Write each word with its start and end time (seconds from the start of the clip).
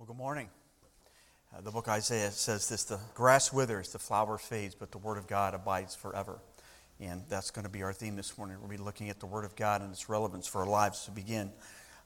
Well, 0.00 0.06
good 0.06 0.16
morning. 0.16 0.48
Uh, 1.54 1.60
the 1.60 1.70
book 1.70 1.86
Isaiah 1.86 2.30
says 2.30 2.70
this 2.70 2.84
the 2.84 2.98
grass 3.12 3.52
withers, 3.52 3.92
the 3.92 3.98
flower 3.98 4.38
fades, 4.38 4.74
but 4.74 4.92
the 4.92 4.96
word 4.96 5.18
of 5.18 5.26
God 5.26 5.52
abides 5.52 5.94
forever. 5.94 6.40
And 6.98 7.22
that's 7.28 7.50
going 7.50 7.66
to 7.66 7.70
be 7.70 7.82
our 7.82 7.92
theme 7.92 8.16
this 8.16 8.38
morning. 8.38 8.56
We'll 8.60 8.70
be 8.70 8.78
looking 8.78 9.10
at 9.10 9.20
the 9.20 9.26
word 9.26 9.44
of 9.44 9.56
God 9.56 9.82
and 9.82 9.92
its 9.92 10.08
relevance 10.08 10.46
for 10.46 10.62
our 10.62 10.66
lives 10.66 11.04
to 11.04 11.10
begin 11.10 11.52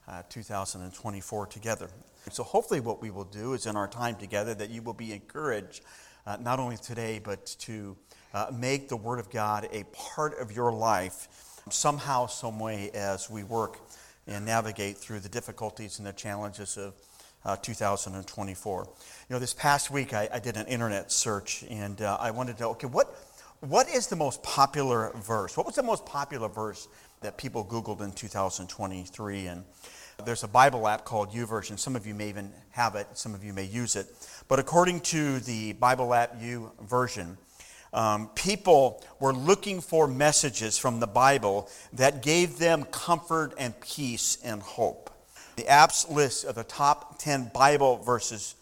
uh, 0.09 0.23
2024 0.27 1.47
together. 1.47 1.87
So, 2.31 2.43
hopefully, 2.43 2.81
what 2.81 3.01
we 3.01 3.11
will 3.11 3.23
do 3.23 3.53
is 3.53 3.65
in 3.65 3.77
our 3.77 3.87
time 3.87 4.17
together 4.17 4.53
that 4.55 4.69
you 4.69 4.81
will 4.81 4.93
be 4.93 5.13
encouraged, 5.13 5.79
uh, 6.27 6.35
not 6.35 6.59
only 6.59 6.75
today, 6.75 7.21
but 7.23 7.45
to 7.59 7.95
uh, 8.33 8.47
make 8.53 8.89
the 8.89 8.97
word 8.97 9.19
of 9.19 9.29
God 9.29 9.69
a 9.71 9.85
part 9.93 10.37
of 10.41 10.51
your 10.51 10.73
life 10.73 11.29
somehow, 11.69 12.25
some 12.25 12.59
way, 12.59 12.91
as 12.91 13.29
we 13.29 13.45
work 13.45 13.79
and 14.27 14.45
navigate 14.45 14.97
through 14.97 15.21
the 15.21 15.29
difficulties 15.29 15.97
and 15.99 16.05
the 16.05 16.11
challenges 16.11 16.75
of 16.75 16.93
uh, 17.45 17.55
2024. 17.57 18.83
You 18.83 19.33
know, 19.33 19.39
this 19.39 19.53
past 19.53 19.91
week 19.91 20.13
I, 20.13 20.27
I 20.33 20.39
did 20.39 20.57
an 20.57 20.67
internet 20.67 21.11
search 21.11 21.63
and 21.69 22.01
uh, 22.01 22.17
I 22.19 22.31
wanted 22.31 22.57
to 22.57 22.67
okay, 22.69 22.87
what, 22.87 23.15
what 23.61 23.87
is 23.89 24.07
the 24.07 24.15
most 24.15 24.43
popular 24.43 25.11
verse? 25.15 25.55
What 25.55 25.65
was 25.65 25.75
the 25.75 25.83
most 25.83 26.05
popular 26.05 26.49
verse 26.49 26.87
that 27.21 27.37
people 27.37 27.63
Googled 27.63 28.01
in 28.01 28.11
2023? 28.11 29.47
And 29.47 29.63
there's 30.25 30.43
a 30.43 30.47
Bible 30.47 30.87
app 30.87 31.05
called 31.05 31.31
YouVersion. 31.31 31.77
Some 31.77 31.95
of 31.95 32.07
you 32.07 32.13
may 32.13 32.29
even 32.29 32.51
have 32.71 32.95
it, 32.95 33.07
some 33.13 33.33
of 33.33 33.43
you 33.43 33.53
may 33.53 33.65
use 33.65 33.95
it. 33.95 34.07
But 34.47 34.59
according 34.59 35.01
to 35.01 35.39
the 35.39 35.73
Bible 35.73 36.13
app 36.13 36.39
YouVersion, 36.39 37.37
um, 37.93 38.29
people 38.35 39.03
were 39.19 39.33
looking 39.33 39.79
for 39.79 40.07
messages 40.07 40.77
from 40.77 40.99
the 40.99 41.07
Bible 41.07 41.69
that 41.93 42.21
gave 42.21 42.59
them 42.59 42.83
comfort 42.85 43.53
and 43.57 43.79
peace 43.79 44.37
and 44.43 44.61
hope. 44.61 45.14
The 45.55 45.67
app's 45.67 46.09
list 46.09 46.43
of 46.43 46.55
the 46.55 46.63
top 46.63 47.17
10 47.19 47.51
Bible 47.53 47.97
verses, 47.97 48.55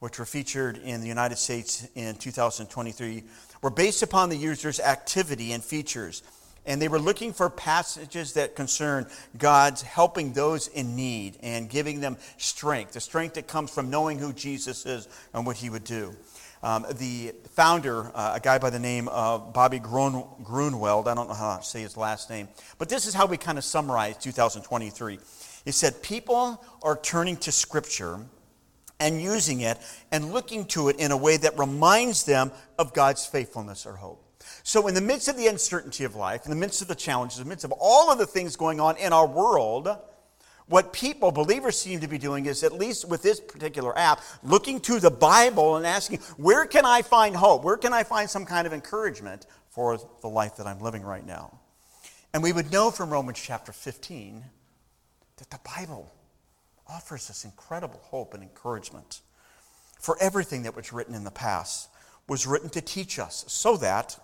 which 0.00 0.18
were 0.18 0.24
featured 0.24 0.78
in 0.78 1.00
the 1.00 1.06
United 1.06 1.38
States 1.38 1.86
in 1.94 2.16
2023, 2.16 3.22
were 3.62 3.70
based 3.70 4.02
upon 4.02 4.30
the 4.30 4.36
user's 4.36 4.80
activity 4.80 5.52
and 5.52 5.62
features. 5.62 6.22
And 6.66 6.82
they 6.82 6.88
were 6.88 6.98
looking 6.98 7.32
for 7.32 7.48
passages 7.48 8.34
that 8.34 8.56
concern 8.56 9.06
God's 9.38 9.82
helping 9.82 10.32
those 10.32 10.68
in 10.68 10.96
need 10.96 11.38
and 11.42 11.70
giving 11.70 12.00
them 12.00 12.16
strength, 12.36 12.92
the 12.92 13.00
strength 13.00 13.34
that 13.34 13.46
comes 13.46 13.70
from 13.70 13.88
knowing 13.88 14.18
who 14.18 14.32
Jesus 14.32 14.84
is 14.86 15.08
and 15.32 15.46
what 15.46 15.56
he 15.56 15.70
would 15.70 15.84
do. 15.84 16.14
Um, 16.62 16.84
the 16.98 17.32
founder, 17.52 18.10
uh, 18.14 18.32
a 18.34 18.40
guy 18.40 18.58
by 18.58 18.68
the 18.68 18.78
name 18.78 19.08
of 19.08 19.54
Bobby 19.54 19.78
Grun- 19.78 20.26
Gruenewald, 20.42 21.06
I 21.06 21.14
don't 21.14 21.28
know 21.28 21.34
how 21.34 21.56
to 21.56 21.62
say 21.62 21.80
his 21.80 21.96
last 21.96 22.28
name, 22.28 22.48
but 22.76 22.90
this 22.90 23.06
is 23.06 23.14
how 23.14 23.24
we 23.24 23.38
kind 23.38 23.56
of 23.56 23.64
summarize 23.64 24.18
2023. 24.18 25.18
He 25.64 25.72
said, 25.72 26.02
People 26.02 26.64
are 26.82 26.96
turning 26.96 27.36
to 27.38 27.52
Scripture 27.52 28.20
and 28.98 29.20
using 29.20 29.60
it 29.60 29.78
and 30.12 30.32
looking 30.32 30.66
to 30.66 30.88
it 30.88 30.96
in 30.96 31.10
a 31.10 31.16
way 31.16 31.36
that 31.38 31.58
reminds 31.58 32.24
them 32.24 32.52
of 32.78 32.92
God's 32.92 33.26
faithfulness 33.26 33.86
or 33.86 33.96
hope. 33.96 34.24
So, 34.62 34.88
in 34.88 34.94
the 34.94 35.00
midst 35.00 35.28
of 35.28 35.36
the 35.36 35.46
uncertainty 35.46 36.04
of 36.04 36.14
life, 36.14 36.44
in 36.44 36.50
the 36.50 36.56
midst 36.56 36.82
of 36.82 36.88
the 36.88 36.94
challenges, 36.94 37.38
in 37.38 37.44
the 37.44 37.48
midst 37.48 37.64
of 37.64 37.72
all 37.78 38.10
of 38.10 38.18
the 38.18 38.26
things 38.26 38.56
going 38.56 38.80
on 38.80 38.96
in 38.96 39.12
our 39.12 39.26
world, 39.26 39.88
what 40.66 40.92
people, 40.92 41.32
believers, 41.32 41.78
seem 41.78 42.00
to 42.00 42.08
be 42.08 42.16
doing 42.16 42.46
is, 42.46 42.62
at 42.62 42.72
least 42.72 43.08
with 43.08 43.22
this 43.22 43.40
particular 43.40 43.96
app, 43.98 44.20
looking 44.44 44.78
to 44.80 45.00
the 45.00 45.10
Bible 45.10 45.76
and 45.76 45.84
asking, 45.84 46.20
where 46.36 46.64
can 46.64 46.86
I 46.86 47.02
find 47.02 47.34
hope? 47.34 47.64
Where 47.64 47.76
can 47.76 47.92
I 47.92 48.04
find 48.04 48.30
some 48.30 48.44
kind 48.44 48.68
of 48.68 48.72
encouragement 48.72 49.46
for 49.70 49.98
the 50.20 50.28
life 50.28 50.56
that 50.58 50.68
I'm 50.68 50.78
living 50.78 51.02
right 51.02 51.26
now? 51.26 51.58
And 52.32 52.40
we 52.40 52.52
would 52.52 52.70
know 52.70 52.92
from 52.92 53.10
Romans 53.10 53.40
chapter 53.40 53.72
15 53.72 54.44
that 55.40 55.50
the 55.50 55.58
Bible 55.76 56.12
offers 56.86 57.30
us 57.30 57.44
incredible 57.44 57.98
hope 58.04 58.34
and 58.34 58.42
encouragement. 58.42 59.20
For 59.98 60.16
everything 60.20 60.62
that 60.62 60.76
was 60.76 60.92
written 60.92 61.14
in 61.14 61.24
the 61.24 61.30
past 61.30 61.88
was 62.28 62.46
written 62.46 62.68
to 62.70 62.80
teach 62.80 63.18
us 63.18 63.44
so 63.48 63.76
that 63.78 64.18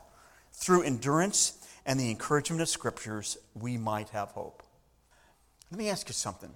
through 0.53 0.83
endurance 0.83 1.67
and 1.87 1.99
the 1.99 2.11
encouragement 2.11 2.61
of 2.61 2.69
scriptures 2.69 3.39
we 3.55 3.79
might 3.79 4.11
have 4.11 4.29
hope. 4.29 4.63
Let 5.71 5.79
me 5.79 5.89
ask 5.89 6.09
you 6.09 6.13
something. 6.13 6.53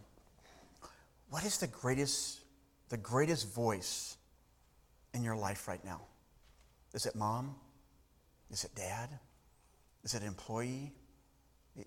What 1.31 1.45
is 1.45 1.59
the 1.59 1.67
greatest 1.67 2.41
the 2.91 2.97
greatest 2.97 3.55
voice 3.55 4.17
in 5.15 5.23
your 5.23 5.37
life 5.37 5.69
right 5.69 5.85
now? 5.85 6.01
Is 6.93 7.07
it 7.07 7.15
mom? 7.15 7.55
Is 8.51 8.65
it 8.65 8.75
dad? 8.75 9.09
Is 10.03 10.15
it 10.15 10.25
employee? 10.25 10.93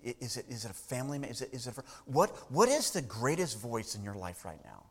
Is 0.02 0.36
it, 0.36 0.46
is 0.48 0.64
it 0.64 0.70
a 0.70 0.74
family? 0.74 1.18
Is 1.18 1.42
it, 1.42 1.50
is 1.52 1.66
it 1.66 1.76
a, 1.78 1.82
what, 2.06 2.30
what 2.50 2.68
is 2.68 2.90
the 2.90 3.02
greatest 3.02 3.60
voice 3.60 3.94
in 3.94 4.02
your 4.02 4.14
life 4.14 4.44
right 4.44 4.62
now? 4.64 4.84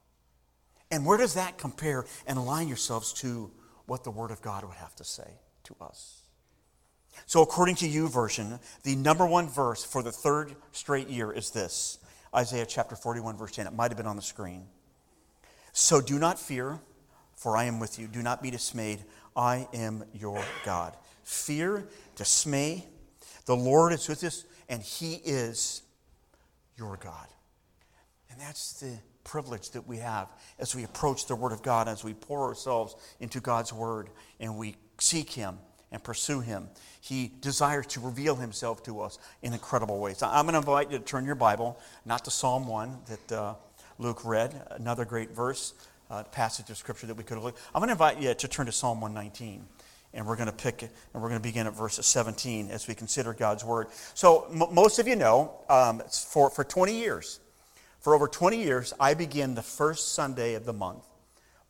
And 0.91 1.05
where 1.05 1.17
does 1.17 1.33
that 1.33 1.57
compare 1.57 2.05
and 2.27 2.37
align 2.37 2.67
yourselves 2.67 3.13
to 3.13 3.51
what 3.85 4.03
the 4.03 4.11
Word 4.11 4.31
of 4.31 4.41
God 4.41 4.63
would 4.63 4.77
have 4.77 4.95
to 4.97 5.03
say 5.03 5.39
to 5.63 5.75
us? 5.81 6.21
So, 7.25 7.41
according 7.41 7.75
to 7.75 7.87
YouVersion, 7.87 8.59
the 8.83 8.95
number 8.95 9.25
one 9.25 9.47
verse 9.47 9.83
for 9.83 10.03
the 10.03 10.11
third 10.11 10.55
straight 10.71 11.09
year 11.09 11.31
is 11.31 11.51
this 11.51 11.99
Isaiah 12.35 12.65
chapter 12.65 12.95
41, 12.95 13.37
verse 13.37 13.51
10. 13.51 13.67
It 13.67 13.73
might 13.73 13.91
have 13.91 13.97
been 13.97 14.07
on 14.07 14.15
the 14.15 14.21
screen. 14.21 14.65
So 15.73 16.01
do 16.01 16.19
not 16.19 16.39
fear, 16.39 16.79
for 17.35 17.57
I 17.57 17.65
am 17.65 17.79
with 17.79 17.99
you. 17.99 18.07
Do 18.07 18.21
not 18.21 18.41
be 18.41 18.51
dismayed. 18.51 19.03
I 19.35 19.67
am 19.73 20.03
your 20.13 20.43
God. 20.63 20.95
Fear, 21.23 21.87
dismay. 22.15 22.85
The 23.45 23.55
Lord 23.55 23.93
is 23.93 24.07
with 24.07 24.23
us 24.23 24.45
and 24.73 24.81
He 24.81 25.21
is 25.23 25.83
your 26.79 26.97
God. 26.97 27.27
And 28.31 28.41
that's 28.41 28.79
the 28.79 28.97
privilege 29.23 29.69
that 29.69 29.87
we 29.87 29.97
have 29.97 30.29
as 30.57 30.75
we 30.75 30.83
approach 30.83 31.27
the 31.27 31.35
Word 31.35 31.51
of 31.51 31.61
God, 31.61 31.87
as 31.87 32.03
we 32.03 32.15
pour 32.15 32.47
ourselves 32.47 32.95
into 33.19 33.39
God's 33.39 33.71
Word 33.71 34.09
and 34.39 34.57
we 34.57 34.75
seek 34.97 35.29
Him 35.29 35.59
and 35.91 36.03
pursue 36.03 36.39
Him. 36.39 36.69
He 37.01 37.31
desires 37.39 37.85
to 37.87 37.99
reveal 37.99 38.33
Himself 38.33 38.81
to 38.85 39.01
us 39.01 39.19
in 39.43 39.53
incredible 39.53 39.99
ways. 39.99 40.23
I'm 40.23 40.45
going 40.45 40.53
to 40.53 40.57
invite 40.57 40.89
you 40.89 40.97
to 40.97 41.03
turn 41.03 41.23
your 41.23 41.35
Bible, 41.35 41.77
not 42.03 42.25
to 42.25 42.31
Psalm 42.31 42.67
1 42.67 42.97
that 43.05 43.31
uh, 43.31 43.53
Luke 43.99 44.25
read, 44.25 44.59
another 44.71 45.05
great 45.05 45.35
verse, 45.35 45.75
uh, 46.09 46.23
passage 46.23 46.71
of 46.71 46.77
Scripture 46.77 47.05
that 47.05 47.15
we 47.15 47.23
could 47.23 47.37
looked. 47.37 47.59
I'm 47.75 47.79
going 47.79 47.89
to 47.89 47.93
invite 47.93 48.19
you 48.19 48.33
to 48.33 48.47
turn 48.47 48.65
to 48.65 48.71
Psalm 48.71 49.01
119 49.01 49.67
and 50.13 50.27
we're 50.27 50.35
going 50.35 50.47
to 50.47 50.53
pick 50.53 50.83
and 50.83 50.91
we're 51.13 51.29
going 51.29 51.41
to 51.41 51.47
begin 51.47 51.67
at 51.67 51.73
verse 51.73 51.95
17 52.05 52.69
as 52.69 52.87
we 52.87 52.95
consider 52.95 53.33
God's 53.33 53.63
word. 53.63 53.87
So 54.13 54.47
m- 54.51 54.73
most 54.73 54.99
of 54.99 55.07
you 55.07 55.15
know, 55.15 55.51
um, 55.69 56.01
for 56.09 56.49
for 56.49 56.63
20 56.63 56.93
years, 56.93 57.39
for 57.99 58.13
over 58.13 58.27
20 58.27 58.61
years, 58.61 58.93
I 58.99 59.13
begin 59.13 59.55
the 59.55 59.63
first 59.63 60.13
Sunday 60.13 60.53
of 60.53 60.65
the 60.65 60.73
month, 60.73 61.03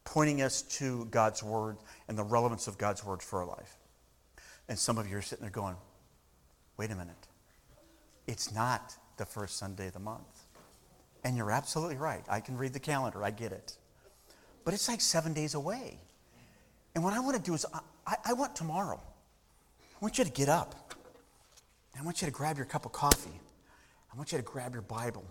pointing 0.04 0.42
us 0.42 0.62
to 0.64 1.06
God's 1.06 1.42
word 1.42 1.78
and 2.08 2.18
the 2.18 2.24
relevance 2.24 2.68
of 2.68 2.78
God's 2.78 3.04
word 3.04 3.22
for 3.22 3.40
our 3.40 3.48
life. 3.48 3.78
And 4.68 4.78
some 4.78 4.98
of 4.98 5.10
you 5.10 5.18
are 5.18 5.22
sitting 5.22 5.44
there 5.44 5.52
going, 5.52 5.75
"Wait 6.78 6.92
a 6.92 6.96
minute, 6.96 7.28
it's 8.28 8.52
not 8.52 8.96
the 9.18 9.25
first 9.25 9.58
Sunday 9.58 9.88
of 9.88 9.94
the 9.94 10.00
month." 10.00 10.46
And 11.24 11.38
you're 11.38 11.52
absolutely 11.52 11.96
right. 11.96 12.25
I 12.28 12.42
can 12.42 12.58
read 12.58 12.74
the 12.74 12.80
calendar. 12.80 13.24
I 13.24 13.31
get 13.31 13.54
it. 13.54 13.78
But 14.66 14.74
it's 14.74 14.90
like 14.90 15.00
seven 15.00 15.34
days 15.34 15.54
away. 15.54 16.00
And 16.96 17.04
what 17.04 17.14
I 17.14 17.20
want 17.20 17.38
to 17.38 17.42
do 17.42 17.54
is, 17.54 17.66
I, 18.06 18.16
I 18.25 18.34
want 18.34 18.56
tomorrow. 18.56 19.00
I 19.00 19.97
want 20.00 20.18
you 20.18 20.24
to 20.24 20.31
get 20.31 20.50
up. 20.50 20.94
I 21.97 22.03
want 22.03 22.22
you 22.22 22.25
to 22.25 22.34
grab 22.34 22.58
your 22.58 22.66
cup 22.66 22.86
of 22.86 22.91
coffee. 22.91 23.40
I 24.12 24.18
want 24.18 24.31
you 24.31 24.38
to 24.38 24.44
grab 24.44 24.74
your 24.74 24.81
Bible 24.81 25.25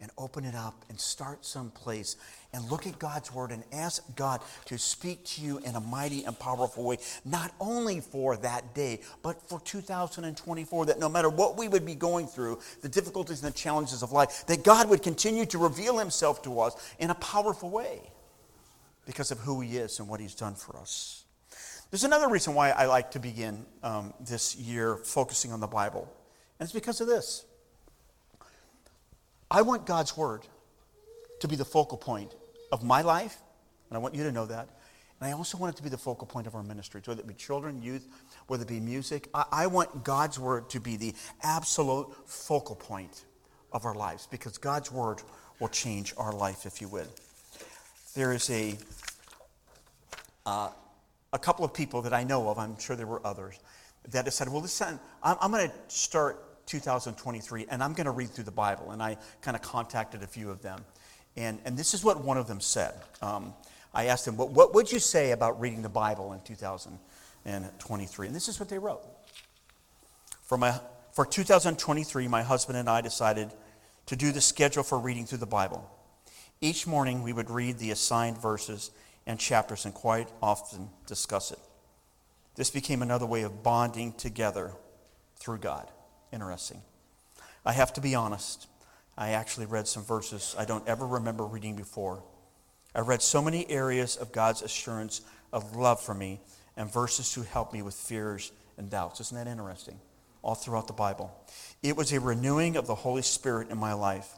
and 0.00 0.10
open 0.18 0.44
it 0.44 0.54
up 0.54 0.84
and 0.88 0.98
start 0.98 1.44
someplace 1.44 2.16
and 2.52 2.68
look 2.70 2.86
at 2.86 2.98
God's 2.98 3.32
Word 3.32 3.50
and 3.52 3.62
ask 3.72 4.02
God 4.16 4.40
to 4.66 4.76
speak 4.76 5.24
to 5.24 5.40
you 5.40 5.58
in 5.58 5.76
a 5.76 5.80
mighty 5.80 6.24
and 6.24 6.38
powerful 6.38 6.84
way, 6.84 6.98
not 7.24 7.52
only 7.60 8.00
for 8.00 8.36
that 8.38 8.74
day, 8.74 9.00
but 9.22 9.40
for 9.48 9.60
2024, 9.60 10.86
that 10.86 10.98
no 10.98 11.08
matter 11.08 11.30
what 11.30 11.56
we 11.56 11.68
would 11.68 11.86
be 11.86 11.94
going 11.94 12.26
through, 12.26 12.58
the 12.82 12.88
difficulties 12.88 13.42
and 13.42 13.52
the 13.52 13.56
challenges 13.56 14.02
of 14.02 14.12
life, 14.12 14.44
that 14.46 14.64
God 14.64 14.90
would 14.90 15.02
continue 15.02 15.46
to 15.46 15.58
reveal 15.58 15.98
Himself 15.98 16.42
to 16.42 16.60
us 16.60 16.94
in 16.98 17.10
a 17.10 17.14
powerful 17.14 17.70
way 17.70 18.00
because 19.06 19.30
of 19.30 19.38
who 19.38 19.60
He 19.60 19.76
is 19.76 20.00
and 20.00 20.08
what 20.08 20.20
He's 20.20 20.34
done 20.34 20.54
for 20.54 20.76
us. 20.76 21.23
There's 21.90 22.04
another 22.04 22.28
reason 22.28 22.54
why 22.54 22.70
I 22.70 22.86
like 22.86 23.12
to 23.12 23.20
begin 23.20 23.64
um, 23.82 24.14
this 24.20 24.56
year 24.56 24.96
focusing 24.96 25.52
on 25.52 25.60
the 25.60 25.66
Bible, 25.66 26.12
and 26.58 26.66
it's 26.66 26.72
because 26.72 27.00
of 27.00 27.06
this. 27.06 27.44
I 29.50 29.62
want 29.62 29.86
God's 29.86 30.16
Word 30.16 30.46
to 31.40 31.48
be 31.48 31.56
the 31.56 31.64
focal 31.64 31.98
point 31.98 32.34
of 32.72 32.82
my 32.82 33.02
life, 33.02 33.36
and 33.88 33.96
I 33.96 34.00
want 34.00 34.14
you 34.14 34.24
to 34.24 34.32
know 34.32 34.46
that. 34.46 34.68
And 35.20 35.28
I 35.28 35.32
also 35.32 35.56
want 35.56 35.74
it 35.74 35.76
to 35.76 35.82
be 35.82 35.88
the 35.88 35.98
focal 35.98 36.26
point 36.26 36.46
of 36.46 36.54
our 36.54 36.62
ministries, 36.62 37.06
whether 37.06 37.20
it 37.20 37.26
be 37.26 37.34
children, 37.34 37.80
youth, 37.80 38.08
whether 38.48 38.64
it 38.64 38.68
be 38.68 38.80
music. 38.80 39.28
I, 39.32 39.44
I 39.52 39.66
want 39.68 40.04
God's 40.04 40.38
Word 40.38 40.68
to 40.70 40.80
be 40.80 40.96
the 40.96 41.14
absolute 41.42 42.08
focal 42.26 42.74
point 42.74 43.24
of 43.72 43.84
our 43.84 43.94
lives 43.94 44.26
because 44.26 44.58
God's 44.58 44.90
Word 44.90 45.22
will 45.60 45.68
change 45.68 46.14
our 46.16 46.32
life, 46.32 46.66
if 46.66 46.80
you 46.80 46.88
would. 46.88 47.08
There 48.14 48.32
is 48.32 48.50
a 48.50 48.76
uh, 50.46 50.70
a 51.34 51.38
couple 51.38 51.64
of 51.64 51.74
people 51.74 52.00
that 52.02 52.14
I 52.14 52.22
know 52.22 52.48
of, 52.48 52.58
I'm 52.58 52.78
sure 52.78 52.94
there 52.94 53.08
were 53.08 53.20
others, 53.26 53.58
that 54.10 54.32
said, 54.32 54.48
well, 54.48 54.62
listen, 54.62 55.00
I'm, 55.22 55.36
I'm 55.40 55.50
going 55.50 55.68
to 55.68 55.74
start 55.88 56.66
2023 56.66 57.66
and 57.68 57.82
I'm 57.82 57.92
going 57.92 58.06
to 58.06 58.12
read 58.12 58.30
through 58.30 58.44
the 58.44 58.52
Bible. 58.52 58.92
And 58.92 59.02
I 59.02 59.18
kind 59.42 59.56
of 59.56 59.62
contacted 59.62 60.22
a 60.22 60.28
few 60.28 60.48
of 60.48 60.62
them. 60.62 60.84
And, 61.36 61.58
and 61.64 61.76
this 61.76 61.92
is 61.92 62.04
what 62.04 62.22
one 62.22 62.38
of 62.38 62.46
them 62.46 62.60
said. 62.60 62.94
Um, 63.20 63.52
I 63.92 64.06
asked 64.06 64.26
them, 64.26 64.36
what, 64.36 64.50
what 64.50 64.74
would 64.74 64.92
you 64.92 65.00
say 65.00 65.32
about 65.32 65.60
reading 65.60 65.82
the 65.82 65.88
Bible 65.88 66.32
in 66.32 66.40
2023? 66.42 68.26
And 68.26 68.36
this 68.36 68.48
is 68.48 68.60
what 68.60 68.68
they 68.68 68.78
wrote. 68.78 69.02
For, 70.42 70.56
my, 70.56 70.78
for 71.12 71.26
2023, 71.26 72.28
my 72.28 72.44
husband 72.44 72.78
and 72.78 72.88
I 72.88 73.00
decided 73.00 73.50
to 74.06 74.14
do 74.14 74.30
the 74.30 74.40
schedule 74.40 74.84
for 74.84 75.00
reading 75.00 75.26
through 75.26 75.38
the 75.38 75.46
Bible. 75.46 75.90
Each 76.60 76.86
morning, 76.86 77.24
we 77.24 77.32
would 77.32 77.50
read 77.50 77.78
the 77.78 77.90
assigned 77.90 78.40
verses 78.40 78.92
and 79.26 79.38
chapters 79.38 79.84
and 79.84 79.94
quite 79.94 80.28
often 80.42 80.90
discuss 81.06 81.50
it. 81.50 81.58
This 82.56 82.70
became 82.70 83.02
another 83.02 83.26
way 83.26 83.42
of 83.42 83.62
bonding 83.62 84.12
together 84.12 84.72
through 85.36 85.58
God. 85.58 85.90
Interesting. 86.32 86.82
I 87.64 87.72
have 87.72 87.92
to 87.94 88.00
be 88.00 88.14
honest. 88.14 88.66
I 89.16 89.30
actually 89.30 89.66
read 89.66 89.88
some 89.88 90.04
verses 90.04 90.54
I 90.58 90.64
don't 90.64 90.86
ever 90.88 91.06
remember 91.06 91.44
reading 91.44 91.76
before. 91.76 92.22
I 92.94 93.00
read 93.00 93.22
so 93.22 93.42
many 93.42 93.68
areas 93.70 94.16
of 94.16 94.32
God's 94.32 94.62
assurance 94.62 95.20
of 95.52 95.76
love 95.76 96.00
for 96.00 96.14
me 96.14 96.40
and 96.76 96.92
verses 96.92 97.32
to 97.32 97.42
help 97.42 97.72
me 97.72 97.82
with 97.82 97.94
fears 97.94 98.52
and 98.76 98.90
doubts. 98.90 99.20
Isn't 99.20 99.36
that 99.36 99.50
interesting? 99.50 99.98
All 100.42 100.54
throughout 100.54 100.86
the 100.86 100.92
Bible. 100.92 101.34
It 101.82 101.96
was 101.96 102.12
a 102.12 102.20
renewing 102.20 102.76
of 102.76 102.86
the 102.86 102.94
Holy 102.94 103.22
Spirit 103.22 103.70
in 103.70 103.78
my 103.78 103.94
life 103.94 104.28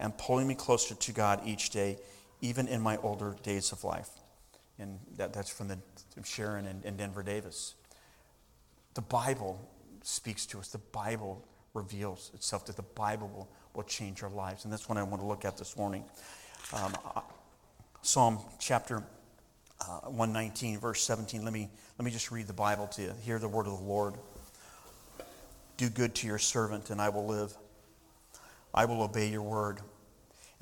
and 0.00 0.16
pulling 0.16 0.46
me 0.46 0.54
closer 0.54 0.94
to 0.94 1.12
God 1.12 1.40
each 1.46 1.70
day, 1.70 1.98
even 2.40 2.66
in 2.68 2.80
my 2.80 2.96
older 2.98 3.36
days 3.42 3.70
of 3.72 3.84
life. 3.84 4.10
And 4.82 4.98
that, 5.16 5.32
that's 5.32 5.50
from, 5.50 5.68
the, 5.68 5.78
Sharon 6.24 6.66
and, 6.66 6.84
and 6.84 6.98
Denver 6.98 7.22
Davis. 7.22 7.74
The 8.94 9.00
Bible 9.00 9.58
speaks 10.02 10.44
to 10.46 10.58
us. 10.58 10.68
The 10.68 10.78
Bible 10.78 11.46
reveals 11.72 12.30
itself 12.34 12.66
that 12.66 12.76
the 12.76 12.82
Bible 12.82 13.28
will, 13.28 13.48
will 13.74 13.84
change 13.84 14.22
our 14.22 14.30
lives. 14.30 14.64
And 14.64 14.72
that's 14.72 14.88
what 14.88 14.98
I 14.98 15.02
want 15.02 15.22
to 15.22 15.26
look 15.26 15.44
at 15.44 15.56
this 15.56 15.76
morning. 15.76 16.04
Um, 16.74 16.94
Psalm 18.02 18.38
chapter 18.58 19.02
uh, 19.80 20.00
119, 20.10 20.78
verse 20.78 21.02
17. 21.02 21.44
Let 21.44 21.52
me, 21.52 21.70
let 21.98 22.04
me 22.04 22.10
just 22.10 22.30
read 22.30 22.46
the 22.46 22.52
Bible 22.52 22.86
to 22.88 23.02
you. 23.02 23.12
Hear 23.22 23.38
the 23.38 23.48
word 23.48 23.66
of 23.66 23.78
the 23.78 23.84
Lord. 23.84 24.14
Do 25.76 25.88
good 25.88 26.14
to 26.16 26.26
your 26.26 26.38
servant, 26.38 26.90
and 26.90 27.00
I 27.00 27.08
will 27.08 27.26
live. 27.26 27.54
I 28.74 28.84
will 28.84 29.02
obey 29.02 29.28
your 29.28 29.42
word. 29.42 29.80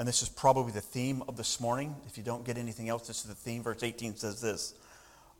And 0.01 0.09
this 0.09 0.23
is 0.23 0.31
probably 0.31 0.73
the 0.73 0.81
theme 0.81 1.23
of 1.29 1.37
this 1.37 1.61
morning. 1.61 1.95
If 2.07 2.17
you 2.17 2.25
don't 2.25 2.43
get 2.43 2.57
anything 2.57 2.89
else, 2.89 3.07
this 3.07 3.19
is 3.19 3.25
the 3.25 3.35
theme. 3.35 3.63
Verse 3.63 3.83
18 3.83 4.17
says 4.17 4.41
this 4.41 4.73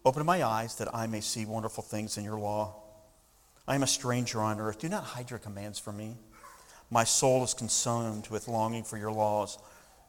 Open 0.05 0.27
my 0.27 0.43
eyes 0.43 0.77
that 0.77 0.95
I 0.95 1.07
may 1.07 1.23
see 1.23 1.47
wonderful 1.47 1.83
things 1.83 2.19
in 2.19 2.25
your 2.25 2.39
law. 2.39 2.75
I 3.67 3.75
am 3.75 3.83
a 3.83 3.87
stranger 3.87 4.43
on 4.43 4.61
earth. 4.61 4.79
Do 4.79 4.91
not 4.91 5.03
hide 5.03 5.31
your 5.31 5.39
commands 5.39 5.79
from 5.79 5.97
me. 5.97 6.19
My 6.91 7.05
soul 7.05 7.43
is 7.43 7.55
consumed 7.55 8.29
with 8.29 8.49
longing 8.49 8.85
for 8.85 8.99
your 8.99 9.13
laws 9.13 9.57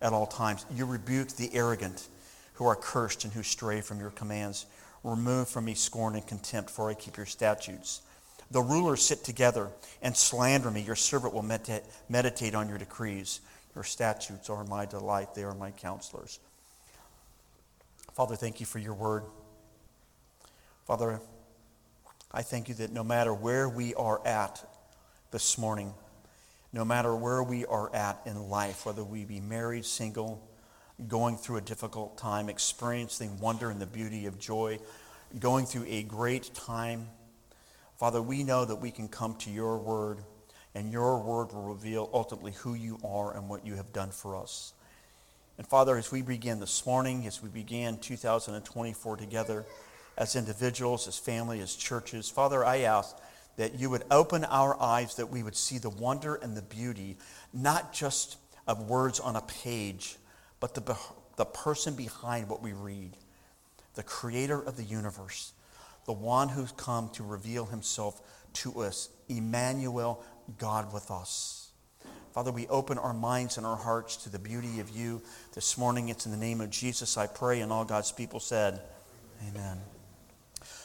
at 0.02 0.12
all 0.12 0.28
times. 0.28 0.66
You 0.76 0.86
rebuke 0.86 1.30
the 1.30 1.50
arrogant 1.54 2.10
who 2.56 2.66
are 2.66 2.76
cursed 2.76 3.24
and 3.24 3.32
who 3.32 3.44
stray 3.44 3.80
from 3.80 4.02
your 4.02 4.10
commands. 4.10 4.66
Remove 5.06 5.48
from 5.48 5.64
me 5.64 5.76
scorn 5.76 6.16
and 6.16 6.28
contempt, 6.28 6.70
for 6.70 6.90
I 6.90 6.94
keep 6.94 7.16
your 7.16 7.26
statutes. 7.26 8.02
The 8.52 8.62
rulers 8.62 9.02
sit 9.02 9.24
together 9.24 9.70
and 10.02 10.14
slander 10.18 10.70
me. 10.72 10.82
Your 10.82 10.98
servant 10.98 11.34
will 11.34 11.42
meditate, 11.42 12.54
on 12.54 12.68
your 12.68 12.78
decrees. 12.78 13.40
Your 13.76 13.84
statutes 13.84 14.50
are 14.50 14.64
my 14.66 14.86
delight, 14.86 15.34
they 15.34 15.44
are 15.44 15.56
my 15.56 15.72
counselors. 15.72 16.40
Father, 18.14 18.36
thank 18.36 18.60
you 18.60 18.66
for 18.66 18.80
your 18.80 18.94
word. 18.94 19.24
Father, 20.86 21.22
I 22.32 22.42
thank 22.42 22.68
you 22.68 22.76
that 22.76 22.92
no 22.92 23.04
matter 23.04 23.34
where 23.34 23.70
we 23.70 23.94
are 23.96 24.26
at 24.28 24.64
this 25.32 25.58
morning, 25.58 25.94
no 26.74 26.84
matter 26.84 27.16
where 27.16 27.44
we 27.44 27.66
are 27.66 27.94
at 27.96 28.22
in 28.26 28.50
life, 28.50 28.86
whether 28.86 29.04
we 29.04 29.26
be 29.26 29.40
married, 29.40 29.86
single, 29.86 30.46
going 31.08 31.38
through 31.38 31.58
a 31.58 31.62
difficult 31.62 32.18
time, 32.18 32.50
experiencing 32.50 33.40
wonder 33.40 33.70
and 33.70 33.82
the 33.82 33.86
beauty 33.86 34.26
of 34.26 34.40
joy, 34.40 34.80
going 35.40 35.66
through 35.66 35.86
a 35.88 36.04
great 36.04 36.54
time, 36.54 37.08
Father, 37.98 38.22
we 38.22 38.44
know 38.44 38.66
that 38.66 38.78
we 38.78 38.92
can 38.92 39.08
come 39.08 39.36
to 39.36 39.50
your 39.50 39.78
word, 39.78 40.20
and 40.76 40.92
your 40.92 41.20
word 41.20 41.52
will 41.54 41.64
reveal 41.64 42.10
ultimately 42.14 42.54
who 42.54 42.74
you 42.74 42.98
are 43.04 43.36
and 43.36 43.50
what 43.50 43.66
you 43.66 43.76
have 43.76 43.92
done 43.92 44.12
for 44.12 44.36
us. 44.36 44.74
And 45.58 45.68
Father, 45.68 45.98
as 45.98 46.12
we 46.12 46.22
begin 46.22 46.60
this 46.60 46.86
morning, 46.86 47.28
as 47.28 47.44
we 47.44 47.50
begin 47.50 47.98
2024 47.98 49.18
together, 49.18 49.66
as 50.18 50.36
individuals, 50.36 51.08
as 51.08 51.18
family, 51.18 51.60
as 51.62 51.76
churches. 51.76 52.30
Father, 52.30 52.64
I 52.66 52.80
ask 52.80 53.18
that 53.58 53.80
you 53.80 53.90
would 53.90 54.04
open 54.12 54.46
our 54.46 54.80
eyes 54.82 55.16
that 55.16 55.30
we 55.30 55.44
would 55.44 55.56
see 55.56 55.78
the 55.78 55.90
wonder 55.90 56.36
and 56.36 56.56
the 56.56 56.62
beauty, 56.62 57.18
not 57.54 57.94
just 57.94 58.38
of 58.68 58.90
words 58.90 59.20
on 59.20 59.36
a 59.36 59.42
page, 59.42 60.18
but 60.60 60.74
the, 60.74 60.98
the 61.38 61.46
person 61.46 61.96
behind 61.96 62.48
what 62.48 62.62
we 62.62 62.74
read, 62.74 63.18
the 63.96 64.04
creator 64.04 64.62
of 64.62 64.78
the 64.78 64.84
universe, 64.84 65.54
the 66.06 66.14
one 66.14 66.50
who's 66.50 66.72
come 66.74 67.10
to 67.10 67.24
reveal 67.24 67.66
himself 67.66 68.22
to 68.54 68.82
us, 68.82 69.10
Emmanuel, 69.28 70.24
God 70.58 70.94
with 70.94 71.12
us. 71.12 71.72
Father, 72.34 72.52
we 72.52 72.66
open 72.68 72.98
our 72.98 73.14
minds 73.14 73.58
and 73.58 73.66
our 73.66 73.76
hearts 73.76 74.16
to 74.18 74.30
the 74.30 74.40
beauty 74.40 74.80
of 74.80 74.90
you 74.90 75.22
this 75.54 75.78
morning. 75.78 76.10
It's 76.10 76.26
in 76.26 76.32
the 76.32 76.38
name 76.38 76.62
of 76.62 76.70
Jesus 76.70 77.18
I 77.18 77.28
pray, 77.28 77.60
and 77.60 77.72
all 77.72 77.84
God's 77.84 78.12
people 78.12 78.40
said, 78.40 78.82
Amen. 79.50 79.80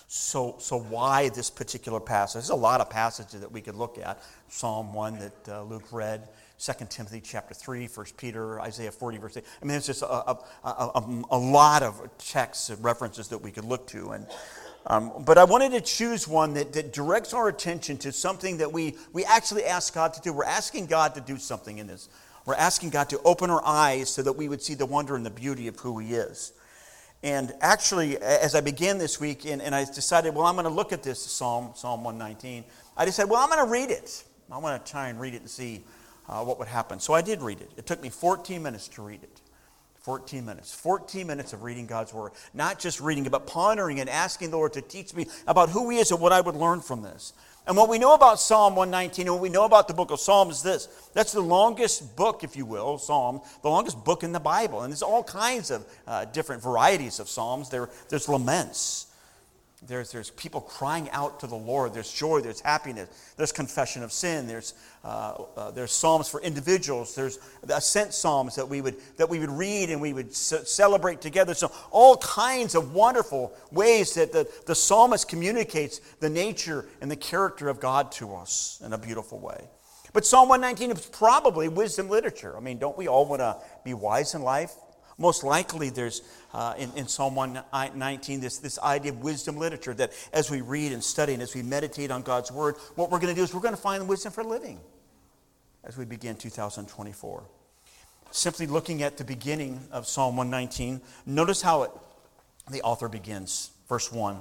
So, 0.09 0.57
so 0.59 0.79
why 0.79 1.29
this 1.29 1.51
particular 1.51 2.01
passage? 2.01 2.35
There's 2.35 2.51
a 2.51 2.55
lot 2.55 2.81
of 2.81 2.91
passages 2.91 3.41
that 3.41 3.53
we 3.53 3.61
could 3.61 3.75
look 3.75 3.99
at. 3.99 4.23
Psalm 4.49 4.93
1 4.93 5.19
that 5.19 5.49
uh, 5.49 5.63
Luke 5.63 5.93
read, 5.93 6.29
2 6.59 6.73
Timothy 6.89 7.21
chapter 7.21 7.55
3, 7.55 7.87
1 7.87 8.07
Peter, 8.17 8.61
Isaiah 8.61 8.91
40, 8.93 9.19
verse 9.19 9.37
8. 9.37 9.45
I 9.61 9.65
mean, 9.65 9.77
it's 9.77 9.87
just 9.87 10.03
a, 10.03 10.07
a, 10.07 10.39
a, 10.65 11.25
a 11.31 11.39
lot 11.39 11.83
of 11.83 12.09
texts 12.19 12.71
and 12.71 12.83
references 12.83 13.29
that 13.29 13.39
we 13.39 13.51
could 13.51 13.65
look 13.65 13.87
to. 13.89 14.11
And, 14.11 14.27
um, 14.89 15.13
but 15.25 15.37
I 15.37 15.45
wanted 15.45 15.73
to 15.73 15.81
choose 15.81 16.29
one 16.29 16.55
that, 16.55 16.73
that 16.75 16.93
directs 16.93 17.35
our 17.35 17.49
attention 17.49 17.99
to 17.99 18.13
something 18.13 18.59
that 18.59 18.73
we, 18.73 18.97
we 19.13 19.25
actually 19.25 19.65
ask 19.65 19.93
God 19.93 20.15
to 20.15 20.21
do. 20.21 20.33
We're 20.33 20.45
asking 20.45 20.87
God 20.87 21.15
to 21.17 21.21
do 21.21 21.39
something 21.39 21.79
in 21.79 21.87
this. 21.87 22.09
We're 22.45 22.55
asking 22.55 22.91
God 22.91 23.09
to 23.11 23.21
open 23.25 23.51
our 23.51 23.63
eyes 23.65 24.09
so 24.09 24.23
that 24.23 24.35
we 24.35 24.49
would 24.49 24.63
see 24.63 24.75
the 24.75 24.87
wonder 24.87 25.17
and 25.17 25.27
the 25.27 25.31
beauty 25.31 25.67
of 25.67 25.77
who 25.81 25.99
He 25.99 26.15
is. 26.15 26.53
And 27.25 27.53
actually, 27.61 28.19
as 28.19 28.55
I 28.55 28.61
began 28.61 28.99
this 28.99 29.19
week, 29.19 29.45
and, 29.47 29.61
and 29.61 29.75
I 29.75 29.85
decided, 29.85 30.33
well, 30.35 30.47
I'm 30.47 30.55
going 30.55 30.65
to 30.65 30.71
look 30.71 30.93
at 30.93 31.03
this 31.03 31.21
Psalm, 31.21 31.73
Psalm 31.75 32.05
119, 32.05 32.65
I 32.97 33.05
decided, 33.05 33.29
well, 33.29 33.43
I'm 33.43 33.49
going 33.49 33.65
to 33.65 33.71
read 33.71 33.91
it. 33.91 34.23
I 34.53 34.59
want 34.59 34.85
to 34.85 34.91
try 34.93 35.09
and 35.09 35.19
read 35.21 35.35
it 35.35 35.41
and 35.41 35.51
see 35.51 35.85
uh, 36.29 36.45
what 36.45 36.61
would 36.61 36.69
happen. 36.69 37.01
So 37.01 37.15
I 37.15 37.23
did 37.23 37.43
read 37.43 37.61
it. 37.61 37.73
It 37.77 37.87
took 37.87 38.01
me 38.01 38.11
14 38.11 38.63
minutes 38.63 38.87
to 38.89 39.03
read 39.03 39.25
it. 39.25 39.41
14 40.07 40.47
minutes. 40.47 40.73
14 40.73 41.27
minutes 41.27 41.53
of 41.53 41.65
reading 41.65 41.85
God's 41.85 42.15
Word. 42.15 42.31
Not 42.55 42.79
just 42.79 43.01
reading 43.01 43.27
it, 43.27 43.33
but 43.33 43.49
pondering 43.49 43.99
and 43.99 44.09
asking 44.09 44.53
the 44.53 44.57
Lord 44.57 44.73
to 44.75 44.81
teach 44.81 45.13
me 45.13 45.27
about 45.49 45.69
who 45.71 45.91
He 45.91 45.99
is 45.99 46.13
and 46.13 46.21
what 46.21 46.31
I 46.31 46.41
would 46.41 46.55
learn 46.55 46.81
from 46.81 47.03
this. 47.03 47.33
And 47.67 47.77
what 47.77 47.89
we 47.89 47.99
know 47.99 48.15
about 48.15 48.39
Psalm 48.39 48.77
119 48.77 49.27
and 49.27 49.35
what 49.35 49.43
we 49.43 49.49
know 49.49 49.65
about 49.65 49.89
the 49.89 49.95
book 49.95 50.13
of 50.13 50.21
Psalms 50.21 50.59
is 50.59 50.63
this 50.63 51.11
that's 51.13 51.33
the 51.33 51.41
longest 51.41 52.15
book, 52.15 52.45
if 52.45 52.57
you 52.57 52.65
will, 52.65 52.99
Psalm, 52.99 53.41
the 53.63 53.69
longest 53.69 54.05
book 54.05 54.23
in 54.23 54.31
the 54.31 54.39
Bible. 54.39 54.83
And 54.83 54.93
there's 54.93 55.03
all 55.03 55.25
kinds 55.25 55.73
of 55.73 55.85
uh, 56.07 56.27
different 56.27 56.63
varieties 56.63 57.19
of 57.19 57.29
Psalms. 57.29 57.69
There, 57.69 57.91
there's 58.09 58.29
laments, 58.29 59.09
there's, 59.83 60.11
there's 60.11 60.31
people 60.31 60.63
crying 60.63 61.11
out 61.11 61.41
to 61.41 61.47
the 61.47 61.57
Lord. 61.57 61.93
There's 61.93 62.11
joy. 62.11 62.41
There's 62.41 62.61
happiness. 62.61 63.09
There's 63.37 63.53
confession 63.53 64.03
of 64.03 64.11
sin. 64.11 64.47
There's, 64.47 64.73
uh, 65.05 65.45
uh, 65.57 65.71
there's 65.71 65.93
psalms 65.93 66.29
for 66.29 66.41
individuals. 66.41 67.15
There's 67.15 67.39
ascent 67.69 68.15
psalms 68.15 68.57
that 68.57 68.69
we 68.69 68.81
would, 68.81 68.97
that 69.19 69.29
we 69.29 69.39
would 69.39 69.51
read 69.51 69.91
and 69.91 70.01
we 70.01 70.15
would 70.15 70.35
celebrate 70.35 71.21
together. 71.21 71.53
So, 71.53 71.71
all 71.91 72.17
kinds 72.17 72.75
of 72.75 72.95
wonderful 72.95 73.53
ways 73.71 74.15
that 74.15 74.33
the, 74.33 74.49
the 74.67 74.75
psalmist 74.75 75.29
communicates 75.29 75.99
the 76.21 76.31
nature 76.31 76.87
and 77.03 77.11
the 77.11 77.17
character 77.17 77.69
of 77.69 77.79
God 77.79 78.13
to 78.13 78.35
us 78.35 78.81
in 78.85 78.95
a 78.95 78.99
beautiful 78.99 79.39
way. 79.39 79.69
But 80.15 80.25
Psalm 80.25 80.49
119 80.49 80.97
is 80.97 81.05
probably 81.05 81.69
wisdom 81.69 82.09
literature. 82.09 82.57
I 82.57 82.61
mean, 82.61 82.79
don't 82.79 82.97
we 82.97 83.07
all 83.07 83.27
want 83.27 83.41
to 83.41 83.59
be 83.85 83.93
wise 83.93 84.35
in 84.35 84.41
life? 84.41 84.73
Most 85.19 85.45
likely, 85.45 85.91
there's 85.91 86.23
uh, 86.57 86.73
in, 86.79 86.91
in 86.97 87.07
Psalm 87.07 87.35
119 87.35 88.41
this, 88.41 88.57
this 88.59 88.79
idea 88.79 89.13
of 89.13 89.23
wisdom 89.23 89.59
literature 89.59 89.93
that 89.93 90.13
as 90.33 90.51
we 90.51 90.63
read 90.63 90.91
and 90.91 91.05
study 91.05 91.35
and 91.35 91.43
as 91.43 91.55
we 91.55 91.63
meditate 91.63 92.11
on 92.11 92.23
God's 92.23 92.51
Word, 92.51 92.77
what 92.95 93.11
we're 93.11 93.19
going 93.19 93.35
to 93.35 93.39
do 93.39 93.45
is 93.45 93.53
we're 93.53 93.61
going 93.61 93.75
to 93.75 93.81
find 93.81 94.09
wisdom 94.09 94.33
for 94.33 94.43
living 94.43 94.81
as 95.85 95.99
we 95.99 96.07
begin 96.07 96.35
2024. 96.35 97.45
Simply 98.31 98.67
looking 98.67 99.03
at 99.03 99.19
the 99.19 99.25
beginning 99.25 99.87
of 99.93 100.07
Psalm 100.07 100.39
119, 100.39 101.03
notice 101.27 101.61
how 101.61 101.83
it, 101.83 101.91
the 102.71 102.81
author 102.81 103.11
begins. 103.11 103.71
Verse 103.87 104.11
1 104.11 104.39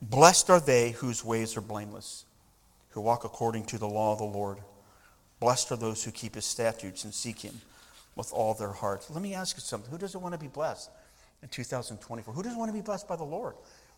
Blessed 0.00 0.48
are 0.48 0.60
they 0.60 0.92
whose 0.92 1.22
ways 1.22 1.58
are 1.58 1.60
blameless, 1.60 2.24
who 2.92 3.02
walk 3.02 3.24
according 3.24 3.66
to 3.66 3.76
the 3.76 3.86
law 3.86 4.14
of 4.14 4.18
the 4.18 4.24
Lord. 4.24 4.56
Blessed 5.40 5.72
are 5.72 5.76
those 5.76 6.04
who 6.04 6.10
keep 6.10 6.36
his 6.36 6.46
statutes 6.46 7.04
and 7.04 7.12
seek 7.12 7.40
him 7.40 7.60
with 8.16 8.32
all 8.32 8.54
their 8.54 8.72
hearts. 8.72 9.10
Let 9.10 9.22
me 9.22 9.34
ask 9.34 9.58
you 9.58 9.60
something. 9.60 9.90
Who 9.90 9.98
doesn't 9.98 10.22
want 10.22 10.32
to 10.32 10.38
be 10.38 10.48
blessed 10.48 10.90
in 11.42 11.48
2024? 11.48 12.34
Who 12.34 12.42
doesn't 12.42 12.58
want 12.58 12.68
to 12.68 12.74
be 12.74 12.80
blessed 12.80 13.08
by 13.08 13.16
the 13.16 13.24
Lord? 13.24 13.54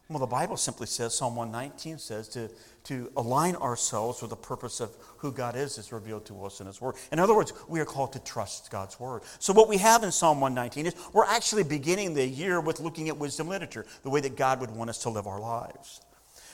Well, 0.08 0.18
the 0.18 0.26
Bible 0.26 0.56
simply 0.56 0.88
says, 0.88 1.16
Psalm 1.16 1.36
119 1.36 1.98
says, 1.98 2.28
to, 2.30 2.50
to 2.84 3.10
align 3.16 3.56
ourselves 3.56 4.20
with 4.20 4.30
the 4.30 4.36
purpose 4.36 4.80
of 4.80 4.94
who 5.18 5.32
God 5.32 5.56
is 5.56 5.78
is 5.78 5.92
revealed 5.92 6.26
to 6.26 6.44
us 6.44 6.60
in 6.60 6.66
His 6.66 6.80
Word. 6.80 6.96
In 7.12 7.18
other 7.18 7.34
words, 7.34 7.52
we 7.68 7.80
are 7.80 7.84
called 7.84 8.12
to 8.12 8.18
trust 8.18 8.70
God's 8.70 8.98
Word. 9.00 9.22
So, 9.38 9.52
what 9.52 9.68
we 9.68 9.78
have 9.78 10.02
in 10.02 10.12
Psalm 10.12 10.40
119 10.40 10.86
is 10.86 10.94
we're 11.12 11.24
actually 11.24 11.62
beginning 11.62 12.14
the 12.14 12.26
year 12.26 12.60
with 12.60 12.80
looking 12.80 13.08
at 13.08 13.16
wisdom 13.16 13.48
literature, 13.48 13.86
the 14.02 14.10
way 14.10 14.20
that 14.20 14.36
God 14.36 14.60
would 14.60 14.70
want 14.70 14.90
us 14.90 14.98
to 15.04 15.08
live 15.08 15.26
our 15.26 15.40
lives. 15.40 16.00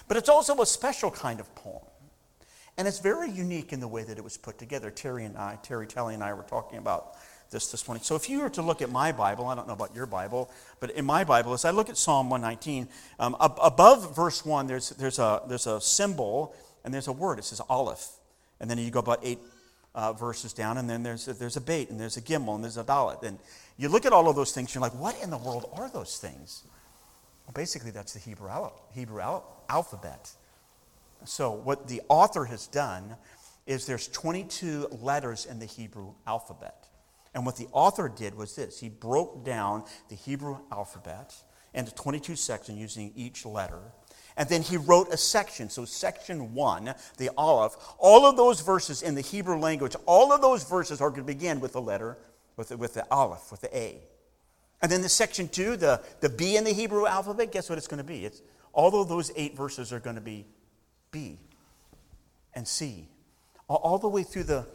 But 0.07 0.17
it's 0.19 0.29
also 0.29 0.61
a 0.61 0.67
special 0.67 1.11
kind 1.11 1.41
of 1.41 1.53
poem. 1.55 1.83
And 2.77 2.87
it's 2.87 3.01
very 3.01 3.29
unique 3.29 3.73
in 3.73 3.81
the 3.81 3.89
way 3.89 4.05
that 4.05 4.19
it 4.19 4.25
was 4.25 4.37
put 4.37 4.57
together. 4.57 4.91
Terry 4.91 5.25
and 5.25 5.37
I, 5.37 5.59
Terry 5.63 5.87
Talley 5.87 6.15
and 6.15 6.23
I 6.23 6.33
were 6.33 6.45
talking 6.45 6.79
about 6.79 7.17
this 7.51 7.71
this 7.71 7.87
morning. 7.89 8.03
So 8.03 8.15
if 8.15 8.29
you 8.29 8.41
were 8.41 8.51
to 8.51 8.63
look 8.63 8.83
at 8.83 8.91
my 8.91 9.13
Bible, 9.13 9.47
I 9.47 9.55
don't 9.55 9.67
know 9.67 9.75
about 9.75 9.95
your 9.95 10.07
Bible, 10.07 10.51
but 10.81 10.91
in 10.91 11.05
my 11.05 11.25
Bible, 11.25 11.53
as 11.53 11.65
I 11.65 11.71
look 11.71 11.89
at 11.89 11.97
Psalm 11.97 12.31
119, 12.31 12.89
um, 13.19 13.37
ab- 13.41 13.59
above 13.63 14.15
verse 14.15 14.45
1, 14.45 14.67
there's, 14.67 14.91
there's, 14.91 15.19
a, 15.19 15.43
there's 15.49 15.67
a 15.67 15.81
symbol 15.81 16.55
and 16.85 16.93
there's 16.93 17.09
a 17.09 17.13
word. 17.13 17.39
It 17.39 17.45
says 17.45 17.61
Aleph. 17.69 18.09
And 18.61 18.71
then 18.71 18.79
you 18.79 18.91
go 18.91 18.99
about 18.99 19.21
eight 19.23 19.39
uh, 19.95 20.13
verses 20.13 20.53
down, 20.53 20.79
and 20.79 20.89
then 20.89 21.03
there's 21.03 21.27
a, 21.29 21.35
there's 21.35 21.57
a 21.57 21.61
bait, 21.61 21.91
and 21.91 21.99
there's 21.99 22.17
a 22.17 22.21
gimel, 22.23 22.55
and 22.55 22.63
there's 22.63 22.77
a 22.77 22.85
dalet. 22.85 23.23
And 23.23 23.39
you 23.77 23.89
look 23.89 24.07
at 24.07 24.13
all 24.13 24.29
of 24.29 24.37
those 24.37 24.53
things, 24.53 24.75
you're 24.75 24.83
like, 24.83 24.95
what 24.95 25.21
in 25.23 25.31
the 25.31 25.39
world 25.39 25.69
are 25.75 25.89
those 25.89 26.19
things? 26.19 26.63
Well, 27.47 27.53
basically, 27.55 27.91
that's 27.91 28.13
the 28.13 28.21
Hebrew, 28.21 28.49
al- 28.49 28.81
Hebrew 28.93 29.21
al- 29.21 29.45
alphabet. 29.69 30.31
So, 31.25 31.51
what 31.51 31.89
the 31.89 32.03
author 32.09 32.45
has 32.45 32.67
done 32.67 33.17
is 33.67 33.87
there's 33.87 34.09
22 34.09 34.89
letters 35.03 35.47
in 35.47 35.59
the 35.59 35.67
Hebrew 35.67 36.13
alphabet. 36.27 36.87
And 37.35 37.45
what 37.45 37.57
the 37.57 37.69
author 37.73 38.09
did 38.09 38.35
was 38.35 38.57
this 38.57 38.81
he 38.81 38.89
broke 38.89 39.45
down 39.45 39.85
the 40.09 40.15
Hebrew 40.15 40.59
alphabet 40.73 41.35
into 41.75 41.95
22 41.95 42.37
sections 42.37 42.79
using 42.79 43.13
each 43.15 43.45
letter. 43.45 43.81
And 44.37 44.49
then 44.49 44.63
he 44.63 44.77
wrote 44.77 45.13
a 45.13 45.17
section. 45.17 45.69
So, 45.69 45.85
section 45.85 46.55
one, 46.55 46.95
the 47.17 47.31
Aleph, 47.37 47.75
all 47.99 48.25
of 48.25 48.37
those 48.37 48.61
verses 48.61 49.03
in 49.03 49.17
the 49.17 49.21
Hebrew 49.21 49.59
language, 49.59 49.97
all 50.07 50.33
of 50.33 50.41
those 50.41 50.63
verses 50.63 51.01
are 51.01 51.11
going 51.11 51.23
to 51.23 51.27
begin 51.27 51.59
with 51.59 51.73
the 51.73 51.81
letter, 51.81 52.17
with 52.57 52.69
the, 52.69 52.77
with 52.77 52.95
the 52.95 53.05
Aleph, 53.11 53.51
with 53.51 53.63
the 53.63 53.77
A. 53.77 54.01
And 54.81 54.93
then 54.93 55.03
the 55.03 55.09
section 55.09 55.49
two, 55.49 55.77
the, 55.77 56.01
the 56.21 56.29
B 56.29 56.57
in 56.57 56.63
the 56.63 56.73
Hebrew 56.73 57.07
alphabet, 57.07 57.51
guess 57.51 57.69
what 57.69 57.79
it's 57.79 57.89
going 57.89 57.99
to 57.99 58.05
be? 58.05 58.25
It's, 58.25 58.41
all 58.73 59.01
of 59.01 59.09
those 59.09 59.33
eight 59.35 59.57
verses 59.57 59.93
are 59.93 59.99
going 59.99 60.15
to 60.15 60.23
be 60.23 60.47
B 61.11 61.41
and 62.55 62.67
C, 62.67 63.09
all, 63.67 63.77
all 63.77 63.99
the 63.99 64.09
way 64.09 64.23
through 64.23 64.45
the, 64.45 64.67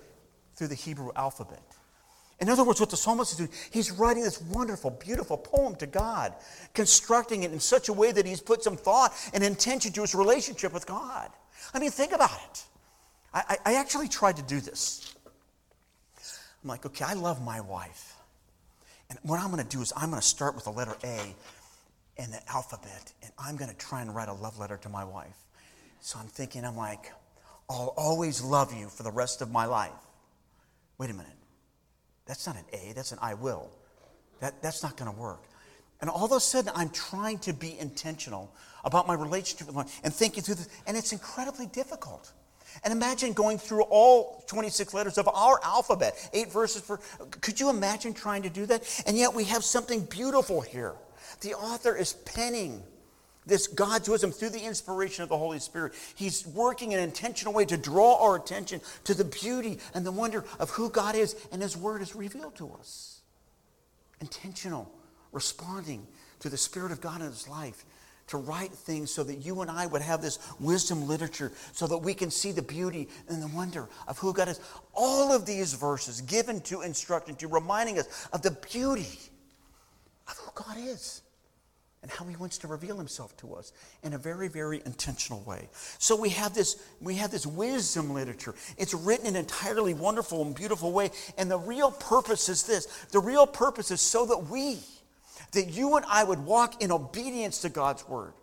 through 0.56 0.68
the 0.68 0.76
Hebrew 0.76 1.12
alphabet. 1.16 1.64
In 2.40 2.50
other 2.50 2.64
words, 2.64 2.80
what 2.80 2.90
the 2.90 2.98
psalmist 2.98 3.32
is 3.32 3.38
doing, 3.38 3.50
he's 3.72 3.92
writing 3.92 4.24
this 4.24 4.42
wonderful, 4.42 4.90
beautiful 4.92 5.38
poem 5.38 5.76
to 5.76 5.86
God, 5.86 6.34
constructing 6.74 7.44
it 7.44 7.52
in 7.54 7.60
such 7.60 7.90
a 7.90 7.94
way 7.94 8.12
that 8.12 8.26
he's 8.26 8.42
put 8.42 8.64
some 8.64 8.76
thought 8.76 9.14
and 9.34 9.44
intention 9.44 9.92
to 9.94 10.02
his 10.02 10.16
relationship 10.16 10.74
with 10.74 10.86
God. 10.86 11.30
I 11.74 11.80
mean, 11.80 11.92
think 11.92 12.12
about 12.12 12.38
it. 12.52 12.64
I, 13.34 13.58
I 13.66 13.74
actually 13.76 14.08
tried 14.08 14.38
to 14.38 14.44
do 14.44 14.60
this. 14.60 15.16
I'm 16.64 16.70
like, 16.70 16.86
okay, 16.86 17.06
I 17.06 17.14
love 17.14 17.44
my 17.44 17.62
wife. 17.62 18.16
And 19.10 19.20
what 19.24 19.40
I'm 19.40 19.52
going 19.52 19.64
to 19.64 19.70
do 19.70 19.82
is 19.82 19.94
I'm 19.96 20.10
going 20.10 20.22
to 20.22 20.28
start 20.28 20.56
with 20.56 20.64
the 20.64 20.72
letter 20.72 20.96
A 21.04 21.36
in 22.18 22.32
the 22.32 22.40
alphabet, 22.52 23.12
and 23.22 23.32
I'm 23.38 23.58
going 23.58 23.70
to 23.70 23.78
try 23.78 24.02
and 24.02 24.14
write 24.14 24.30
a 24.30 24.34
love 24.34 24.60
letter 24.60 24.78
to 24.78 24.90
my 24.90 25.04
wife. 25.04 25.36
So 26.00 26.20
I'm 26.20 26.28
thinking, 26.28 26.66
I'm 26.66 26.78
like, 26.78 27.12
I'll 27.70 27.94
always 27.98 28.42
love 28.42 28.74
you 28.74 28.88
for 28.88 29.04
the 29.04 29.12
rest 29.12 29.42
of 29.42 29.52
my 29.52 29.66
life. 29.66 29.92
Wait 30.98 31.10
a 31.10 31.14
minute. 31.14 31.32
That's 32.26 32.48
not 32.48 32.56
an 32.56 32.66
A, 32.74 32.94
that's 32.94 33.12
an 33.12 33.20
I 33.22 33.34
will. 33.34 33.70
That, 34.40 34.62
that's 34.62 34.84
not 34.84 34.98
going 34.98 35.12
to 35.12 35.18
work. 35.18 35.44
And 36.02 36.10
all 36.10 36.26
of 36.26 36.32
a 36.32 36.40
sudden, 36.40 36.72
I'm 36.76 36.90
trying 36.90 37.40
to 37.40 37.54
be 37.54 37.78
intentional 37.80 38.54
about 38.84 39.08
my 39.08 39.14
relationship 39.14 39.68
with 39.68 39.76
my 39.76 39.86
and 40.04 40.14
thinking 40.14 40.44
through 40.44 40.56
this, 40.56 40.70
and 40.86 40.98
it's 40.98 41.14
incredibly 41.14 41.66
difficult. 41.68 42.32
And 42.84 42.92
imagine 42.92 43.34
going 43.34 43.58
through 43.58 43.84
all 43.84 44.44
26 44.48 44.94
letters 44.94 45.18
of 45.18 45.28
our 45.28 45.60
alphabet, 45.64 46.30
eight 46.34 46.52
verses 46.52 46.82
per. 46.82 46.98
Could 47.42 47.60
you 47.60 47.70
imagine 47.70 48.14
trying 48.14 48.42
to 48.44 48.50
do 48.50 48.66
that? 48.66 49.04
And 49.06 49.18
yet 49.18 49.34
we 49.34 49.46
have 49.46 49.64
something 49.64 50.02
beautiful 50.06 50.62
here. 50.62 50.94
The 51.42 51.54
author 51.54 51.96
is 51.96 52.14
penning 52.14 52.84
this 53.46 53.68
God's 53.68 54.10
wisdom 54.10 54.32
through 54.32 54.50
the 54.50 54.64
inspiration 54.64 55.24
of 55.24 55.30
the 55.30 55.38
Holy 55.38 55.60
Spirit. 55.60 55.94
He's 56.16 56.46
working 56.48 56.92
in 56.92 57.00
an 57.00 57.06
intentional 57.06 57.54
way 57.54 57.66
to 57.66 57.78
draw 57.78 58.24
our 58.24 58.36
attention 58.36 58.82
to 59.06 59.14
the 59.14 59.26
beauty 59.26 59.80
and 59.94 60.06
the 60.06 60.12
wonder 60.12 60.46
of 60.60 60.70
who 60.72 60.90
God 60.90 61.16
is, 61.16 61.36
and 61.52 61.62
His 61.62 61.76
Word 61.78 62.02
is 62.02 62.16
revealed 62.16 62.56
to 62.58 62.72
us. 62.80 63.22
Intentional, 64.22 64.92
responding 65.32 66.08
to 66.40 66.50
the 66.50 66.58
Spirit 66.58 66.92
of 66.92 67.02
God 67.02 67.22
in 67.22 67.28
His 67.28 67.48
life 67.48 67.86
to 68.28 68.38
write 68.38 68.72
things 68.72 69.12
so 69.12 69.24
that 69.24 69.36
you 69.36 69.62
and 69.62 69.70
I 69.70 69.86
would 69.86 70.02
have 70.02 70.22
this 70.22 70.40
wisdom 70.60 71.08
literature 71.08 71.52
so 71.74 71.88
that 71.88 71.98
we 71.98 72.14
can 72.14 72.32
see 72.32 72.52
the 72.52 72.62
beauty 72.62 73.10
and 73.28 73.42
the 73.42 73.48
wonder 73.48 73.90
of 74.08 74.18
who 74.18 74.34
God 74.34 74.48
is. 74.48 74.60
All 74.94 75.34
of 75.34 75.46
these 75.46 75.74
verses 75.74 76.22
given 76.22 76.62
to 76.62 76.82
instruction, 76.82 77.36
to 77.36 77.48
reminding 77.48 78.00
us 78.00 78.28
of 78.32 78.42
the 78.42 78.52
beauty 78.52 79.20
of 80.28 80.38
who 80.38 80.52
God 80.56 80.78
is 80.78 81.22
and 82.04 82.12
how 82.12 82.26
he 82.26 82.36
wants 82.36 82.60
to 82.60 82.68
reveal 82.68 82.98
himself 82.98 83.36
to 83.38 83.56
us 83.56 83.72
in 84.04 84.14
a 84.14 84.18
very 84.18 84.48
very 84.48 84.82
intentional 84.86 85.42
way 85.42 85.68
so 85.98 86.16
we 86.16 86.30
have 86.30 86.54
this 86.54 86.76
we 87.02 87.16
have 87.16 87.32
this 87.32 87.48
wisdom 87.48 88.14
literature 88.14 88.54
it's 88.78 88.94
written 88.94 89.26
in 89.26 89.36
an 89.36 89.42
entirely 89.42 89.94
wonderful 89.94 90.44
and 90.44 90.54
beautiful 90.54 90.92
way 90.92 91.10
and 91.38 91.50
the 91.50 91.58
real 91.58 91.90
purpose 91.90 92.50
is 92.50 92.64
this 92.64 92.86
the 93.12 93.20
real 93.20 93.48
purpose 93.48 93.90
is 93.90 94.02
so 94.02 94.26
that 94.26 94.38
we 94.50 94.78
that 95.54 95.70
you 95.70 95.96
and 95.96 96.06
i 96.08 96.24
would 96.24 96.40
walk 96.40 96.84
in 96.84 96.92
obedience 96.92 97.62
to 97.62 97.70
god's 97.70 98.08
word 98.08 98.34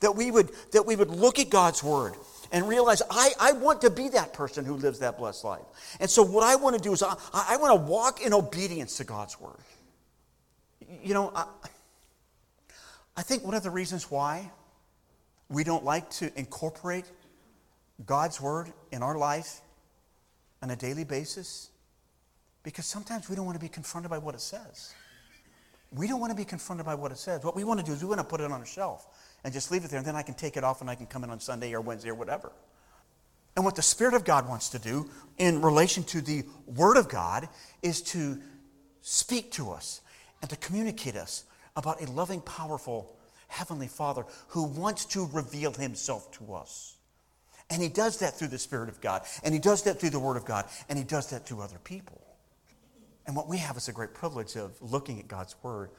that 0.00 0.14
we 0.14 0.30
would 0.30 0.50
that 0.72 0.86
we 0.86 0.96
would 0.96 1.10
look 1.10 1.38
at 1.38 1.50
god's 1.50 1.82
word 1.82 2.14
and 2.50 2.66
realize 2.66 3.02
I, 3.10 3.32
I 3.38 3.52
want 3.52 3.82
to 3.82 3.90
be 3.90 4.08
that 4.10 4.32
person 4.32 4.64
who 4.64 4.74
lives 4.74 5.00
that 5.00 5.18
blessed 5.18 5.44
life. 5.44 5.60
And 6.00 6.08
so, 6.08 6.22
what 6.22 6.44
I 6.44 6.56
want 6.56 6.76
to 6.76 6.82
do 6.82 6.94
is 6.94 7.02
I, 7.02 7.14
I 7.34 7.58
want 7.58 7.78
to 7.78 7.90
walk 7.90 8.22
in 8.24 8.32
obedience 8.32 8.96
to 8.96 9.04
God's 9.04 9.38
word. 9.38 9.58
You 11.02 11.12
know, 11.12 11.30
I, 11.34 11.44
I 13.18 13.22
think 13.22 13.44
one 13.44 13.54
of 13.54 13.64
the 13.64 13.70
reasons 13.70 14.12
why 14.12 14.48
we 15.50 15.64
don't 15.64 15.84
like 15.84 16.08
to 16.10 16.30
incorporate 16.38 17.04
God's 18.06 18.40
word 18.40 18.72
in 18.92 19.02
our 19.02 19.18
life 19.18 19.60
on 20.62 20.70
a 20.70 20.76
daily 20.76 21.02
basis 21.02 21.70
because 22.62 22.86
sometimes 22.86 23.28
we 23.28 23.34
don't 23.34 23.44
want 23.44 23.56
to 23.56 23.60
be 23.60 23.68
confronted 23.68 24.08
by 24.08 24.18
what 24.18 24.36
it 24.36 24.40
says. 24.40 24.94
We 25.92 26.06
don't 26.06 26.20
want 26.20 26.30
to 26.30 26.36
be 26.36 26.44
confronted 26.44 26.86
by 26.86 26.94
what 26.94 27.10
it 27.10 27.18
says. 27.18 27.42
What 27.42 27.56
we 27.56 27.64
want 27.64 27.80
to 27.80 27.86
do 27.86 27.90
is 27.90 28.02
we 28.02 28.08
want 28.08 28.20
to 28.20 28.24
put 28.24 28.40
it 28.40 28.52
on 28.52 28.62
a 28.62 28.66
shelf 28.66 29.04
and 29.42 29.52
just 29.52 29.72
leave 29.72 29.84
it 29.84 29.90
there, 29.90 29.98
and 29.98 30.06
then 30.06 30.14
I 30.14 30.22
can 30.22 30.34
take 30.34 30.56
it 30.56 30.62
off 30.62 30.80
and 30.80 30.88
I 30.88 30.94
can 30.94 31.06
come 31.06 31.24
in 31.24 31.30
on 31.30 31.40
Sunday 31.40 31.74
or 31.74 31.80
Wednesday 31.80 32.10
or 32.10 32.14
whatever. 32.14 32.52
And 33.56 33.64
what 33.64 33.74
the 33.74 33.82
Spirit 33.82 34.14
of 34.14 34.24
God 34.24 34.48
wants 34.48 34.68
to 34.68 34.78
do 34.78 35.10
in 35.38 35.60
relation 35.60 36.04
to 36.04 36.20
the 36.20 36.44
Word 36.66 36.96
of 36.96 37.08
God 37.08 37.48
is 37.82 38.00
to 38.02 38.38
speak 39.02 39.50
to 39.52 39.72
us 39.72 40.02
and 40.40 40.48
to 40.50 40.56
communicate 40.56 41.16
us 41.16 41.42
about 41.78 42.02
a 42.02 42.10
loving, 42.10 42.40
powerful 42.40 43.16
Heavenly 43.46 43.86
Father 43.86 44.24
who 44.48 44.64
wants 44.64 45.06
to 45.06 45.26
reveal 45.32 45.72
Himself 45.72 46.30
to 46.32 46.54
us. 46.54 46.96
And 47.70 47.80
He 47.80 47.88
does 47.88 48.18
that 48.18 48.34
through 48.34 48.48
the 48.48 48.58
Spirit 48.58 48.88
of 48.88 49.00
God, 49.00 49.22
and 49.42 49.54
He 49.54 49.60
does 49.60 49.84
that 49.84 50.00
through 50.00 50.10
the 50.10 50.18
Word 50.18 50.36
of 50.36 50.44
God, 50.44 50.66
and 50.88 50.98
He 50.98 51.04
does 51.04 51.30
that 51.30 51.46
to 51.46 51.60
other 51.60 51.78
people. 51.84 52.20
And 53.26 53.36
what 53.36 53.46
we 53.46 53.58
have 53.58 53.76
is 53.76 53.88
a 53.88 53.92
great 53.92 54.12
privilege 54.12 54.56
of 54.56 54.72
looking 54.82 55.20
at 55.20 55.28
God's 55.28 55.54
Word 55.62 55.90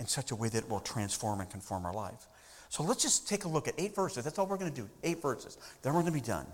in 0.00 0.06
such 0.06 0.30
a 0.30 0.36
way 0.36 0.48
that 0.48 0.64
it 0.64 0.70
will 0.70 0.80
transform 0.80 1.40
and 1.40 1.50
conform 1.50 1.84
our 1.84 1.94
life. 1.94 2.26
So 2.68 2.82
let's 2.82 3.02
just 3.02 3.28
take 3.28 3.44
a 3.44 3.48
look 3.48 3.68
at 3.68 3.74
eight 3.78 3.94
verses. 3.94 4.24
That's 4.24 4.38
all 4.38 4.46
we're 4.46 4.58
going 4.58 4.72
to 4.72 4.80
do. 4.82 4.88
Eight 5.02 5.20
verses. 5.20 5.58
Then 5.82 5.94
we're 5.94 6.02
going 6.02 6.12
to 6.12 6.20
be 6.20 6.26
done. 6.26 6.46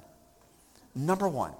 Number 0.94 1.28
one, 1.28 1.52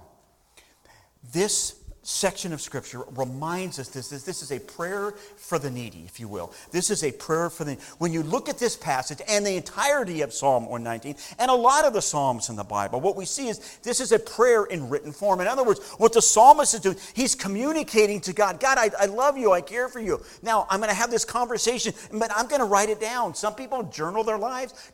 this 1.33 1.75
section 2.05 2.53
of 2.53 2.61
Scripture 2.61 3.01
reminds 3.15 3.79
us 3.79 3.87
this, 3.87 4.09
this 4.09 4.43
is 4.43 4.51
a 4.51 4.59
prayer 4.59 5.11
for 5.37 5.57
the 5.57 5.71
needy, 5.71 6.03
if 6.05 6.19
you 6.19 6.27
will. 6.27 6.53
This 6.69 6.91
is 6.91 7.03
a 7.03 7.11
prayer 7.11 7.49
for 7.49 7.63
the 7.63 7.77
When 7.97 8.13
you 8.13 8.21
look 8.21 8.47
at 8.47 8.59
this 8.59 8.75
passage 8.75 9.21
and 9.27 9.43
the 9.43 9.55
entirety 9.55 10.21
of 10.21 10.31
Psalm 10.31 10.67
119 10.67 11.15
and 11.39 11.49
a 11.49 11.53
lot 11.55 11.83
of 11.83 11.93
the 11.93 12.01
Psalms 12.01 12.49
in 12.49 12.55
the 12.55 12.63
Bible, 12.63 13.01
what 13.01 13.15
we 13.15 13.25
see 13.25 13.47
is 13.47 13.79
this 13.79 13.99
is 13.99 14.11
a 14.11 14.19
prayer 14.19 14.65
in 14.65 14.87
written 14.87 15.11
form. 15.11 15.41
In 15.41 15.47
other 15.47 15.63
words, 15.63 15.79
what 15.97 16.13
the 16.13 16.21
psalmist 16.21 16.75
is 16.75 16.81
doing, 16.81 16.97
he's 17.15 17.33
communicating 17.33 18.21
to 18.21 18.33
God 18.33 18.59
God, 18.59 18.77
I, 18.77 18.91
I 18.99 19.07
love 19.07 19.35
you, 19.35 19.51
I 19.51 19.61
care 19.61 19.89
for 19.89 19.99
you. 19.99 20.21
Now, 20.43 20.67
I'm 20.69 20.79
going 20.79 20.91
to 20.91 20.95
have 20.95 21.09
this 21.09 21.25
conversation, 21.25 21.93
but 22.13 22.29
I'm 22.35 22.47
going 22.47 22.61
to 22.61 22.67
write 22.67 22.89
it 22.89 23.01
down. 23.01 23.33
Some 23.33 23.55
people 23.55 23.81
journal 23.81 24.23
their 24.23 24.37
lives, 24.37 24.91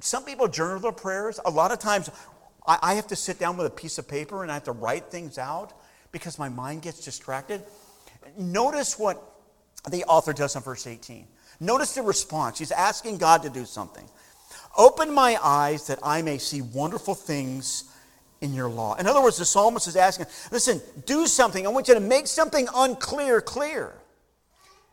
some 0.00 0.24
people 0.24 0.48
journal 0.48 0.80
their 0.80 0.92
prayers. 0.92 1.40
A 1.46 1.50
lot 1.50 1.72
of 1.72 1.78
times, 1.78 2.10
I 2.66 2.94
have 2.94 3.06
to 3.08 3.16
sit 3.16 3.38
down 3.38 3.56
with 3.56 3.66
a 3.66 3.70
piece 3.70 3.96
of 3.96 4.06
paper 4.06 4.42
and 4.42 4.50
I 4.50 4.54
have 4.54 4.64
to 4.64 4.72
write 4.72 5.06
things 5.06 5.38
out 5.38 5.72
because 6.12 6.38
my 6.38 6.48
mind 6.48 6.82
gets 6.82 7.04
distracted. 7.04 7.62
Notice 8.38 8.98
what 8.98 9.20
the 9.90 10.04
author 10.04 10.32
does 10.32 10.54
in 10.54 10.62
verse 10.62 10.86
18. 10.86 11.26
Notice 11.60 11.94
the 11.94 12.02
response. 12.02 12.58
He's 12.58 12.72
asking 12.72 13.18
God 13.18 13.42
to 13.42 13.50
do 13.50 13.64
something. 13.64 14.04
Open 14.76 15.12
my 15.12 15.38
eyes 15.42 15.86
that 15.88 15.98
I 16.02 16.22
may 16.22 16.38
see 16.38 16.62
wonderful 16.62 17.14
things 17.14 17.84
in 18.40 18.54
your 18.54 18.68
law. 18.68 18.94
In 18.94 19.06
other 19.06 19.22
words, 19.22 19.38
the 19.38 19.44
psalmist 19.44 19.86
is 19.86 19.96
asking, 19.96 20.26
listen, 20.50 20.80
do 21.06 21.26
something. 21.26 21.66
I 21.66 21.70
want 21.70 21.88
you 21.88 21.94
to 21.94 22.00
make 22.00 22.26
something 22.26 22.66
unclear 22.74 23.40
clear. 23.40 23.94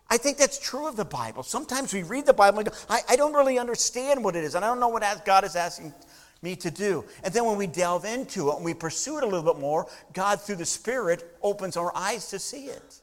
I 0.10 0.18
think 0.18 0.38
that's 0.38 0.58
true 0.58 0.88
of 0.88 0.96
the 0.96 1.06
Bible. 1.06 1.44
Sometimes 1.44 1.94
we 1.94 2.04
read 2.04 2.26
the 2.26 2.34
Bible 2.34 2.60
and 2.60 2.70
go, 2.70 2.76
I, 2.90 3.02
I 3.10 3.16
don't 3.16 3.34
really 3.34 3.60
understand 3.60 4.24
what 4.24 4.36
it 4.36 4.44
is, 4.44 4.56
and 4.56 4.66
I 4.66 4.68
don't 4.68 4.80
know 4.80 4.88
what 4.88 5.04
God 5.26 5.44
is 5.44 5.56
asking 5.56 5.94
me 6.42 6.56
to 6.58 6.72
do. 6.72 7.06
And 7.24 7.34
then 7.34 7.46
when 7.46 7.58
we 7.58 7.68
delve 7.68 8.06
into 8.06 8.50
it 8.50 8.56
and 8.56 8.66
we 8.66 8.74
pursue 8.74 9.18
it 9.18 9.24
a 9.24 9.28
little 9.28 9.54
bit 9.54 9.60
more, 9.60 9.88
God, 10.14 10.42
through 10.42 10.56
the 10.56 10.66
Spirit, 10.66 11.36
opens 11.42 11.78
our 11.78 11.96
eyes 11.96 12.30
to 12.30 12.40
see 12.40 12.66
it. 12.66 13.02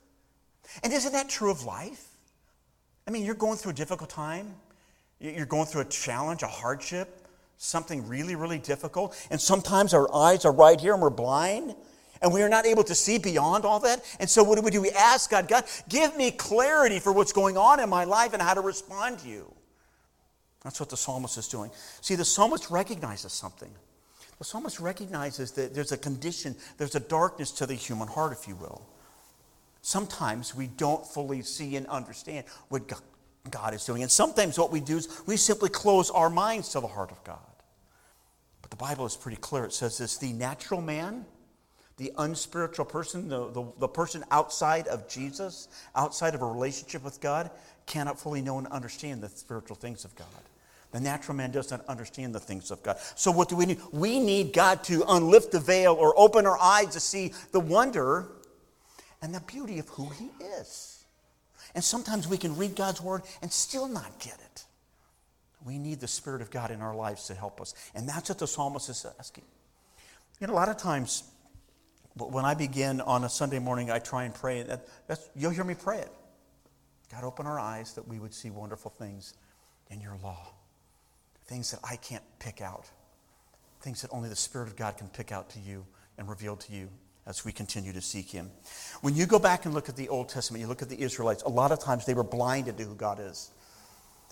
And 0.83 0.93
isn't 0.93 1.13
that 1.13 1.29
true 1.29 1.51
of 1.51 1.65
life? 1.65 2.09
I 3.07 3.11
mean, 3.11 3.25
you're 3.25 3.35
going 3.35 3.57
through 3.57 3.73
a 3.73 3.75
difficult 3.75 4.11
time, 4.11 4.55
you're 5.21 5.47
going 5.47 5.67
through 5.67 5.83
a 5.83 5.87
challenge, 5.87 6.43
a 6.43 6.49
hardship, 6.49 7.27
something 7.57 8.07
really, 8.09 8.35
really 8.35 8.59
difficult. 8.59 9.17
And 9.31 9.41
sometimes 9.41 9.95
our 9.95 10.13
eyes 10.15 10.45
are 10.45 10.53
right 10.53 10.81
here 10.81 10.93
and 10.93 11.03
we're 11.03 11.11
blind. 11.11 11.75
And 12.23 12.33
we 12.33 12.43
are 12.43 12.49
not 12.49 12.65
able 12.65 12.83
to 12.85 12.95
see 12.95 13.19
beyond 13.19 13.67
all 13.67 13.79
that. 13.81 14.03
And 14.19 14.29
so, 14.29 14.43
what 14.43 14.57
do 14.57 14.63
we 14.63 14.71
do? 14.71 14.81
We 14.81 14.91
ask 14.91 15.31
God, 15.31 15.49
God, 15.49 15.65
give 15.87 16.17
me 16.17 16.31
clarity 16.31 16.99
for 16.99 17.13
what's 17.13 17.33
going 17.33 17.59
on 17.59 17.79
in 17.79 17.91
my 17.91 18.05
life 18.05 18.33
and 18.33 18.41
how 18.41 18.55
to 18.55 18.63
respond 18.63 19.19
to 19.19 19.29
you. 19.29 19.55
That's 20.67 20.81
what 20.81 20.91
the 20.91 20.97
psalmist 20.97 21.39
is 21.39 21.47
doing. 21.47 21.71
See, 22.01 22.17
the 22.17 22.25
psalmist 22.25 22.71
recognizes 22.71 23.33
something. 23.33 23.71
The 24.39 24.45
psalmist 24.45 24.81
recognizes 24.81 25.53
that 25.53 25.73
there's 25.73 25.93
a 25.93 25.97
condition, 25.97 26.57
there's 26.77 26.97
a 26.97 27.01
darkness 27.01 27.53
to 27.53 27.67
the 27.67 27.75
human 27.75 28.09
heart, 28.09 28.33
if 28.33 28.49
you 28.49 28.57
will. 28.57 28.85
Sometimes 29.81 30.57
we 30.57 30.67
don't 30.67 31.07
fully 31.07 31.43
see 31.43 31.77
and 31.77 31.87
understand 31.87 32.47
what 32.69 32.93
God 33.49 33.75
is 33.75 33.85
doing. 33.85 34.03
And 34.03 34.11
sometimes 34.11 34.59
what 34.59 34.73
we 34.73 34.81
do 34.81 34.97
is 34.97 35.23
we 35.25 35.37
simply 35.37 35.69
close 35.69 36.11
our 36.11 36.29
minds 36.29 36.71
to 36.71 36.81
the 36.81 36.89
heart 36.89 37.13
of 37.13 37.23
God. 37.23 37.39
But 38.61 38.73
the 38.73 38.77
Bible 38.77 39.07
is 39.07 39.15
pretty 39.15 39.37
clear. 39.37 39.67
It 39.67 39.73
says 39.73 39.99
this 39.99 40.19
the 40.19 40.33
natural 40.33 40.81
man, 40.81 41.27
the 41.97 42.11
unspiritual 42.19 42.87
person, 42.87 43.29
the, 43.29 43.53
the, 43.53 43.65
the 43.79 43.89
person 43.89 44.25
outside 44.33 44.89
of 44.89 45.09
Jesus, 45.09 45.69
outside 45.95 46.35
of 46.35 46.43
a 46.43 46.47
relationship 46.47 47.05
with 47.05 47.21
God, 47.21 47.53
cannot 47.87 48.19
fully 48.19 48.43
know 48.43 48.59
and 48.59 48.67
understand 48.67 49.23
the 49.23 49.29
spiritual 49.29 49.77
things 49.77 50.05
of 50.05 50.13
God. 50.17 50.27
The 50.93 51.01
natural 51.01 51.37
man 51.37 51.51
does 51.51 51.71
not 51.71 51.85
understand 51.87 52.35
the 52.35 52.41
things 52.41 52.71
of 52.71 52.83
God. 52.83 52.97
So, 53.17 53.31
what 53.31 53.49
do 53.49 53.57
we 53.57 53.67
need? 53.67 53.81
We 53.93 54.21
need 54.21 54.53
God 54.53 54.85
to 54.85 55.01
unlift 55.01 55.51
the 55.51 55.61
veil 55.61 55.95
or 55.95 56.19
open 56.19 56.47
our 56.47 56.59
eyes 56.59 56.91
to 56.91 57.01
see 57.01 57.33
the 57.53 57.61
wonder 57.61 58.29
and 59.21 59.35
the 59.35 59.41
beauty 59.41 59.79
of 59.79 59.89
who 59.91 60.09
He 60.11 60.31
is. 60.59 61.05
And 61.75 61.83
sometimes 61.83 62.29
we 62.29 62.39
can 62.39 62.57
read 62.57 62.77
God's 62.77 63.03
word 63.03 63.23
and 63.43 63.53
still 63.53 63.89
not 63.89 64.19
get 64.21 64.35
it. 64.35 64.65
We 65.65 65.79
need 65.79 66.01
the 66.01 66.09
Spirit 66.09 66.41
of 66.41 66.51
God 66.51 66.71
in 66.71 66.81
our 66.81 66.95
lives 66.95 67.27
to 67.27 67.35
help 67.35 67.61
us. 67.61 67.75
And 67.95 68.09
that's 68.09 68.29
what 68.29 68.39
the 68.39 68.47
psalmist 68.47 68.89
is 68.89 69.05
asking. 69.19 69.45
You 70.41 70.47
know, 70.47 70.53
a 70.53 70.55
lot 70.55 70.69
of 70.69 70.77
times 70.77 71.25
when 72.15 72.45
I 72.45 72.55
begin 72.55 73.01
on 73.01 73.25
a 73.25 73.29
Sunday 73.29 73.59
morning, 73.59 73.91
I 73.91 73.99
try 73.99 74.25
and 74.25 74.35
pray. 74.35 74.63
That, 74.63 74.87
that's, 75.09 75.29
you'll 75.35 75.51
hear 75.51 75.65
me 75.65 75.75
pray 75.75 75.99
it. 75.99 76.13
God, 77.11 77.25
open 77.25 77.47
our 77.47 77.59
eyes 77.59 77.95
that 77.95 78.07
we 78.07 78.19
would 78.19 78.33
see 78.33 78.51
wonderful 78.51 78.91
things 78.91 79.35
in 79.91 80.01
your 80.01 80.17
law 80.23 80.53
things 81.47 81.71
that 81.71 81.81
I 81.85 81.97
can't 81.97 82.25
pick 82.39 82.61
out, 82.61 82.91
things 83.81 84.03
that 84.03 84.11
only 84.13 84.29
the 84.29 84.37
Spirit 84.37 84.69
of 84.69 84.77
God 84.77 84.97
can 84.97 85.09
pick 85.09 85.33
out 85.33 85.51
to 85.51 85.61
you 85.61 85.87
and 86.19 86.29
reveal 86.29 86.57
to 86.57 86.73
you 86.73 86.89
as 87.27 87.45
we 87.45 87.53
continue 87.53 87.93
to 87.93 88.01
seek 88.01 88.31
Him. 88.31 88.51
When 89.01 89.15
you 89.15 89.27
go 89.27 89.39
back 89.39 89.65
and 89.65 89.75
look 89.75 89.89
at 89.89 89.97
the 89.97 90.09
Old 90.09 90.29
Testament, 90.29 90.61
you 90.61 90.69
look 90.69 90.83
at 90.83 90.89
the 90.89 91.01
Israelites, 91.01 91.43
a 91.43 91.49
lot 91.49 91.73
of 91.73 91.81
times 91.81 92.07
they 92.07 92.15
were 92.15 92.25
blinded 92.25 92.79
to 92.79 92.85
who 92.85 92.95
God 92.95 93.19
is. 93.21 93.51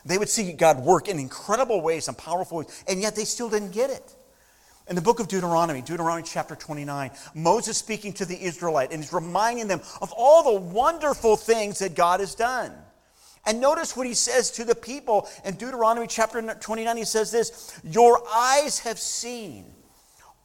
They 0.04 0.18
would 0.18 0.28
see 0.28 0.52
God 0.52 0.80
work 0.80 1.08
in 1.08 1.18
incredible 1.18 1.80
ways 1.80 2.08
and 2.08 2.16
powerful 2.16 2.58
ways, 2.58 2.84
and 2.86 3.00
yet 3.00 3.16
they 3.16 3.24
still 3.24 3.48
didn't 3.48 3.72
get 3.72 3.90
it. 3.90 4.14
In 4.86 4.96
the 4.96 5.02
book 5.02 5.18
of 5.18 5.28
Deuteronomy, 5.28 5.80
Deuteronomy 5.80 6.26
chapter 6.26 6.54
29, 6.54 7.10
Moses 7.34 7.78
speaking 7.78 8.12
to 8.14 8.26
the 8.26 8.42
Israelite 8.42 8.92
and 8.92 9.02
he's 9.02 9.14
reminding 9.14 9.66
them 9.66 9.80
of 10.02 10.12
all 10.12 10.42
the 10.42 10.60
wonderful 10.60 11.36
things 11.36 11.78
that 11.78 11.94
God 11.94 12.20
has 12.20 12.34
done. 12.34 12.70
And 13.46 13.60
notice 13.60 13.96
what 13.96 14.06
he 14.06 14.14
says 14.14 14.50
to 14.52 14.64
the 14.64 14.74
people 14.74 15.28
in 15.44 15.56
Deuteronomy 15.56 16.06
chapter 16.06 16.40
29. 16.40 16.96
He 16.96 17.04
says 17.04 17.30
this 17.30 17.78
Your 17.84 18.22
eyes 18.32 18.80
have 18.80 18.98
seen 18.98 19.66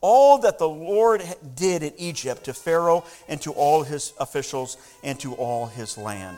all 0.01 0.39
that 0.39 0.59
the 0.59 0.69
Lord 0.69 1.23
did 1.55 1.83
in 1.83 1.93
Egypt 1.97 2.45
to 2.45 2.53
Pharaoh 2.53 3.05
and 3.27 3.41
to 3.41 3.51
all 3.51 3.83
his 3.83 4.13
officials 4.19 4.77
and 5.03 5.19
to 5.19 5.33
all 5.33 5.67
his 5.67 5.97
land. 5.97 6.37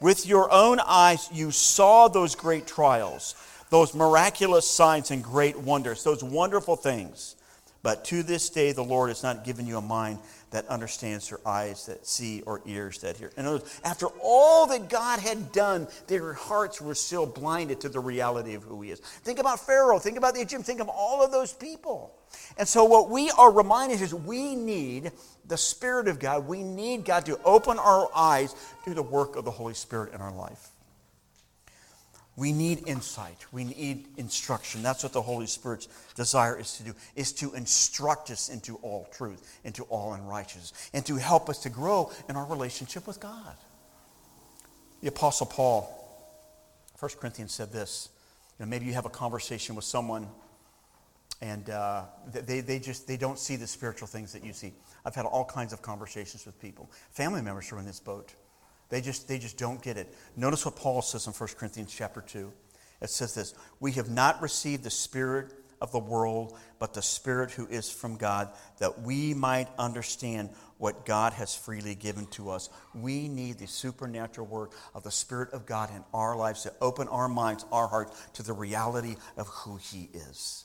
With 0.00 0.26
your 0.26 0.50
own 0.52 0.78
eyes, 0.80 1.28
you 1.32 1.50
saw 1.50 2.08
those 2.08 2.34
great 2.34 2.66
trials, 2.66 3.34
those 3.70 3.94
miraculous 3.94 4.68
signs 4.68 5.10
and 5.10 5.22
great 5.22 5.58
wonders, 5.58 6.04
those 6.04 6.22
wonderful 6.22 6.76
things. 6.76 7.34
But 7.82 8.04
to 8.06 8.22
this 8.22 8.50
day, 8.50 8.72
the 8.72 8.84
Lord 8.84 9.08
has 9.08 9.22
not 9.22 9.44
given 9.44 9.66
you 9.66 9.78
a 9.78 9.82
mind 9.82 10.18
that 10.50 10.66
understands 10.68 11.28
their 11.28 11.40
eyes 11.46 11.86
that 11.86 12.06
see 12.06 12.42
or 12.42 12.62
ears 12.66 12.98
that 13.00 13.16
hear. 13.16 13.30
In 13.36 13.46
other 13.46 13.58
words, 13.58 13.80
after 13.84 14.06
all 14.22 14.66
that 14.68 14.88
God 14.88 15.20
had 15.20 15.52
done, 15.52 15.86
their 16.06 16.32
hearts 16.32 16.80
were 16.80 16.94
still 16.94 17.26
blinded 17.26 17.80
to 17.82 17.88
the 17.88 18.00
reality 18.00 18.54
of 18.54 18.62
who 18.62 18.80
He 18.82 18.90
is. 18.90 19.00
Think 19.00 19.38
about 19.38 19.64
Pharaoh, 19.64 19.98
think 19.98 20.16
about 20.16 20.34
the 20.34 20.40
Egyptians, 20.40 20.66
think 20.66 20.80
of 20.80 20.88
all 20.88 21.22
of 21.22 21.30
those 21.30 21.52
people. 21.52 22.14
And 22.56 22.66
so, 22.66 22.84
what 22.84 23.10
we 23.10 23.30
are 23.32 23.52
reminded 23.52 24.00
is 24.00 24.14
we 24.14 24.54
need 24.54 25.12
the 25.46 25.56
Spirit 25.56 26.08
of 26.08 26.18
God. 26.18 26.46
We 26.46 26.62
need 26.62 27.04
God 27.04 27.26
to 27.26 27.38
open 27.42 27.78
our 27.78 28.08
eyes 28.14 28.54
to 28.84 28.94
the 28.94 29.02
work 29.02 29.36
of 29.36 29.44
the 29.44 29.50
Holy 29.50 29.74
Spirit 29.74 30.12
in 30.14 30.20
our 30.20 30.32
life. 30.32 30.70
We 32.38 32.52
need 32.52 32.86
insight. 32.86 33.46
We 33.50 33.64
need 33.64 34.06
instruction. 34.16 34.80
That's 34.80 35.02
what 35.02 35.12
the 35.12 35.20
Holy 35.20 35.48
Spirit's 35.48 35.88
desire 36.14 36.56
is 36.56 36.76
to 36.76 36.84
do, 36.84 36.94
is 37.16 37.32
to 37.32 37.52
instruct 37.54 38.30
us 38.30 38.48
into 38.48 38.76
all 38.76 39.08
truth, 39.12 39.58
into 39.64 39.82
all 39.84 40.12
unrighteousness, 40.12 40.90
and 40.94 41.04
to 41.06 41.16
help 41.16 41.48
us 41.48 41.58
to 41.64 41.68
grow 41.68 42.12
in 42.28 42.36
our 42.36 42.46
relationship 42.46 43.08
with 43.08 43.18
God. 43.18 43.56
The 45.00 45.08
Apostle 45.08 45.46
Paul, 45.46 45.92
1 47.00 47.10
Corinthians 47.18 47.52
said 47.52 47.72
this. 47.72 48.08
You 48.56 48.64
know, 48.64 48.70
maybe 48.70 48.86
you 48.86 48.92
have 48.92 49.06
a 49.06 49.10
conversation 49.10 49.74
with 49.74 49.84
someone 49.84 50.28
and 51.40 51.68
uh, 51.70 52.04
they, 52.32 52.60
they 52.60 52.78
just 52.78 53.08
they 53.08 53.16
don't 53.16 53.38
see 53.38 53.56
the 53.56 53.66
spiritual 53.66 54.06
things 54.06 54.32
that 54.32 54.44
you 54.44 54.52
see. 54.52 54.72
I've 55.04 55.16
had 55.16 55.24
all 55.24 55.44
kinds 55.44 55.72
of 55.72 55.82
conversations 55.82 56.46
with 56.46 56.60
people. 56.60 56.88
Family 57.10 57.42
members 57.42 57.68
who 57.68 57.76
are 57.76 57.80
in 57.80 57.86
this 57.86 58.00
boat. 58.00 58.32
They 58.88 59.00
just, 59.00 59.28
they 59.28 59.38
just 59.38 59.58
don't 59.58 59.82
get 59.82 59.96
it. 59.96 60.12
Notice 60.36 60.64
what 60.64 60.76
Paul 60.76 61.02
says 61.02 61.26
in 61.26 61.32
1 61.32 61.48
Corinthians 61.58 61.94
chapter 61.94 62.20
2. 62.20 62.52
It 63.00 63.10
says 63.10 63.34
this 63.34 63.54
We 63.80 63.92
have 63.92 64.10
not 64.10 64.42
received 64.42 64.84
the 64.84 64.90
Spirit 64.90 65.52
of 65.80 65.92
the 65.92 65.98
world, 65.98 66.56
but 66.78 66.94
the 66.94 67.02
Spirit 67.02 67.50
who 67.50 67.66
is 67.66 67.90
from 67.90 68.16
God, 68.16 68.50
that 68.78 69.02
we 69.02 69.34
might 69.34 69.68
understand 69.78 70.50
what 70.78 71.04
God 71.04 71.32
has 71.34 71.54
freely 71.54 71.94
given 71.94 72.26
to 72.26 72.50
us. 72.50 72.70
We 72.94 73.28
need 73.28 73.58
the 73.58 73.66
supernatural 73.66 74.46
work 74.46 74.72
of 74.94 75.02
the 75.02 75.10
Spirit 75.10 75.52
of 75.52 75.66
God 75.66 75.90
in 75.90 76.02
our 76.14 76.36
lives 76.36 76.62
to 76.62 76.72
open 76.80 77.08
our 77.08 77.28
minds, 77.28 77.64
our 77.70 77.88
hearts 77.88 78.20
to 78.34 78.42
the 78.42 78.52
reality 78.52 79.16
of 79.36 79.46
who 79.48 79.76
He 79.76 80.08
is. 80.12 80.64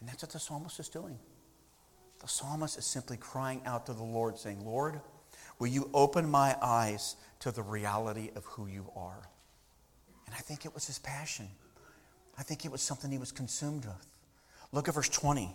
And 0.00 0.08
that's 0.08 0.22
what 0.22 0.32
the 0.32 0.38
psalmist 0.38 0.78
is 0.80 0.88
doing. 0.88 1.18
The 2.20 2.28
psalmist 2.28 2.78
is 2.78 2.86
simply 2.86 3.16
crying 3.16 3.62
out 3.66 3.86
to 3.86 3.92
the 3.92 4.02
Lord, 4.02 4.38
saying, 4.38 4.64
Lord, 4.64 5.00
Will 5.58 5.68
you 5.68 5.90
open 5.94 6.28
my 6.30 6.56
eyes 6.60 7.16
to 7.40 7.50
the 7.50 7.62
reality 7.62 8.30
of 8.34 8.44
who 8.44 8.66
you 8.66 8.90
are? 8.94 9.28
And 10.26 10.34
I 10.34 10.38
think 10.38 10.64
it 10.64 10.74
was 10.74 10.86
his 10.86 10.98
passion. 10.98 11.48
I 12.38 12.42
think 12.42 12.64
it 12.64 12.72
was 12.72 12.82
something 12.82 13.10
he 13.10 13.18
was 13.18 13.32
consumed 13.32 13.84
with. 13.84 14.06
Look 14.72 14.88
at 14.88 14.94
verse 14.94 15.08
20. 15.08 15.50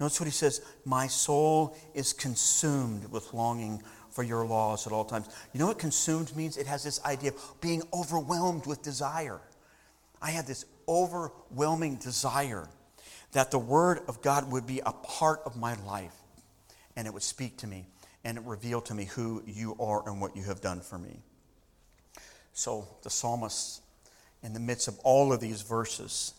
Notice 0.00 0.20
what 0.20 0.26
he 0.26 0.32
says 0.32 0.60
My 0.84 1.06
soul 1.06 1.76
is 1.94 2.12
consumed 2.12 3.10
with 3.10 3.32
longing 3.32 3.82
for 4.10 4.22
your 4.22 4.46
laws 4.46 4.86
at 4.86 4.92
all 4.92 5.04
times. 5.04 5.28
You 5.52 5.60
know 5.60 5.66
what 5.66 5.78
consumed 5.78 6.34
means? 6.36 6.56
It 6.56 6.66
has 6.66 6.82
this 6.82 7.04
idea 7.04 7.30
of 7.30 7.60
being 7.60 7.82
overwhelmed 7.92 8.66
with 8.66 8.82
desire. 8.82 9.40
I 10.20 10.30
had 10.30 10.46
this 10.46 10.64
overwhelming 10.88 11.96
desire 11.96 12.68
that 13.32 13.50
the 13.50 13.58
Word 13.58 14.00
of 14.08 14.22
God 14.22 14.50
would 14.50 14.66
be 14.66 14.80
a 14.80 14.92
part 14.92 15.40
of 15.44 15.56
my 15.56 15.74
life 15.84 16.14
and 16.96 17.06
it 17.06 17.12
would 17.12 17.22
speak 17.22 17.58
to 17.58 17.66
me 17.66 17.86
and 18.24 18.46
reveal 18.46 18.80
to 18.82 18.94
me 18.94 19.04
who 19.04 19.42
you 19.46 19.76
are 19.78 20.08
and 20.08 20.20
what 20.20 20.36
you 20.36 20.42
have 20.44 20.60
done 20.60 20.80
for 20.80 20.98
me. 20.98 21.20
So 22.52 22.88
the 23.02 23.10
psalmist, 23.10 23.82
in 24.42 24.52
the 24.52 24.60
midst 24.60 24.88
of 24.88 24.98
all 25.04 25.32
of 25.32 25.40
these 25.40 25.62
verses, 25.62 26.34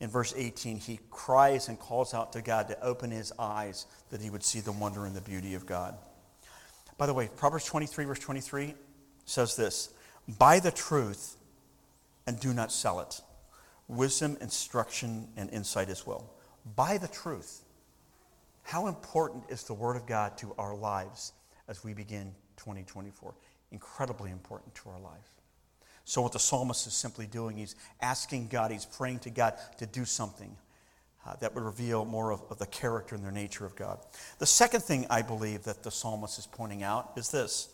in 0.00 0.08
verse 0.08 0.32
18, 0.36 0.78
he 0.78 1.00
cries 1.10 1.68
and 1.68 1.78
calls 1.78 2.14
out 2.14 2.32
to 2.32 2.42
God 2.42 2.68
to 2.68 2.80
open 2.82 3.10
his 3.10 3.32
eyes 3.38 3.86
that 4.10 4.20
he 4.20 4.30
would 4.30 4.44
see 4.44 4.60
the 4.60 4.72
wonder 4.72 5.04
and 5.04 5.14
the 5.14 5.20
beauty 5.20 5.54
of 5.54 5.66
God. 5.66 5.96
By 6.96 7.06
the 7.06 7.14
way, 7.14 7.28
Proverbs 7.36 7.64
23, 7.64 8.04
verse 8.04 8.18
23 8.20 8.74
says 9.24 9.56
this 9.56 9.90
Buy 10.38 10.60
the 10.60 10.70
truth 10.70 11.36
and 12.26 12.38
do 12.38 12.54
not 12.54 12.70
sell 12.70 13.00
it. 13.00 13.20
Wisdom, 13.88 14.36
instruction, 14.40 15.28
and 15.36 15.50
insight 15.50 15.88
as 15.88 16.06
well. 16.06 16.30
Buy 16.76 16.98
the 16.98 17.08
truth. 17.08 17.62
How 18.68 18.86
important 18.86 19.44
is 19.48 19.62
the 19.62 19.72
Word 19.72 19.96
of 19.96 20.04
God 20.04 20.36
to 20.38 20.54
our 20.58 20.76
lives 20.76 21.32
as 21.68 21.82
we 21.82 21.94
begin 21.94 22.34
2024? 22.58 23.32
Incredibly 23.72 24.30
important 24.30 24.74
to 24.74 24.90
our 24.90 25.00
lives. 25.00 25.30
So, 26.04 26.20
what 26.20 26.32
the 26.32 26.38
psalmist 26.38 26.86
is 26.86 26.92
simply 26.92 27.26
doing, 27.26 27.56
he's 27.56 27.76
asking 28.02 28.48
God, 28.48 28.70
he's 28.70 28.84
praying 28.84 29.20
to 29.20 29.30
God 29.30 29.54
to 29.78 29.86
do 29.86 30.04
something 30.04 30.54
uh, 31.26 31.36
that 31.36 31.54
would 31.54 31.64
reveal 31.64 32.04
more 32.04 32.30
of, 32.30 32.42
of 32.50 32.58
the 32.58 32.66
character 32.66 33.14
and 33.14 33.24
the 33.24 33.32
nature 33.32 33.64
of 33.64 33.74
God. 33.74 34.00
The 34.38 34.44
second 34.44 34.82
thing 34.82 35.06
I 35.08 35.22
believe 35.22 35.62
that 35.62 35.82
the 35.82 35.90
psalmist 35.90 36.38
is 36.38 36.46
pointing 36.46 36.82
out 36.82 37.12
is 37.16 37.30
this 37.30 37.70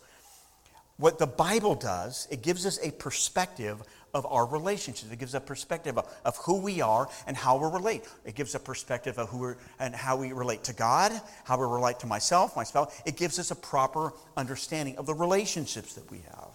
what 0.95 1.19
the 1.19 1.27
Bible 1.27 1.75
does, 1.75 2.25
it 2.31 2.41
gives 2.41 2.65
us 2.65 2.79
a 2.81 2.91
perspective 2.91 3.81
of 4.15 4.25
our 4.25 4.45
relationships. 4.45 5.11
It 5.11 5.19
gives 5.19 5.35
a 5.35 5.41
perspective 5.41 5.97
of, 5.97 6.11
of 6.23 6.37
who 6.37 6.59
we 6.61 6.81
are 6.81 7.09
and 7.27 7.35
how 7.35 7.57
we 7.57 7.67
relate. 7.71 8.05
It 8.23 8.33
gives 8.33 8.55
a 8.55 8.59
perspective 8.59 9.19
of 9.19 9.29
who 9.29 9.39
we're, 9.39 9.57
and 9.77 9.93
how 9.93 10.15
we 10.15 10.31
relate 10.31 10.63
to 10.63 10.73
God, 10.73 11.11
how 11.43 11.59
we 11.59 11.65
relate 11.65 11.99
to 11.99 12.07
myself, 12.07 12.55
my 12.55 12.63
spouse. 12.63 12.99
It 13.05 13.17
gives 13.17 13.37
us 13.37 13.51
a 13.51 13.55
proper 13.55 14.13
understanding 14.37 14.97
of 14.97 15.05
the 15.05 15.13
relationships 15.13 15.93
that 15.95 16.09
we 16.09 16.19
have. 16.19 16.47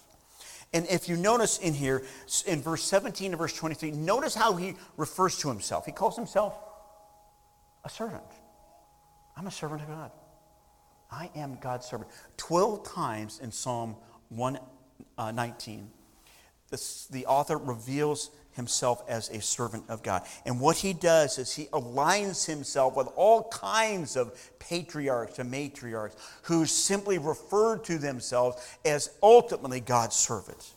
And 0.73 0.87
if 0.89 1.09
you 1.09 1.17
notice 1.17 1.59
in 1.59 1.75
here, 1.75 2.03
in 2.47 2.63
verse 2.63 2.83
17 2.83 3.33
and 3.33 3.39
verse 3.39 3.55
23, 3.55 3.91
notice 3.91 4.35
how 4.35 4.55
he 4.55 4.75
refers 4.97 5.37
to 5.39 5.49
himself. 5.49 5.85
He 5.85 5.93
calls 5.93 6.17
himself 6.17 6.57
a 7.85 7.91
servant. 7.91 8.23
I'm 9.37 9.47
a 9.47 9.51
servant 9.51 9.83
of 9.83 9.89
God. 9.89 10.11
I 11.11 11.31
am 11.35 11.59
God's 11.61 11.87
servant. 11.87 12.11
12 12.39 12.85
times 12.85 13.41
in 13.43 13.53
Psalm 13.53 13.97
119, 14.31 15.81
uh, 15.81 16.00
the 17.11 17.27
author 17.27 17.59
reveals 17.59 18.31
himself 18.53 19.03
as 19.09 19.29
a 19.31 19.41
servant 19.41 19.85
of 19.89 20.03
God. 20.03 20.23
And 20.45 20.61
what 20.61 20.77
he 20.77 20.93
does 20.93 21.39
is 21.39 21.55
he 21.55 21.67
aligns 21.67 22.47
himself 22.47 22.97
with 22.97 23.09
all 23.17 23.49
kinds 23.49 24.17
of 24.17 24.39
patriarchs 24.59 25.39
and 25.39 25.53
matriarchs 25.53 26.15
who 26.43 26.67
simply 26.67 27.19
refer 27.19 27.79
to 27.79 27.99
themselves 27.99 28.57
as 28.85 29.11
ultimately 29.23 29.81
God's 29.81 30.17
servants. 30.17 30.75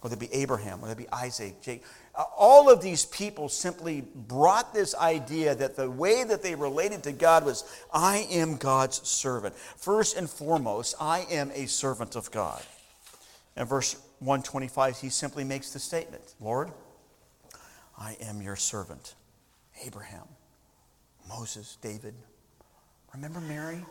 Whether 0.00 0.14
it 0.14 0.20
be 0.20 0.32
Abraham, 0.32 0.80
whether 0.80 0.92
it 0.92 0.98
be 0.98 1.08
Isaac, 1.12 1.60
Jacob. 1.60 1.86
Uh, 2.14 2.24
all 2.36 2.70
of 2.70 2.80
these 2.80 3.04
people 3.06 3.48
simply 3.48 4.00
brought 4.00 4.72
this 4.72 4.94
idea 4.94 5.54
that 5.54 5.76
the 5.76 5.90
way 5.90 6.24
that 6.24 6.42
they 6.42 6.54
related 6.54 7.02
to 7.04 7.12
God 7.12 7.44
was, 7.44 7.64
I 7.92 8.26
am 8.30 8.56
God's 8.56 9.06
servant. 9.06 9.54
First 9.54 10.16
and 10.16 10.28
foremost, 10.30 10.94
I 11.00 11.26
am 11.30 11.50
a 11.52 11.66
servant 11.66 12.16
of 12.16 12.30
God. 12.30 12.62
And 13.56 13.68
verse 13.68 13.96
125, 14.20 14.98
he 14.98 15.08
simply 15.08 15.44
makes 15.44 15.72
the 15.72 15.78
statement 15.78 16.34
Lord, 16.40 16.70
I 17.96 18.16
am 18.20 18.42
your 18.42 18.56
servant. 18.56 19.14
Abraham, 19.84 20.26
Moses, 21.28 21.78
David. 21.80 22.14
Remember 23.14 23.40
Mary? 23.40 23.84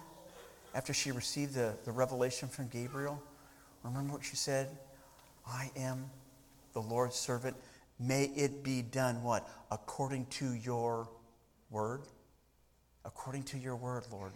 After 0.76 0.94
she 0.94 1.12
received 1.12 1.54
the, 1.54 1.74
the 1.86 1.92
revelation 1.92 2.50
from 2.50 2.68
Gabriel? 2.68 3.22
Remember 3.84 4.14
what 4.14 4.24
she 4.24 4.36
said? 4.36 4.70
I 5.48 5.72
am 5.76 6.10
the 6.74 6.82
Lord's 6.82 7.16
servant. 7.16 7.56
May 8.00 8.26
it 8.36 8.64
be 8.64 8.82
done 8.82 9.24
what? 9.24 9.48
According 9.72 10.26
to 10.28 10.54
your 10.54 11.10
word? 11.72 12.02
According 13.06 13.44
to 13.44 13.58
your 13.58 13.76
word, 13.76 14.04
Lord. 14.12 14.34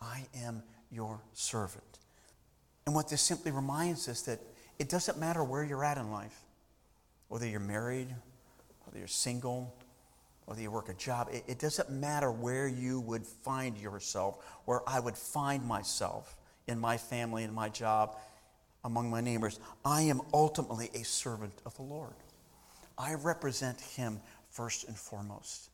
I 0.00 0.26
am 0.36 0.62
your 0.90 1.20
servant. 1.32 1.98
And 2.86 2.94
what 2.94 3.08
this 3.08 3.22
simply 3.22 3.52
reminds 3.52 4.08
us 4.08 4.22
that 4.22 4.40
it 4.78 4.88
doesn't 4.88 5.18
matter 5.18 5.44
where 5.44 5.64
you're 5.64 5.84
at 5.84 5.98
in 5.98 6.10
life, 6.10 6.38
whether 7.28 7.46
you're 7.46 7.60
married, 7.60 8.08
whether 8.84 8.98
you're 8.98 9.08
single, 9.08 9.74
whether 10.46 10.60
you 10.60 10.70
work 10.70 10.88
a 10.88 10.94
job, 10.94 11.28
it, 11.32 11.44
it 11.46 11.58
doesn't 11.58 11.90
matter 11.90 12.30
where 12.30 12.66
you 12.66 13.00
would 13.00 13.26
find 13.26 13.76
yourself, 13.78 14.44
where 14.64 14.80
I 14.86 15.00
would 15.00 15.16
find 15.16 15.64
myself 15.64 16.36
in 16.66 16.78
my 16.78 16.96
family, 16.96 17.44
in 17.44 17.54
my 17.54 17.68
job, 17.68 18.16
among 18.84 19.10
my 19.10 19.20
neighbors. 19.20 19.60
I 19.84 20.02
am 20.02 20.20
ultimately 20.32 20.90
a 20.94 21.04
servant 21.04 21.54
of 21.64 21.74
the 21.76 21.82
Lord. 21.82 22.14
I 22.98 23.14
represent 23.14 23.80
Him 23.80 24.20
first 24.50 24.86
and 24.88 24.96
foremost. 24.96 25.70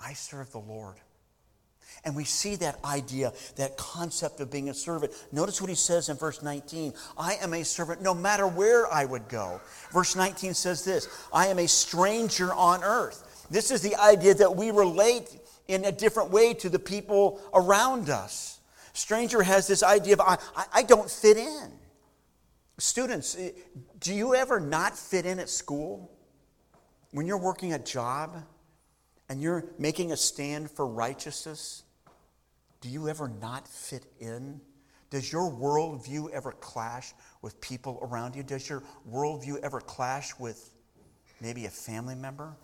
I 0.00 0.14
serve 0.14 0.50
the 0.52 0.58
Lord. 0.58 0.96
And 2.04 2.14
we 2.14 2.24
see 2.24 2.56
that 2.56 2.78
idea, 2.84 3.32
that 3.56 3.76
concept 3.76 4.40
of 4.40 4.50
being 4.50 4.68
a 4.68 4.74
servant. 4.74 5.12
Notice 5.32 5.60
what 5.60 5.70
he 5.70 5.76
says 5.76 6.08
in 6.08 6.16
verse 6.16 6.42
19 6.42 6.92
I 7.16 7.34
am 7.36 7.54
a 7.54 7.64
servant 7.64 8.02
no 8.02 8.14
matter 8.14 8.46
where 8.46 8.92
I 8.92 9.04
would 9.04 9.28
go. 9.28 9.60
Verse 9.92 10.14
19 10.14 10.54
says 10.54 10.84
this 10.84 11.08
I 11.32 11.46
am 11.46 11.58
a 11.58 11.66
stranger 11.66 12.52
on 12.52 12.84
earth. 12.84 13.46
This 13.50 13.70
is 13.70 13.80
the 13.80 13.96
idea 13.96 14.34
that 14.34 14.54
we 14.54 14.70
relate 14.70 15.28
in 15.68 15.84
a 15.84 15.92
different 15.92 16.30
way 16.30 16.54
to 16.54 16.68
the 16.68 16.78
people 16.78 17.40
around 17.54 18.10
us. 18.10 18.60
Stranger 18.92 19.42
has 19.42 19.66
this 19.66 19.82
idea 19.82 20.14
of 20.14 20.20
I, 20.20 20.38
I 20.72 20.82
don't 20.82 21.10
fit 21.10 21.36
in. 21.36 21.72
Students, 22.78 23.36
eh, 23.38 23.50
do 23.98 24.12
you 24.12 24.34
ever 24.34 24.60
not 24.60 24.98
fit 24.98 25.26
in 25.26 25.38
at 25.38 25.48
school? 25.48 26.10
When 27.12 27.26
you're 27.26 27.38
working 27.38 27.72
a 27.72 27.78
job 27.78 28.42
and 29.34 29.42
you're 29.42 29.64
making 29.80 30.12
a 30.12 30.16
stand 30.16 30.70
for 30.70 30.86
righteousness, 30.86 31.82
do 32.80 32.88
you 32.88 33.08
ever 33.08 33.28
not 33.28 33.66
fit 33.66 34.04
in? 34.20 34.60
Does 35.10 35.32
your 35.32 35.50
worldview 35.50 36.30
ever 36.30 36.52
clash 36.52 37.12
with 37.42 37.60
people 37.60 37.98
around 38.00 38.36
you? 38.36 38.44
Does 38.44 38.68
your 38.68 38.84
worldview 39.10 39.58
ever 39.64 39.80
clash 39.80 40.38
with 40.38 40.70
maybe 41.40 41.66
a 41.66 41.68
family 41.68 42.14
member? 42.14 42.54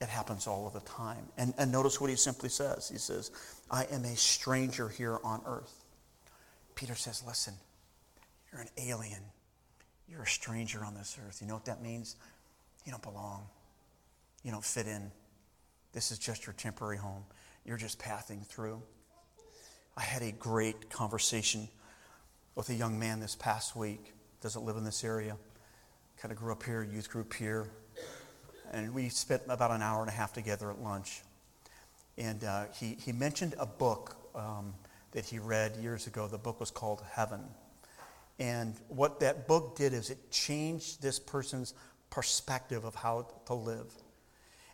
It 0.00 0.08
happens 0.08 0.46
all 0.46 0.68
of 0.68 0.72
the 0.72 0.88
time. 0.88 1.26
And, 1.36 1.52
and 1.58 1.72
notice 1.72 2.00
what 2.00 2.10
he 2.10 2.14
simply 2.14 2.48
says. 2.48 2.88
He 2.88 2.98
says, 2.98 3.32
I 3.68 3.82
am 3.90 4.04
a 4.04 4.14
stranger 4.14 4.88
here 4.88 5.18
on 5.24 5.42
earth. 5.46 5.84
Peter 6.76 6.94
says, 6.94 7.24
Listen, 7.26 7.54
you're 8.52 8.60
an 8.60 8.70
alien. 8.78 9.22
You're 10.08 10.22
a 10.22 10.28
stranger 10.28 10.84
on 10.84 10.94
this 10.94 11.18
earth. 11.26 11.38
You 11.40 11.48
know 11.48 11.54
what 11.54 11.64
that 11.64 11.82
means? 11.82 12.14
You 12.84 12.92
don't 12.92 13.02
belong. 13.02 13.48
You 14.44 14.52
don't 14.52 14.64
fit 14.64 14.86
in. 14.86 15.10
This 15.92 16.10
is 16.10 16.18
just 16.18 16.46
your 16.46 16.54
temporary 16.54 16.96
home. 16.96 17.24
You're 17.64 17.76
just 17.76 17.98
passing 17.98 18.40
through. 18.40 18.82
I 19.96 20.02
had 20.02 20.22
a 20.22 20.32
great 20.32 20.88
conversation 20.88 21.68
with 22.54 22.70
a 22.70 22.74
young 22.74 22.98
man 22.98 23.20
this 23.20 23.34
past 23.34 23.76
week. 23.76 24.14
Doesn't 24.40 24.64
live 24.64 24.76
in 24.76 24.84
this 24.84 25.04
area. 25.04 25.36
Kind 26.20 26.32
of 26.32 26.38
grew 26.38 26.52
up 26.52 26.62
here, 26.62 26.82
youth 26.82 27.10
group 27.10 27.34
here. 27.34 27.68
And 28.72 28.94
we 28.94 29.10
spent 29.10 29.42
about 29.48 29.70
an 29.70 29.82
hour 29.82 30.00
and 30.00 30.08
a 30.08 30.14
half 30.14 30.32
together 30.32 30.70
at 30.70 30.80
lunch. 30.80 31.20
And 32.16 32.42
uh, 32.42 32.64
he, 32.74 32.96
he 32.98 33.12
mentioned 33.12 33.54
a 33.58 33.66
book 33.66 34.16
um, 34.34 34.72
that 35.10 35.26
he 35.26 35.38
read 35.38 35.76
years 35.76 36.06
ago. 36.06 36.26
The 36.26 36.38
book 36.38 36.58
was 36.58 36.70
called 36.70 37.02
Heaven. 37.12 37.42
And 38.38 38.74
what 38.88 39.20
that 39.20 39.46
book 39.46 39.76
did 39.76 39.92
is 39.92 40.08
it 40.08 40.30
changed 40.30 41.02
this 41.02 41.18
person's 41.18 41.74
perspective 42.08 42.84
of 42.84 42.94
how 42.94 43.26
to 43.46 43.54
live. 43.54 43.92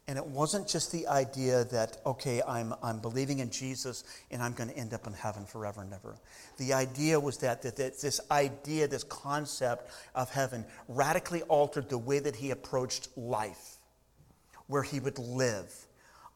And 0.09 0.17
it 0.17 0.27
wasn't 0.27 0.67
just 0.67 0.91
the 0.91 1.07
idea 1.07 1.65
that, 1.65 1.99
okay, 2.07 2.41
I'm, 2.49 2.73
I'm 2.83 2.99
believing 2.99 3.41
in 3.41 3.51
Jesus 3.51 4.05
and 4.31 4.43
I'm 4.43 4.55
going 4.55 4.71
to 4.71 4.77
end 4.77 4.95
up 4.95 5.07
in 5.07 5.13
heaven 5.13 5.45
forever 5.45 5.83
and 5.83 5.93
ever. 5.93 6.17
The 6.57 6.73
idea 6.73 7.21
was 7.21 7.37
that, 7.39 7.61
that, 7.61 7.77
that 7.77 8.01
this 8.01 8.19
idea, 8.31 8.89
this 8.89 9.05
concept 9.05 9.91
of 10.15 10.31
heaven 10.31 10.65
radically 10.89 11.43
altered 11.43 11.91
the 11.91 11.99
way 11.99 12.21
that 12.21 12.35
he 12.35 12.53
approached 12.53 13.11
life, 13.19 13.77
where 14.67 14.83
he 14.83 14.99
would 14.99 15.19
live 15.19 15.71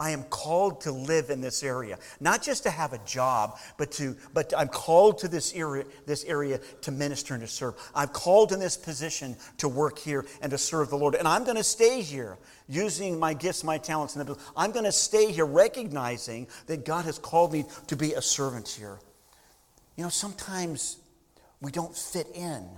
I 0.02 0.10
am 0.10 0.24
called 0.24 0.80
to 0.80 0.90
live 0.90 1.30
in 1.30 1.40
this 1.40 1.62
area, 1.62 1.96
not 2.18 2.42
just 2.42 2.64
to 2.64 2.70
have 2.70 2.92
a 2.92 2.98
job, 3.06 3.60
but 3.76 3.92
to 3.92 4.16
but 4.34 4.52
I'm 4.56 4.66
called 4.66 5.18
to 5.18 5.28
this 5.28 5.54
area, 5.54 5.84
this 6.06 6.24
area 6.24 6.58
to 6.80 6.90
minister 6.90 7.34
and 7.34 7.42
to 7.44 7.46
serve. 7.46 7.74
I'm 7.94 8.08
called 8.08 8.50
in 8.50 8.58
this 8.58 8.76
position 8.76 9.36
to 9.58 9.68
work 9.68 10.00
here 10.00 10.26
and 10.40 10.50
to 10.50 10.58
serve 10.58 10.90
the 10.90 10.96
Lord, 10.96 11.14
and 11.14 11.28
I'm 11.28 11.44
going 11.44 11.56
to 11.56 11.62
stay 11.62 12.02
here 12.02 12.36
using 12.68 13.16
my 13.16 13.32
gifts, 13.32 13.62
my 13.62 13.78
talents, 13.78 14.16
and. 14.16 14.36
I'm 14.56 14.72
going 14.72 14.86
to 14.86 14.92
stay 14.92 15.30
here, 15.30 15.46
recognizing 15.46 16.48
that 16.66 16.84
God 16.84 17.04
has 17.04 17.20
called 17.20 17.52
me 17.52 17.64
to 17.86 17.94
be 17.94 18.14
a 18.14 18.22
servant 18.22 18.68
here. 18.68 18.98
You 19.96 20.02
know, 20.02 20.10
sometimes 20.10 20.96
we 21.60 21.70
don't 21.70 21.96
fit 21.96 22.26
in. 22.34 22.68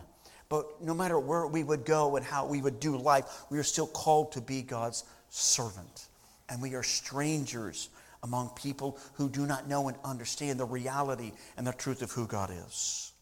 But 0.50 0.82
no 0.82 0.92
matter 0.92 1.18
where 1.18 1.46
we 1.46 1.64
would 1.64 1.86
go 1.86 2.16
and 2.16 2.26
how 2.26 2.44
we 2.44 2.60
would 2.60 2.80
do 2.80 2.98
life, 2.98 3.24
we 3.48 3.58
are 3.58 3.62
still 3.62 3.86
called 3.86 4.32
to 4.32 4.42
be 4.42 4.60
God's 4.60 5.04
servant 5.30 6.08
and 6.48 6.60
we 6.60 6.74
are 6.74 6.82
strangers 6.82 7.88
among 8.22 8.50
people 8.50 8.98
who 9.14 9.28
do 9.28 9.46
not 9.46 9.68
know 9.68 9.88
and 9.88 9.96
understand 10.04 10.58
the 10.58 10.64
reality 10.64 11.32
and 11.56 11.66
the 11.66 11.72
truth 11.72 12.02
of 12.02 12.10
who 12.10 12.26
God 12.26 12.50
is. 12.66 13.12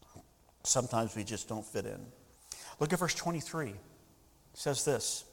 Sometimes 0.63 1.15
we 1.15 1.23
just 1.23 1.49
don't 1.49 1.65
fit 1.65 1.85
in. 1.85 1.99
Look 2.79 2.93
at 2.93 2.99
verse 2.99 3.13
23. 3.13 3.69
It 3.69 3.75
says 4.53 4.85
this 4.85 5.25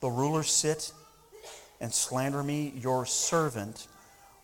The 0.00 0.08
rulers 0.08 0.50
sit 0.50 0.92
and 1.80 1.92
slander 1.92 2.42
me, 2.42 2.72
your 2.76 3.06
servant 3.06 3.88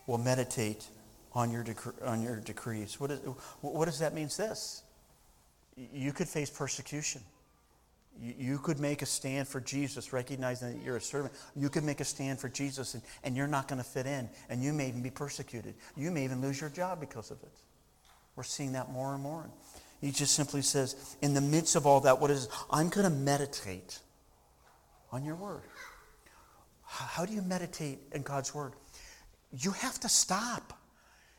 will 0.07 0.19
meditate 0.19 0.89
on 1.33 1.51
your, 1.51 1.65
on 2.05 2.23
your 2.23 2.41
decrees. 2.41 2.99
What, 2.99 3.11
is, 3.11 3.21
what 3.61 3.85
does 3.85 3.99
that 3.99 4.15
mean? 4.15 4.29
This. 4.37 4.83
You 5.77 6.13
could 6.13 6.29
face 6.29 6.49
persecution. 6.49 7.21
You 8.21 8.59
could 8.59 8.79
make 8.79 9.03
a 9.03 9.07
stand 9.07 9.49
for 9.49 9.61
Jesus, 9.61 10.13
recognizing 10.13 10.73
that 10.73 10.85
you're 10.85 10.97
a 10.97 11.01
servant. 11.01 11.35
You 11.55 11.69
could 11.69 11.85
make 11.85 12.01
a 12.01 12.05
stand 12.05 12.39
for 12.39 12.49
Jesus, 12.49 12.95
and, 12.95 13.03
and 13.25 13.37
you're 13.37 13.47
not 13.47 13.69
going 13.69 13.79
to 13.79 13.89
fit 13.89 14.07
in, 14.07 14.29
and 14.49 14.63
you 14.63 14.73
may 14.73 14.89
even 14.89 15.03
be 15.03 15.11
persecuted. 15.11 15.75
You 15.97 16.11
may 16.11 16.25
even 16.25 16.41
lose 16.41 16.61
your 16.61 16.71
job 16.71 17.01
because 17.01 17.31
of 17.31 17.43
it. 17.43 17.53
We're 18.35 18.43
seeing 18.43 18.73
that 18.73 18.91
more 18.91 19.15
and 19.15 19.23
more. 19.23 19.51
He 20.01 20.11
just 20.11 20.35
simply 20.35 20.63
says, 20.63 21.17
in 21.23 21.35
the 21.35 21.41
midst 21.41 21.77
of 21.77 21.87
all 21.87 22.01
that, 22.01 22.21
what 22.21 22.31
is, 22.31 22.49
I'm 22.71 22.89
going 22.89 23.11
to 23.11 23.17
meditate 23.17 23.99
on 25.11 25.25
your 25.25 25.37
word. 25.37 25.63
How 26.85 27.25
do 27.25 27.33
you 27.33 27.43
meditate 27.43 27.99
in 28.13 28.23
God's 28.23 28.55
word? 28.55 28.75
You 29.59 29.73
have 29.73 29.99
to 30.01 30.09
stop. 30.09 30.73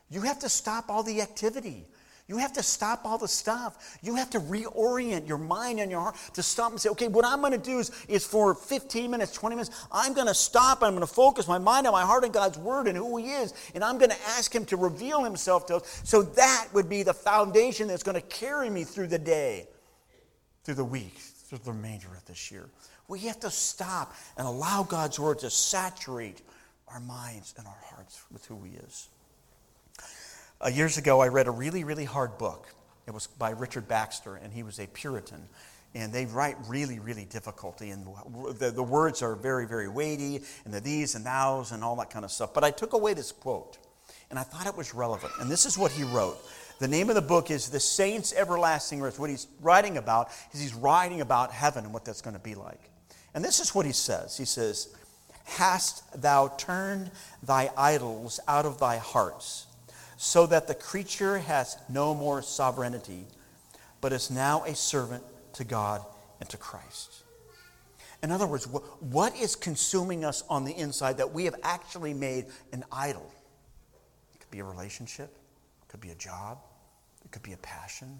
You 0.09 0.21
have 0.21 0.39
to 0.39 0.49
stop 0.49 0.89
all 0.89 1.03
the 1.03 1.21
activity. 1.21 1.85
You 2.27 2.37
have 2.39 2.51
to 2.53 2.63
stop 2.63 3.05
all 3.05 3.17
the 3.17 3.27
stuff. 3.27 3.97
You 4.01 4.15
have 4.15 4.29
to 4.31 4.39
reorient 4.41 5.29
your 5.29 5.37
mind 5.37 5.79
and 5.79 5.89
your 5.89 6.01
heart 6.01 6.17
to 6.33 6.43
stop 6.43 6.71
and 6.71 6.81
say, 6.81 6.89
okay, 6.89 7.07
what 7.07 7.23
I'm 7.23 7.39
going 7.39 7.53
to 7.53 7.57
do 7.57 7.79
is, 7.79 7.89
is 8.09 8.25
for 8.25 8.53
15 8.53 9.09
minutes, 9.09 9.31
20 9.31 9.55
minutes, 9.55 9.87
I'm 9.93 10.13
going 10.13 10.27
to 10.27 10.33
stop. 10.33 10.81
And 10.81 10.87
I'm 10.87 10.93
going 10.93 11.07
to 11.07 11.13
focus 11.13 11.47
my 11.47 11.57
mind 11.57 11.87
and 11.87 11.93
my 11.93 12.03
heart 12.03 12.25
on 12.25 12.31
God's 12.31 12.57
word 12.57 12.87
and 12.87 12.97
who 12.97 13.15
He 13.15 13.31
is. 13.31 13.53
And 13.73 13.81
I'm 13.81 13.97
going 13.97 14.09
to 14.09 14.21
ask 14.31 14.53
Him 14.53 14.65
to 14.65 14.75
reveal 14.75 15.23
Himself 15.23 15.67
to 15.67 15.77
us. 15.77 16.01
So 16.03 16.21
that 16.21 16.67
would 16.73 16.89
be 16.89 17.03
the 17.03 17.13
foundation 17.13 17.87
that's 17.87 18.03
going 18.03 18.15
to 18.15 18.27
carry 18.27 18.69
me 18.69 18.83
through 18.83 19.07
the 19.07 19.19
day, 19.19 19.69
through 20.65 20.75
the 20.75 20.85
week, 20.85 21.17
through 21.17 21.59
the 21.59 21.71
remainder 21.71 22.07
of 22.07 22.25
this 22.25 22.51
year. 22.51 22.69
We 23.07 23.19
have 23.19 23.39
to 23.39 23.49
stop 23.49 24.13
and 24.37 24.45
allow 24.45 24.83
God's 24.83 25.17
word 25.17 25.39
to 25.39 25.49
saturate 25.49 26.41
our 26.89 26.99
minds 26.99 27.53
and 27.57 27.65
our 27.65 27.79
hearts 27.85 28.21
with 28.33 28.45
who 28.47 28.61
He 28.63 28.71
is. 28.71 29.07
Uh, 30.59 30.69
years 30.69 30.97
ago, 30.97 31.21
I 31.21 31.27
read 31.27 31.47
a 31.47 31.51
really, 31.51 31.83
really 31.83 32.05
hard 32.05 32.37
book. 32.37 32.67
It 33.05 33.13
was 33.13 33.27
by 33.27 33.51
Richard 33.51 33.87
Baxter, 33.87 34.35
and 34.35 34.51
he 34.51 34.63
was 34.63 34.79
a 34.79 34.87
Puritan. 34.87 35.47
And 35.93 36.11
they 36.11 36.25
write 36.25 36.57
really, 36.67 36.99
really 36.99 37.25
difficulty, 37.25 37.91
and 37.91 38.05
the, 38.59 38.71
the 38.71 38.83
words 38.83 39.21
are 39.21 39.35
very, 39.35 39.65
very 39.67 39.87
weighty, 39.87 40.41
and 40.65 40.73
the 40.73 40.79
these 40.79 41.15
and 41.15 41.25
thous 41.25 41.71
and 41.71 41.83
all 41.83 41.95
that 41.97 42.09
kind 42.09 42.25
of 42.25 42.31
stuff. 42.31 42.53
But 42.53 42.63
I 42.63 42.71
took 42.71 42.93
away 42.93 43.13
this 43.13 43.31
quote, 43.31 43.77
and 44.29 44.37
I 44.37 44.43
thought 44.43 44.67
it 44.67 44.75
was 44.75 44.93
relevant. 44.93 45.31
And 45.39 45.49
this 45.49 45.65
is 45.65 45.77
what 45.77 45.91
he 45.91 46.03
wrote. 46.03 46.37
The 46.79 46.87
name 46.87 47.09
of 47.09 47.15
the 47.15 47.21
book 47.21 47.49
is 47.49 47.69
The 47.69 47.79
Saints' 47.79 48.33
Everlasting 48.35 49.01
Rest. 49.01 49.17
What 49.17 49.29
he's 49.29 49.47
writing 49.61 49.97
about 49.97 50.29
is 50.53 50.59
he's 50.59 50.73
writing 50.73 51.21
about 51.21 51.51
heaven 51.51 51.85
and 51.85 51.93
what 51.93 52.03
that's 52.03 52.21
going 52.21 52.35
to 52.35 52.41
be 52.41 52.55
like. 52.55 52.89
And 53.33 53.43
this 53.45 53.59
is 53.59 53.73
what 53.73 53.85
he 53.85 53.91
says 53.91 54.37
He 54.37 54.45
says, 54.45 54.93
Hast 55.45 56.21
thou 56.21 56.49
turned 56.57 57.11
thy 57.41 57.69
idols 57.77 58.39
out 58.47 58.65
of 58.65 58.79
thy 58.79 58.97
hearts? 58.97 59.66
So 60.17 60.47
that 60.47 60.67
the 60.67 60.75
creature 60.75 61.37
has 61.37 61.77
no 61.87 62.13
more 62.13 62.41
sovereignty, 62.41 63.25
but 64.01 64.11
is 64.11 64.29
now 64.29 64.63
a 64.65 64.75
servant 64.75 65.23
to 65.53 65.63
God 65.63 66.03
and 66.39 66.49
to 66.49 66.57
Christ. 66.57 67.23
In 68.23 68.31
other 68.31 68.47
words, 68.47 68.65
what 68.65 69.35
is 69.35 69.55
consuming 69.55 70.25
us 70.25 70.43
on 70.49 70.65
the 70.65 70.75
inside 70.75 71.17
that 71.17 71.33
we 71.33 71.45
have 71.45 71.55
actually 71.61 72.15
made 72.15 72.47
an 72.73 72.83
idol? 72.91 73.31
It 74.33 74.39
could 74.39 74.49
be 74.49 74.59
a 74.59 74.63
relationship, 74.63 75.37
it 75.83 75.87
could 75.87 76.01
be 76.01 76.09
a 76.09 76.15
job, 76.15 76.57
it 77.23 77.31
could 77.31 77.43
be 77.43 77.53
a 77.53 77.57
passion. 77.57 78.19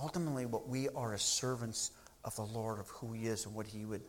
Ultimately, 0.00 0.46
what 0.46 0.68
we 0.68 0.88
are 0.90 1.14
is 1.14 1.22
servants 1.22 1.90
of 2.24 2.36
the 2.36 2.42
Lord, 2.42 2.78
of 2.78 2.88
who 2.88 3.12
He 3.12 3.26
is 3.26 3.46
and 3.46 3.54
what 3.54 3.66
He 3.66 3.84
would 3.84 4.02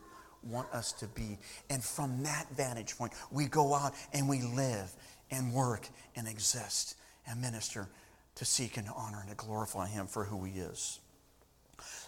want 0.43 0.71
us 0.71 0.91
to 0.93 1.07
be. 1.07 1.37
And 1.69 1.83
from 1.83 2.23
that 2.23 2.45
vantage 2.55 2.97
point, 2.97 3.13
we 3.31 3.45
go 3.45 3.73
out 3.73 3.93
and 4.13 4.29
we 4.29 4.41
live 4.41 4.91
and 5.31 5.53
work 5.53 5.87
and 6.15 6.27
exist 6.27 6.95
and 7.27 7.41
minister 7.41 7.87
to 8.35 8.45
seek 8.45 8.77
and 8.77 8.87
honor 8.95 9.19
and 9.21 9.29
to 9.29 9.35
glorify 9.35 9.87
Him 9.87 10.07
for 10.07 10.23
who 10.23 10.43
He 10.43 10.59
is. 10.59 10.99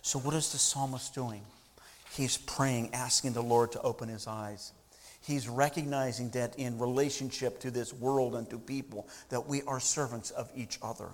So, 0.02 0.20
what 0.20 0.34
is 0.34 0.52
the 0.52 0.58
psalmist 0.58 1.14
doing? 1.14 1.42
He's 2.12 2.38
praying, 2.38 2.94
asking 2.94 3.34
the 3.34 3.44
Lord 3.44 3.74
to 3.74 3.82
open 3.82 4.10
his 4.10 4.28
eyes. 4.28 4.72
He's 5.22 5.48
recognizing 5.48 6.30
that 6.32 6.58
in 6.58 6.80
relationship 6.80 7.60
to 7.60 7.72
this 7.72 7.94
world 7.94 8.36
and 8.36 8.50
to 8.50 8.58
people, 8.58 9.08
that 9.30 9.46
we 9.48 9.62
are 9.64 9.80
servants 9.80 10.32
of 10.32 10.50
each 10.56 10.80
other. 10.82 11.10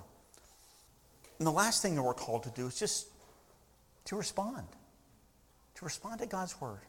And 1.39 1.47
the 1.47 1.51
last 1.51 1.81
thing 1.81 1.95
that 1.95 2.03
we're 2.03 2.13
called 2.13 2.43
to 2.43 2.51
do 2.51 2.67
is 2.67 2.77
just 2.77 3.07
to 4.05 4.15
respond, 4.15 4.67
to 5.75 5.85
respond 5.85 6.19
to 6.19 6.25
God's 6.25 6.59
word. 6.61 6.79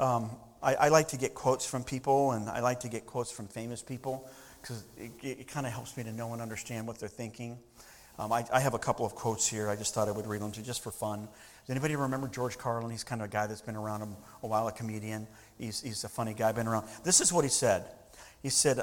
Um, 0.00 0.30
I, 0.62 0.74
I, 0.76 0.88
like 0.88 1.08
to 1.08 1.18
get 1.18 1.34
quotes 1.34 1.66
from 1.66 1.84
people, 1.84 2.32
and 2.32 2.48
I 2.48 2.60
like 2.60 2.80
to 2.80 2.88
get 2.88 3.04
quotes 3.04 3.30
from 3.30 3.48
famous 3.48 3.82
people 3.82 4.26
because 4.62 4.82
it, 4.96 5.12
it 5.22 5.48
kind 5.48 5.66
of 5.66 5.72
helps 5.72 5.94
me 5.94 6.04
to 6.04 6.12
know 6.12 6.32
and 6.32 6.40
understand 6.40 6.86
what 6.86 6.98
they're 6.98 7.06
thinking. 7.06 7.58
Um, 8.18 8.32
I, 8.32 8.46
I, 8.50 8.60
have 8.60 8.72
a 8.72 8.78
couple 8.78 9.04
of 9.04 9.14
quotes 9.14 9.46
here. 9.46 9.68
I 9.68 9.76
just 9.76 9.92
thought 9.92 10.08
I 10.08 10.12
would 10.12 10.26
read 10.26 10.40
them 10.40 10.52
to 10.52 10.62
just 10.62 10.82
for 10.82 10.90
fun. 10.90 11.20
Does 11.20 11.70
anybody 11.70 11.96
remember 11.96 12.28
George 12.28 12.56
Carlin? 12.56 12.90
He's 12.90 13.04
kind 13.04 13.20
of 13.20 13.28
a 13.28 13.30
guy 13.30 13.46
that's 13.46 13.60
been 13.60 13.76
around 13.76 14.16
a 14.42 14.46
while, 14.46 14.68
a 14.68 14.72
comedian. 14.72 15.26
He's, 15.58 15.82
he's 15.82 16.02
a 16.04 16.08
funny 16.08 16.32
guy, 16.32 16.50
been 16.52 16.66
around. 16.66 16.86
This 17.04 17.20
is 17.20 17.30
what 17.30 17.44
he 17.44 17.50
said. 17.50 17.84
He 18.42 18.48
said, 18.48 18.80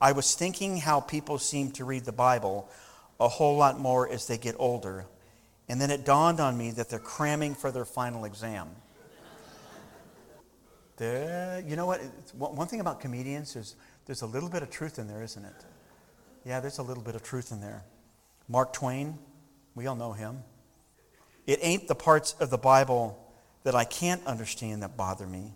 I 0.00 0.12
was 0.12 0.36
thinking 0.36 0.76
how 0.76 1.00
people 1.00 1.38
seem 1.38 1.72
to 1.72 1.84
read 1.84 2.04
the 2.04 2.12
Bible 2.12 2.70
a 3.18 3.26
whole 3.26 3.56
lot 3.56 3.80
more 3.80 4.08
as 4.08 4.28
they 4.28 4.38
get 4.38 4.54
older. 4.60 5.06
And 5.68 5.80
then 5.80 5.90
it 5.90 6.04
dawned 6.04 6.38
on 6.38 6.56
me 6.56 6.70
that 6.72 6.90
they're 6.90 7.00
cramming 7.00 7.56
for 7.56 7.72
their 7.72 7.84
final 7.84 8.24
exam. 8.24 8.68
There, 11.00 11.64
you 11.66 11.76
know 11.76 11.86
what? 11.86 12.02
One 12.34 12.66
thing 12.66 12.80
about 12.80 13.00
comedians 13.00 13.56
is 13.56 13.74
there's 14.04 14.20
a 14.20 14.26
little 14.26 14.50
bit 14.50 14.62
of 14.62 14.68
truth 14.68 14.98
in 14.98 15.08
there, 15.08 15.22
isn't 15.22 15.42
it? 15.42 15.64
Yeah, 16.44 16.60
there's 16.60 16.76
a 16.76 16.82
little 16.82 17.02
bit 17.02 17.14
of 17.14 17.22
truth 17.22 17.52
in 17.52 17.62
there. 17.62 17.84
Mark 18.50 18.74
Twain, 18.74 19.18
we 19.74 19.86
all 19.86 19.96
know 19.96 20.12
him. 20.12 20.42
It 21.46 21.58
ain't 21.62 21.88
the 21.88 21.94
parts 21.94 22.34
of 22.38 22.50
the 22.50 22.58
Bible 22.58 23.18
that 23.64 23.74
I 23.74 23.84
can't 23.84 24.22
understand 24.26 24.82
that 24.82 24.98
bother 24.98 25.26
me. 25.26 25.54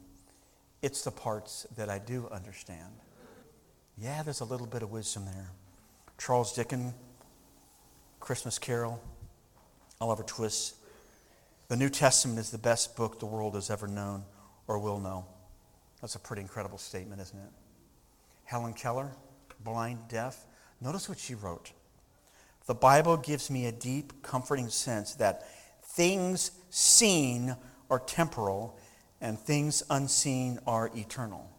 It's 0.81 1.03
the 1.03 1.11
parts 1.11 1.67
that 1.77 1.91
I 1.91 1.99
do 1.99 2.27
understand. 2.33 2.95
Yeah, 3.99 4.23
there's 4.23 4.41
a 4.41 4.47
little 4.47 4.67
bit 4.67 4.83
of 4.83 4.93
wisdom 4.93 5.27
there. 5.27 5.51
Charles 6.17 6.55
Dickens, 6.55 6.95
Christmas 8.19 8.59
Carol, 8.59 8.99
Oliver 10.01 10.23
Twist. 10.23 10.77
The 11.69 11.77
New 11.77 11.91
Testament 11.91 12.39
is 12.39 12.51
the 12.51 12.57
best 12.57 12.97
book 12.97 13.21
the 13.21 13.27
world 13.27 13.57
has 13.57 13.69
ever 13.69 13.87
known 13.87 14.25
or 14.67 14.79
will 14.79 15.01
know. 15.01 15.27
That's 16.05 16.17
a 16.17 16.19
pretty 16.19 16.43
incredible 16.43 16.77
statement, 16.77 17.23
isn't 17.23 17.39
it? 17.39 17.51
Helen 18.45 18.75
Keller, 18.75 19.13
blind, 19.61 20.01
deaf. 20.07 20.45
Notice 20.79 21.09
what 21.09 21.19
she 21.19 21.35
wrote. 21.35 21.73
The 22.67 22.75
Bible 22.75 23.17
gives 23.17 23.51
me 23.51 23.65
a 23.65 23.73
deep, 23.73 24.23
comforting 24.23 24.69
sense 24.69 25.15
that 25.15 25.49
things 25.83 26.51
seen 26.69 27.57
are 27.89 28.01
temporal 28.01 28.79
and 29.23 29.39
things 29.39 29.83
unseen 29.89 30.59
are 30.67 30.91
eternal. 30.95 31.51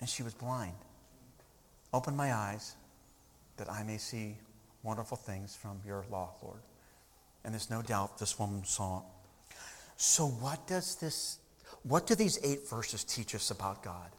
And 0.00 0.08
she 0.08 0.24
was 0.24 0.34
blind. 0.34 0.74
Open 1.92 2.16
my 2.16 2.34
eyes 2.34 2.74
that 3.58 3.70
I 3.70 3.84
may 3.84 3.98
see 3.98 4.38
wonderful 4.82 5.16
things 5.16 5.54
from 5.54 5.78
your 5.86 6.04
law, 6.10 6.34
Lord. 6.42 6.62
And 7.44 7.54
there's 7.54 7.70
no 7.70 7.80
doubt 7.80 8.18
this 8.18 8.40
woman 8.40 8.64
saw. 8.64 9.02
So, 9.96 10.26
what 10.26 10.66
does 10.66 10.96
this 10.96 11.38
what 11.88 12.06
do 12.06 12.14
these 12.14 12.38
eight 12.42 12.68
verses 12.68 13.04
teach 13.04 13.34
us 13.34 13.50
about 13.50 13.82
God? 13.82 14.10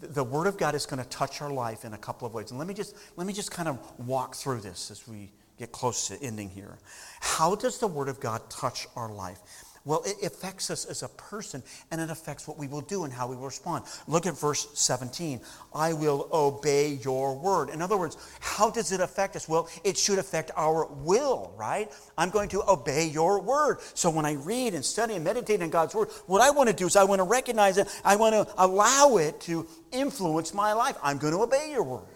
the 0.00 0.22
Word 0.22 0.46
of 0.46 0.58
God 0.58 0.74
is 0.74 0.86
going 0.86 1.02
to 1.02 1.08
touch 1.08 1.40
our 1.42 1.50
life 1.50 1.84
in 1.84 1.92
a 1.92 1.98
couple 1.98 2.26
of 2.26 2.34
ways. 2.34 2.50
And 2.50 2.58
let 2.58 2.68
me 2.68 2.74
just, 2.74 2.96
let 3.16 3.26
me 3.26 3.32
just 3.32 3.50
kind 3.50 3.68
of 3.68 3.78
walk 3.98 4.34
through 4.34 4.60
this 4.60 4.90
as 4.90 5.08
we 5.08 5.32
get 5.58 5.72
close 5.72 6.08
to 6.08 6.22
ending 6.22 6.48
here. 6.48 6.78
How 7.20 7.54
does 7.54 7.78
the 7.78 7.86
Word 7.86 8.08
of 8.08 8.20
God 8.20 8.48
touch 8.50 8.86
our 8.94 9.10
life? 9.10 9.38
Well, 9.86 10.02
it 10.04 10.26
affects 10.26 10.68
us 10.68 10.84
as 10.84 11.04
a 11.04 11.08
person 11.08 11.62
and 11.92 12.00
it 12.00 12.10
affects 12.10 12.48
what 12.48 12.58
we 12.58 12.66
will 12.66 12.80
do 12.80 13.04
and 13.04 13.12
how 13.12 13.28
we 13.28 13.36
will 13.36 13.44
respond. 13.44 13.84
Look 14.08 14.26
at 14.26 14.36
verse 14.36 14.66
17. 14.74 15.40
I 15.72 15.92
will 15.92 16.28
obey 16.32 16.98
your 17.04 17.38
word. 17.38 17.70
In 17.70 17.80
other 17.80 17.96
words, 17.96 18.16
how 18.40 18.68
does 18.68 18.90
it 18.90 19.00
affect 19.00 19.36
us? 19.36 19.48
Well, 19.48 19.68
it 19.84 19.96
should 19.96 20.18
affect 20.18 20.50
our 20.56 20.86
will, 20.86 21.54
right? 21.56 21.88
I'm 22.18 22.30
going 22.30 22.48
to 22.48 22.68
obey 22.68 23.06
your 23.06 23.40
word. 23.40 23.78
So 23.94 24.10
when 24.10 24.26
I 24.26 24.32
read 24.32 24.74
and 24.74 24.84
study 24.84 25.14
and 25.14 25.22
meditate 25.22 25.62
on 25.62 25.70
God's 25.70 25.94
word, 25.94 26.08
what 26.26 26.42
I 26.42 26.50
want 26.50 26.68
to 26.68 26.74
do 26.74 26.86
is 26.86 26.96
I 26.96 27.04
want 27.04 27.20
to 27.20 27.24
recognize 27.24 27.78
it, 27.78 27.86
I 28.04 28.16
want 28.16 28.34
to 28.34 28.52
allow 28.58 29.18
it 29.18 29.40
to 29.42 29.68
influence 29.92 30.52
my 30.52 30.72
life. 30.72 30.96
I'm 31.00 31.18
going 31.18 31.32
to 31.32 31.42
obey 31.42 31.70
your 31.70 31.84
word. 31.84 32.06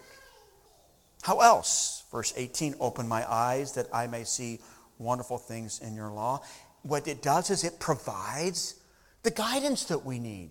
How 1.21 1.39
else? 1.39 2.03
Verse 2.11 2.33
18 2.35 2.75
Open 2.81 3.07
my 3.07 3.25
eyes 3.31 3.75
that 3.75 3.87
I 3.93 4.07
may 4.07 4.25
see 4.25 4.59
wonderful 4.97 5.37
things 5.37 5.79
in 5.79 5.95
your 5.95 6.11
law 6.11 6.41
what 6.83 7.07
it 7.07 7.21
does 7.21 7.49
is 7.49 7.63
it 7.63 7.79
provides 7.79 8.75
the 9.23 9.31
guidance 9.31 9.85
that 9.85 10.03
we 10.05 10.19
need, 10.19 10.49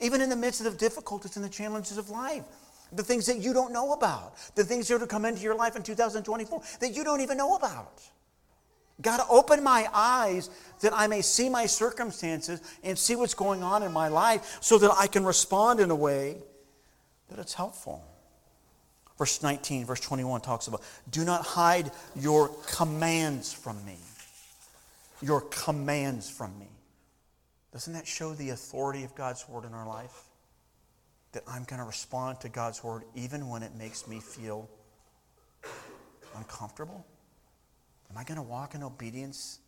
even 0.00 0.20
in 0.20 0.28
the 0.28 0.36
midst 0.36 0.64
of 0.64 0.78
difficulties 0.78 1.36
and 1.36 1.44
the 1.44 1.48
challenges 1.50 1.98
of 1.98 2.10
life. 2.10 2.44
The 2.92 3.02
things 3.02 3.24
that 3.26 3.38
you 3.38 3.54
don't 3.54 3.72
know 3.72 3.94
about, 3.94 4.34
the 4.54 4.64
things 4.64 4.86
that 4.88 4.96
are 4.96 4.98
to 4.98 5.06
come 5.06 5.24
into 5.24 5.40
your 5.40 5.54
life 5.54 5.76
in 5.76 5.82
2024 5.82 6.62
that 6.80 6.94
you 6.94 7.04
don't 7.04 7.22
even 7.22 7.38
know 7.38 7.56
about. 7.56 8.02
God, 9.00 9.20
open 9.30 9.64
my 9.64 9.88
eyes 9.92 10.50
that 10.80 10.92
I 10.94 11.06
may 11.06 11.22
see 11.22 11.48
my 11.48 11.64
circumstances 11.64 12.60
and 12.84 12.98
see 12.98 13.16
what's 13.16 13.32
going 13.32 13.62
on 13.62 13.82
in 13.82 13.92
my 13.92 14.08
life 14.08 14.58
so 14.60 14.78
that 14.78 14.92
I 14.92 15.06
can 15.06 15.24
respond 15.24 15.80
in 15.80 15.90
a 15.90 15.94
way 15.94 16.36
that 17.30 17.38
it's 17.38 17.54
helpful. 17.54 18.04
Verse 19.16 19.42
19, 19.42 19.86
verse 19.86 20.00
21 20.00 20.42
talks 20.42 20.66
about 20.66 20.82
do 21.10 21.24
not 21.24 21.44
hide 21.44 21.90
your 22.14 22.48
commands 22.66 23.52
from 23.52 23.84
me 23.86 23.96
your 25.22 25.40
commands 25.40 26.28
from 26.28 26.58
me. 26.58 26.68
Doesn't 27.72 27.94
that 27.94 28.06
show 28.06 28.34
the 28.34 28.50
authority 28.50 29.04
of 29.04 29.14
God's 29.14 29.48
word 29.48 29.64
in 29.64 29.72
our 29.72 29.86
life? 29.86 30.24
That 31.32 31.44
I'm 31.46 31.64
going 31.64 31.80
to 31.80 31.86
respond 31.86 32.40
to 32.40 32.48
God's 32.48 32.84
word 32.84 33.04
even 33.14 33.48
when 33.48 33.62
it 33.62 33.74
makes 33.74 34.06
me 34.06 34.20
feel 34.20 34.68
uncomfortable? 36.36 37.06
Am 38.10 38.18
I 38.18 38.24
going 38.24 38.36
to 38.36 38.42
walk 38.42 38.74
in 38.74 38.82
obedience 38.82 39.60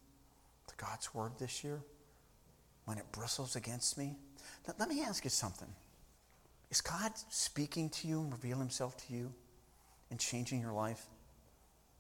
to 0.67 0.75
God's 0.77 1.15
word 1.15 1.33
this 1.39 1.65
year 1.65 1.81
when 2.85 2.99
it 2.99 3.11
bristles 3.13 3.57
against 3.57 3.97
me? 3.97 4.17
Now, 4.69 4.75
let 4.79 4.89
me 4.89 5.03
ask 5.03 5.25
you 5.25 5.31
something. 5.31 5.69
Is 6.71 6.81
God 6.83 7.13
speaking 7.31 7.89
to 7.91 8.09
you 8.09 8.21
and 8.21 8.33
revealing 8.33 8.61
himself 8.61 8.97
to 9.07 9.15
you 9.15 9.33
and 10.11 10.21
changing 10.21 10.61
your 10.61 10.73
life? 10.73 11.07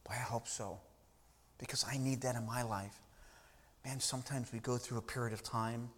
Boy, 0.06 0.14
I 0.14 0.22
hope 0.22 0.48
so. 0.48 0.80
Because 1.56 1.86
I 1.90 1.96
need 1.96 2.22
that 2.22 2.34
in 2.34 2.44
my 2.44 2.62
life. 2.62 2.98
Man, 3.84 4.00
sometimes 4.00 4.52
we 4.52 4.60
go 4.60 4.76
through 4.78 4.98
a 4.98 5.02
period 5.02 5.32
of 5.32 5.42
time, 5.42 5.90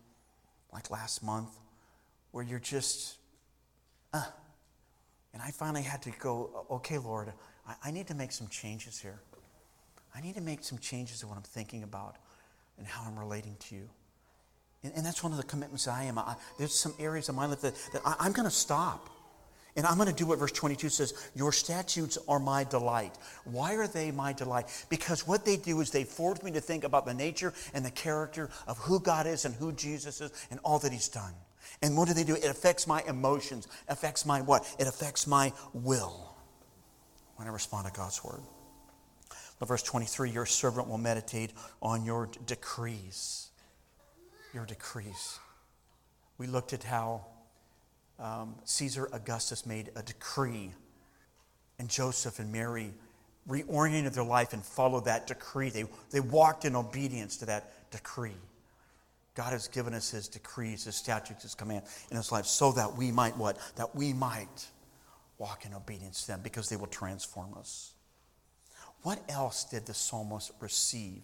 like 0.72 0.90
last 0.90 1.22
month, 1.22 1.50
where 2.32 2.44
you're 2.44 2.58
just, 2.58 3.16
uh. 4.12 4.24
And 5.32 5.42
I 5.42 5.50
finally 5.50 5.82
had 5.82 6.00
to 6.02 6.10
go, 6.18 6.66
okay, 6.70 6.98
Lord, 6.98 7.32
I, 7.68 7.74
I 7.84 7.90
need 7.90 8.06
to 8.08 8.14
make 8.14 8.32
some 8.32 8.48
changes 8.48 8.98
here. 8.98 9.20
I 10.14 10.20
need 10.22 10.34
to 10.36 10.40
make 10.40 10.64
some 10.64 10.78
changes 10.78 11.22
in 11.22 11.28
what 11.28 11.36
I'm 11.36 11.44
thinking 11.44 11.82
about 11.82 12.16
and 12.78 12.86
how 12.86 13.04
I'm 13.06 13.18
relating 13.18 13.56
to 13.68 13.74
you. 13.74 13.88
And, 14.82 14.92
and 14.96 15.04
that's 15.04 15.22
one 15.22 15.32
of 15.32 15.38
the 15.38 15.44
commitments 15.44 15.86
I 15.86 16.04
am. 16.04 16.18
I, 16.18 16.36
there's 16.58 16.74
some 16.74 16.94
areas 16.98 17.28
of 17.28 17.34
my 17.34 17.46
life 17.46 17.60
that, 17.60 17.74
that 17.92 18.02
I, 18.04 18.16
I'm 18.20 18.32
going 18.32 18.48
to 18.48 18.54
stop. 18.54 19.10
And 19.76 19.86
I'm 19.86 19.96
going 19.96 20.08
to 20.08 20.14
do 20.14 20.26
what 20.26 20.38
verse 20.38 20.52
22 20.52 20.88
says 20.88 21.30
Your 21.34 21.52
statutes 21.52 22.16
are 22.26 22.38
my 22.38 22.64
delight. 22.64 23.16
Why 23.44 23.74
are 23.74 23.86
they 23.86 24.10
my 24.10 24.32
delight? 24.32 24.66
Because 24.88 25.26
what 25.26 25.44
they 25.44 25.56
do 25.56 25.80
is 25.80 25.90
they 25.90 26.04
force 26.04 26.42
me 26.42 26.50
to 26.52 26.60
think 26.60 26.82
about 26.84 27.04
the 27.04 27.14
nature 27.14 27.52
and 27.74 27.84
the 27.84 27.90
character 27.90 28.48
of 28.66 28.78
who 28.78 29.00
God 29.00 29.26
is 29.26 29.44
and 29.44 29.54
who 29.54 29.72
Jesus 29.72 30.20
is 30.20 30.32
and 30.50 30.58
all 30.64 30.78
that 30.78 30.92
He's 30.92 31.08
done. 31.08 31.34
And 31.82 31.96
what 31.96 32.08
do 32.08 32.14
they 32.14 32.24
do? 32.24 32.34
It 32.34 32.46
affects 32.46 32.86
my 32.86 33.02
emotions, 33.06 33.68
affects 33.88 34.24
my 34.24 34.40
what? 34.40 34.66
It 34.78 34.86
affects 34.86 35.26
my 35.26 35.52
will 35.74 36.34
when 37.36 37.46
I 37.46 37.50
respond 37.50 37.86
to 37.86 37.92
God's 37.92 38.24
word. 38.24 38.40
But 39.58 39.68
verse 39.68 39.82
23 39.82 40.30
Your 40.30 40.46
servant 40.46 40.88
will 40.88 40.98
meditate 40.98 41.52
on 41.82 42.04
your 42.04 42.30
decrees. 42.46 43.50
Your 44.54 44.64
decrees. 44.64 45.38
We 46.38 46.46
looked 46.46 46.72
at 46.72 46.82
how 46.82 47.26
um, 48.18 48.54
Caesar 48.64 49.08
Augustus 49.12 49.66
made 49.66 49.90
a 49.96 50.02
decree, 50.02 50.72
and 51.78 51.88
Joseph 51.88 52.38
and 52.38 52.50
Mary 52.50 52.92
reoriented 53.48 54.14
their 54.14 54.24
life 54.24 54.52
and 54.52 54.64
followed 54.64 55.04
that 55.04 55.26
decree. 55.26 55.70
They, 55.70 55.84
they 56.10 56.20
walked 56.20 56.64
in 56.64 56.74
obedience 56.74 57.36
to 57.38 57.46
that 57.46 57.90
decree. 57.90 58.36
God 59.34 59.52
has 59.52 59.68
given 59.68 59.92
us 59.92 60.10
his 60.10 60.28
decrees, 60.28 60.84
his 60.84 60.96
statutes, 60.96 61.42
his 61.42 61.54
command 61.54 61.84
in 62.10 62.16
his 62.16 62.32
life 62.32 62.46
so 62.46 62.72
that 62.72 62.96
we 62.96 63.12
might 63.12 63.36
what? 63.36 63.58
That 63.76 63.94
we 63.94 64.12
might 64.12 64.66
walk 65.38 65.66
in 65.66 65.74
obedience 65.74 66.22
to 66.22 66.28
them 66.28 66.40
because 66.42 66.70
they 66.70 66.76
will 66.76 66.86
transform 66.86 67.54
us. 67.58 67.92
What 69.02 69.20
else 69.28 69.64
did 69.64 69.84
the 69.86 69.94
psalmist 69.94 70.52
receive? 70.58 71.22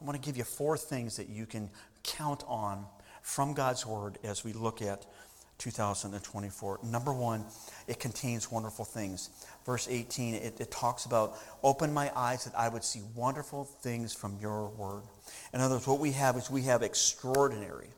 I 0.00 0.04
want 0.04 0.20
to 0.20 0.26
give 0.26 0.38
you 0.38 0.44
four 0.44 0.78
things 0.78 1.16
that 1.18 1.28
you 1.28 1.44
can 1.44 1.68
count 2.02 2.42
on 2.48 2.86
from 3.22 3.52
God's 3.52 3.84
word 3.84 4.18
as 4.24 4.42
we 4.42 4.54
look 4.54 4.80
at 4.80 5.04
2024. 5.60 6.80
Number 6.82 7.12
one, 7.12 7.44
it 7.86 8.00
contains 8.00 8.50
wonderful 8.50 8.84
things. 8.84 9.30
Verse 9.64 9.86
18, 9.88 10.34
it, 10.34 10.58
it, 10.58 10.70
talks 10.70 11.04
about, 11.04 11.36
open 11.62 11.92
my 11.92 12.10
eyes 12.16 12.44
that 12.44 12.54
I 12.56 12.68
would 12.68 12.82
see 12.82 13.02
wonderful 13.14 13.64
things 13.64 14.12
from 14.14 14.38
your 14.40 14.70
word. 14.70 15.02
In 15.52 15.60
other 15.60 15.76
words, 15.76 15.86
what 15.86 16.00
we 16.00 16.12
have 16.12 16.36
is 16.36 16.50
we 16.50 16.62
have 16.62 16.82
extraordinary, 16.82 17.88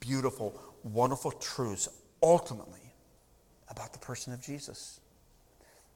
beautiful, 0.00 0.60
wonderful 0.82 1.30
truths, 1.30 1.88
ultimately, 2.22 2.92
about 3.70 3.92
the 3.92 4.00
person 4.00 4.32
of 4.32 4.42
Jesus. 4.42 5.00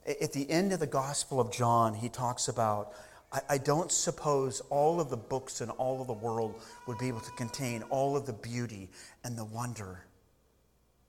At 0.07 0.33
the 0.33 0.49
end 0.49 0.73
of 0.73 0.81
the 0.81 0.87
Gospel 0.87 1.41
of 1.41 1.53
John, 1.53 1.95
he 1.95 2.09
talks 2.09 2.47
about, 2.47 2.93
I, 3.33 3.41
I 3.51 3.59
don't 3.59 3.91
suppose 3.91 4.61
all 4.71 5.01
of 5.01 5.11
the 5.11 5.17
books 5.17 5.61
in 5.61 5.71
all 5.71 6.01
of 6.01 6.07
the 6.07 6.13
world 6.13 6.61
would 6.87 6.99
be 6.99 7.09
able 7.09 7.21
to 7.21 7.31
contain 7.33 7.83
all 7.91 8.17
of 8.17 8.25
the 8.25 8.33
beauty 8.33 8.89
and 9.25 9.37
the 9.37 9.45
wonder 9.45 10.05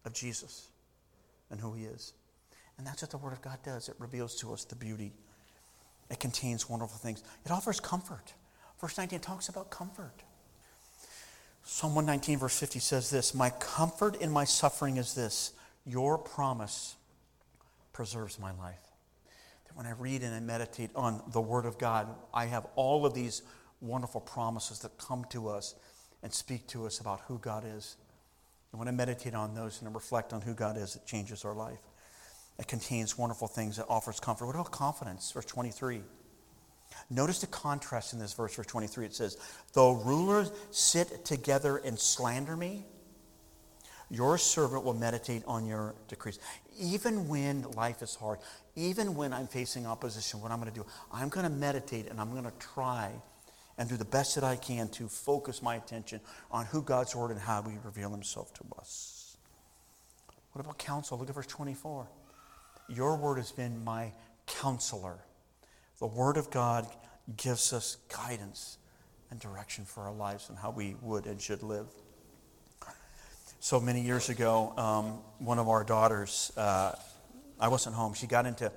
of 0.06 0.14
Jesus 0.14 0.68
and 1.50 1.60
who 1.60 1.74
he 1.74 1.86
is. 1.86 2.14
And 2.78 2.88
that's 2.88 3.02
what 3.02 3.12
the 3.12 3.18
Word 3.18 3.34
of 3.34 3.42
God 3.42 3.60
does. 3.64 3.90
It 3.90 3.96
reveals 4.00 4.36
to 4.38 4.54
us 4.54 4.64
the 4.64 4.76
beauty. 4.76 5.14
It 6.10 6.20
contains 6.20 6.70
wonderful 6.70 6.98
things. 6.98 7.24
It 7.46 7.52
offers 7.52 7.80
comfort. 7.80 8.34
Verse 8.82 8.98
19 8.98 9.20
talks 9.20 9.50
about 9.50 9.70
comfort. 9.70 10.24
Psalm 11.64 11.96
119, 11.96 12.40
verse 12.40 12.60
50 12.60 12.80
says 12.80 13.10
this 13.10 13.34
My 13.34 13.50
comfort 13.52 14.18
in 14.22 14.32
my 14.32 14.44
suffering 14.44 14.98
is 14.98 15.14
this 15.14 15.54
your 15.86 16.18
promise 16.18 16.96
preserves 17.94 18.40
my 18.40 18.52
life. 18.54 18.80
That 19.68 19.78
when 19.78 19.86
I 19.86 19.92
read 19.92 20.24
and 20.24 20.34
I 20.34 20.40
meditate 20.40 20.90
on 20.96 21.22
the 21.32 21.42
Word 21.42 21.66
of 21.66 21.78
God, 21.78 22.08
I 22.34 22.46
have 22.46 22.66
all 22.76 23.06
of 23.06 23.14
these 23.14 23.44
wonderful 23.82 24.22
promises 24.22 24.80
that 24.80 24.98
come 24.98 25.26
to 25.30 25.50
us 25.50 25.76
and 26.22 26.34
speak 26.34 26.68
to 26.68 26.86
us 26.86 27.00
about 27.00 27.22
who 27.28 27.38
God 27.38 27.64
is 27.66 27.98
and 28.74 28.80
when 28.80 28.88
I 28.88 28.92
meditate 28.92 29.36
on 29.36 29.54
those 29.54 29.80
and 29.80 29.88
I 29.88 29.92
reflect 29.94 30.34
on 30.34 30.42
who 30.42 30.56
God 30.56 30.78
is, 30.78 30.96
it 30.96 31.06
changes 31.06 31.46
our 31.46 31.54
life. 31.54 31.78
It 32.58 32.68
contains 32.68 33.18
wonderful 33.18 33.48
things, 33.48 33.78
it 33.78 33.86
offers 33.88 34.20
comfort. 34.20 34.48
What 34.48 34.56
about 34.56 34.72
confidence? 34.72 35.32
Verse 35.32 35.46
23. 35.46 36.02
Notice 37.12 37.40
the 37.40 37.48
contrast 37.48 38.14
in 38.14 38.20
this 38.20 38.34
verse, 38.34 38.56
verse 38.56 38.66
23. 38.66 39.06
It 39.06 39.16
says, 39.16 39.38
Though 39.74 39.94
rulers 39.94 40.52
sit 40.72 41.24
together 41.24 41.78
and 41.78 41.98
slander 42.00 42.58
me, 42.58 42.86
your 44.10 44.40
servant 44.40 44.84
will 44.84 44.94
meditate 44.94 45.44
on 45.46 45.66
your 45.68 45.94
decrees. 46.08 46.40
Even 46.80 47.28
when 47.28 47.64
life 47.72 48.02
is 48.02 48.16
hard, 48.16 48.40
even 48.76 49.16
when 49.16 49.34
I'm 49.34 49.48
facing 49.48 49.86
opposition, 49.86 50.42
what 50.42 50.52
I'm 50.52 50.60
going 50.60 50.72
to 50.72 50.80
do, 50.80 50.86
I'm 51.12 51.30
going 51.30 51.46
to 51.46 51.52
meditate 51.52 52.10
and 52.10 52.20
I'm 52.20 52.32
going 52.32 52.44
to 52.44 52.54
try 52.60 53.12
and 53.78 53.90
do 53.90 53.98
the 53.98 54.06
best 54.06 54.36
that 54.36 54.44
I 54.44 54.56
can 54.56 54.88
to 54.90 55.08
focus 55.08 55.62
my 55.62 55.76
attention 55.76 56.22
on 56.52 56.66
who 56.66 56.82
God's 56.82 57.16
Word 57.16 57.32
and 57.32 57.40
how 57.40 57.62
He 57.64 57.78
reveal 57.84 58.12
Himself 58.12 58.54
to 58.56 58.64
us. 58.80 59.38
What 60.52 60.64
about 60.64 60.78
counsel? 60.78 61.18
Look 61.18 61.30
at 61.30 61.36
verse 61.36 61.48
24. 61.48 62.08
Your 62.90 63.16
Word 63.16 63.38
has 63.38 63.52
been 63.52 63.84
my 63.84 64.12
counselor. 64.46 65.18
The 66.00 66.08
Word 66.08 66.38
of 66.38 66.52
God 66.52 66.88
gives 67.38 67.74
us 67.74 67.98
guidance 68.16 68.78
and 69.32 69.40
direction 69.40 69.86
for 69.86 70.04
our 70.04 70.14
lives 70.14 70.50
and 70.50 70.58
how 70.58 70.70
we 70.70 70.96
would 71.02 71.26
and 71.26 71.42
should 71.42 71.64
live. 71.64 71.88
So 73.60 73.80
many 73.80 74.02
years 74.02 74.30
ago, 74.30 74.74
um, 74.78 75.06
one 75.40 75.58
of 75.58 75.70
our 75.70 75.84
daughters, 75.84 76.52
uh, 76.58 76.92
I 77.60 77.70
wasn't 77.70 77.96
home, 77.96 78.14
she 78.14 78.28
got 78.28 78.46
into 78.46 78.72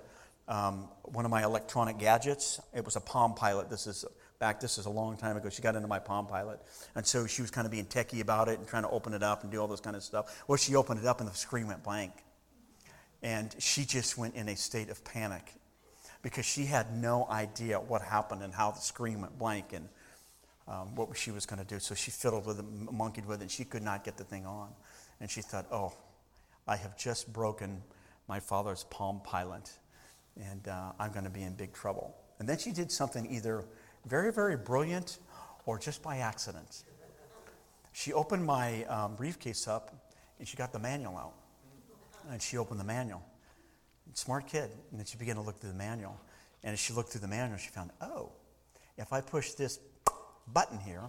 um, 0.49 0.89
one 1.03 1.25
of 1.25 1.31
my 1.31 1.43
electronic 1.43 1.99
gadgets. 1.99 2.61
It 2.73 2.85
was 2.85 2.95
a 2.97 3.01
Palm 3.01 3.35
Pilot. 3.35 3.69
This 3.69 3.87
is 3.87 4.05
back, 4.39 4.61
this 4.61 4.79
is 4.79 4.87
a 4.87 4.91
long 4.91 5.17
time 5.17 5.37
ago, 5.37 5.49
she 5.49 5.63
got 5.63 5.77
into 5.77 5.89
my 5.89 5.99
Palm 5.99 6.27
Pilot. 6.27 6.61
And 6.95 7.07
so 7.07 7.27
she 7.27 7.43
was 7.43 7.51
kind 7.51 7.65
of 7.65 7.71
being 7.71 7.87
techie 7.87 8.21
about 8.21 8.49
it 8.49 8.59
and 8.59 8.69
trying 8.69 8.83
to 8.83 8.91
open 8.91 9.15
it 9.15 9.23
up 9.23 9.43
and 9.43 9.51
do 9.51 9.61
all 9.61 9.69
this 9.69 9.81
kind 9.81 9.97
of 9.97 10.03
stuff. 10.03 10.45
Well, 10.47 10.57
she 10.57 10.75
opened 10.75 11.01
it 11.01 11.07
up 11.07 11.21
and 11.21 11.29
the 11.29 11.35
screen 11.35 11.67
went 11.67 11.83
blank. 11.83 12.13
And 13.23 13.55
she 13.59 13.85
just 13.85 14.19
went 14.19 14.35
in 14.35 14.49
a 14.49 14.57
state 14.57 14.91
of 14.91 15.03
panic 15.05 15.55
because 16.23 16.45
she 16.45 16.65
had 16.65 16.95
no 16.95 17.27
idea 17.31 17.79
what 17.79 18.03
happened 18.03 18.43
and 18.43 18.53
how 18.53 18.71
the 18.71 18.81
screen 18.81 19.21
went 19.21 19.39
blank 19.39 19.73
and 19.73 19.89
um, 20.69 20.95
what 20.95 21.17
she 21.17 21.31
was 21.31 21.47
going 21.47 21.59
to 21.59 21.65
do. 21.65 21.79
So 21.79 21.95
she 21.95 22.11
fiddled 22.11 22.47
with 22.47 22.59
it, 22.59 22.65
monkeyed 22.93 23.27
with 23.27 23.41
it, 23.41 23.43
and 23.43 23.51
she 23.51 23.65
could 23.65 23.83
not 23.83 24.05
get 24.05 24.17
the 24.17 24.25
thing 24.25 24.45
on. 24.47 24.69
And 25.21 25.31
she 25.31 25.41
thought, 25.41 25.67
oh, 25.71 25.93
I 26.69 26.77
have 26.77 26.99
just 26.99 27.33
broken 27.33 27.83
my 28.29 28.41
father's 28.41 28.85
Palm 28.91 29.21
Pilot, 29.23 29.71
and 30.37 30.67
uh, 30.67 30.93
I'm 30.99 31.13
going 31.13 31.25
to 31.25 31.31
be 31.31 31.43
in 31.43 31.55
big 31.55 31.73
trouble. 31.73 32.17
And 32.39 32.49
then 32.49 32.59
she 32.59 32.73
did 32.73 32.91
something 32.91 33.33
either 33.33 33.65
very, 34.07 34.33
very 34.33 34.57
brilliant 34.57 35.19
or 35.67 35.79
just 35.79 36.03
by 36.03 36.19
accident. 36.19 36.85
She 37.93 38.13
opened 38.13 38.45
my 38.45 38.85
um, 38.85 39.17
briefcase 39.17 39.67
up 39.67 39.91
and 40.39 40.47
she 40.47 40.57
got 40.57 40.73
the 40.73 40.79
manual 40.79 41.17
out. 41.17 41.35
And 42.31 42.41
she 42.41 42.59
opened 42.59 42.81
the 42.81 42.85
manual. 42.85 43.23
Smart 44.15 44.47
kid. 44.47 44.71
And 44.91 44.99
then 44.99 45.07
she 45.07 45.17
began 45.17 45.37
to 45.37 45.43
look 45.43 45.61
through 45.61 45.71
the 45.71 45.79
manual. 45.79 46.21
And 46.63 46.73
as 46.73 46.79
she 46.79 46.93
looked 46.93 47.11
through 47.11 47.21
the 47.21 47.29
manual, 47.29 47.59
she 47.59 47.69
found, 47.69 47.91
oh, 48.01 48.33
if 48.97 49.13
I 49.13 49.21
push 49.21 49.53
this 49.53 49.79
button 50.53 50.79
here, 50.79 51.03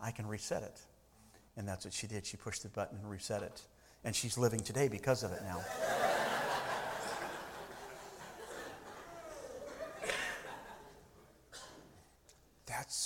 I 0.00 0.10
can 0.10 0.26
reset 0.26 0.62
it. 0.62 0.80
And 1.56 1.66
that's 1.66 1.84
what 1.84 1.94
she 1.94 2.06
did. 2.06 2.26
She 2.26 2.36
pushed 2.36 2.62
the 2.62 2.68
button 2.68 2.98
and 2.98 3.10
reset 3.10 3.42
it. 3.42 3.62
And 4.04 4.14
she's 4.14 4.38
living 4.38 4.60
today 4.60 4.88
because 4.88 5.22
of 5.22 5.32
it 5.32 5.42
now. 5.42 5.60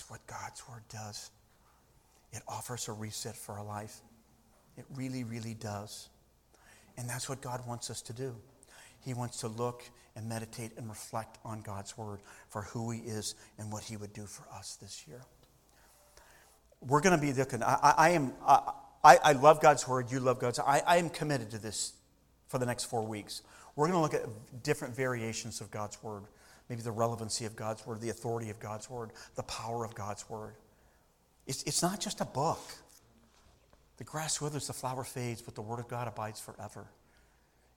What 0.08 0.26
God's 0.26 0.66
Word 0.68 0.82
does. 0.88 1.30
It 2.32 2.42
offers 2.46 2.88
a 2.88 2.92
reset 2.92 3.36
for 3.36 3.58
our 3.58 3.64
life. 3.64 4.00
It 4.76 4.84
really, 4.94 5.24
really 5.24 5.54
does. 5.54 6.08
And 6.96 7.08
that's 7.08 7.28
what 7.28 7.40
God 7.40 7.66
wants 7.66 7.90
us 7.90 8.02
to 8.02 8.12
do. 8.12 8.34
He 9.04 9.14
wants 9.14 9.40
to 9.40 9.48
look 9.48 9.82
and 10.16 10.28
meditate 10.28 10.72
and 10.76 10.88
reflect 10.88 11.38
on 11.44 11.62
God's 11.62 11.96
Word 11.96 12.20
for 12.48 12.62
who 12.62 12.90
He 12.90 13.00
is 13.00 13.34
and 13.58 13.72
what 13.72 13.84
He 13.84 13.96
would 13.96 14.12
do 14.12 14.26
for 14.26 14.44
us 14.54 14.76
this 14.80 15.04
year. 15.08 15.22
We're 16.80 17.00
going 17.00 17.18
to 17.18 17.20
be 17.20 17.32
looking, 17.32 17.62
I, 17.62 17.94
I 17.96 18.10
am, 18.10 18.32
I, 18.46 19.18
I, 19.22 19.32
love 19.32 19.60
God's 19.60 19.86
Word, 19.86 20.10
you 20.10 20.20
love 20.20 20.38
God's 20.38 20.58
I, 20.58 20.82
I 20.86 20.96
am 20.96 21.10
committed 21.10 21.50
to 21.50 21.58
this 21.58 21.92
for 22.48 22.58
the 22.58 22.66
next 22.66 22.84
four 22.84 23.02
weeks. 23.02 23.42
We're 23.76 23.88
going 23.90 23.98
to 23.98 24.02
look 24.02 24.14
at 24.14 24.62
different 24.62 24.96
variations 24.96 25.60
of 25.60 25.70
God's 25.70 26.02
Word 26.02 26.24
maybe 26.70 26.82
the 26.82 26.92
relevancy 26.92 27.44
of 27.44 27.56
God's 27.56 27.84
Word, 27.84 28.00
the 28.00 28.08
authority 28.10 28.48
of 28.48 28.60
God's 28.60 28.88
Word, 28.88 29.10
the 29.34 29.42
power 29.42 29.84
of 29.84 29.94
God's 29.94 30.30
Word. 30.30 30.54
It's, 31.46 31.64
it's 31.64 31.82
not 31.82 32.00
just 32.00 32.20
a 32.20 32.24
book. 32.24 32.60
The 33.98 34.04
grass 34.04 34.40
withers, 34.40 34.68
the 34.68 34.72
flower 34.72 35.04
fades, 35.04 35.42
but 35.42 35.56
the 35.56 35.62
Word 35.62 35.80
of 35.80 35.88
God 35.88 36.08
abides 36.08 36.40
forever. 36.40 36.86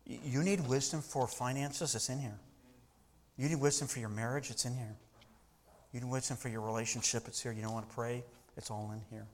You 0.05 0.43
need 0.43 0.67
wisdom 0.67 1.01
for 1.01 1.27
finances, 1.27 1.95
it's 1.95 2.07
in 2.09 2.19
here. 2.19 2.39
You 3.37 3.49
need 3.49 3.59
wisdom 3.59 3.87
for 3.87 3.99
your 3.99 4.09
marriage? 4.09 4.51
It's 4.51 4.65
in 4.65 4.75
here. 4.75 4.95
You 5.91 6.01
need 6.01 6.09
wisdom 6.09 6.37
for 6.37 6.49
your 6.49 6.61
relationship? 6.61 7.27
It's 7.27 7.41
here. 7.41 7.51
You 7.51 7.63
don't 7.63 7.73
want 7.73 7.89
to 7.89 7.95
pray? 7.95 8.23
It's 8.57 8.69
all 8.69 8.91
in 8.93 9.01
here. 9.09 9.25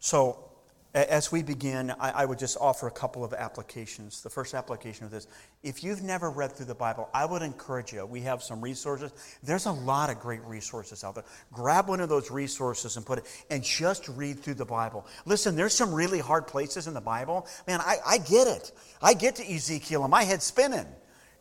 So, 0.00 0.51
as 0.94 1.32
we 1.32 1.42
begin, 1.42 1.94
I, 1.98 2.26
would 2.26 2.38
just 2.38 2.58
offer 2.60 2.86
a 2.86 2.90
couple 2.90 3.24
of 3.24 3.32
applications. 3.32 4.22
The 4.22 4.28
first 4.28 4.52
application 4.52 5.06
of 5.06 5.10
this 5.10 5.26
if 5.62 5.82
you've 5.82 6.02
never 6.02 6.30
read 6.30 6.52
through 6.52 6.66
the 6.66 6.74
Bible, 6.74 7.08
I 7.14 7.24
would 7.24 7.40
encourage 7.40 7.92
you. 7.92 8.04
We 8.04 8.20
have 8.22 8.42
some 8.42 8.60
resources. 8.60 9.12
There's 9.42 9.64
a 9.64 9.72
lot 9.72 10.10
of 10.10 10.20
great 10.20 10.42
resources 10.42 11.02
out 11.02 11.14
there. 11.14 11.24
Grab 11.50 11.88
one 11.88 12.00
of 12.00 12.10
those 12.10 12.30
resources 12.30 12.98
and 12.98 13.06
put 13.06 13.18
it, 13.18 13.44
and 13.50 13.62
just 13.62 14.08
read 14.10 14.40
through 14.40 14.54
the 14.54 14.66
Bible. 14.66 15.06
Listen, 15.24 15.56
there's 15.56 15.74
some 15.74 15.94
really 15.94 16.18
hard 16.18 16.46
places 16.46 16.86
in 16.86 16.92
the 16.92 17.00
Bible. 17.00 17.46
Man, 17.66 17.80
I, 17.80 17.96
I 18.06 18.18
get 18.18 18.46
it. 18.46 18.72
I 19.00 19.14
get 19.14 19.36
to 19.36 19.50
Ezekiel 19.50 20.04
and 20.04 20.10
my 20.10 20.24
head's 20.24 20.44
spinning. 20.44 20.86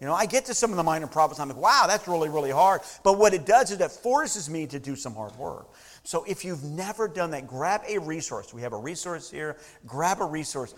You 0.01 0.07
know, 0.07 0.15
I 0.15 0.25
get 0.25 0.45
to 0.45 0.55
some 0.55 0.71
of 0.71 0.77
the 0.77 0.83
minor 0.83 1.05
prophets, 1.05 1.39
I'm 1.39 1.47
like, 1.47 1.57
wow, 1.57 1.85
that's 1.87 2.07
really, 2.07 2.27
really 2.27 2.49
hard. 2.49 2.81
But 3.03 3.19
what 3.19 3.35
it 3.35 3.45
does 3.45 3.69
is 3.69 3.79
it 3.79 3.91
forces 3.91 4.49
me 4.49 4.65
to 4.65 4.79
do 4.79 4.95
some 4.95 5.13
hard 5.13 5.35
work. 5.35 5.67
So 6.03 6.23
if 6.23 6.43
you've 6.43 6.63
never 6.63 7.07
done 7.07 7.31
that, 7.31 7.47
grab 7.47 7.81
a 7.87 7.99
resource. 7.99 8.53
We 8.53 8.61
have 8.61 8.73
a 8.73 8.77
resource 8.77 9.29
here. 9.29 9.57
Grab 9.85 10.19
a 10.21 10.25
resource. 10.25 10.73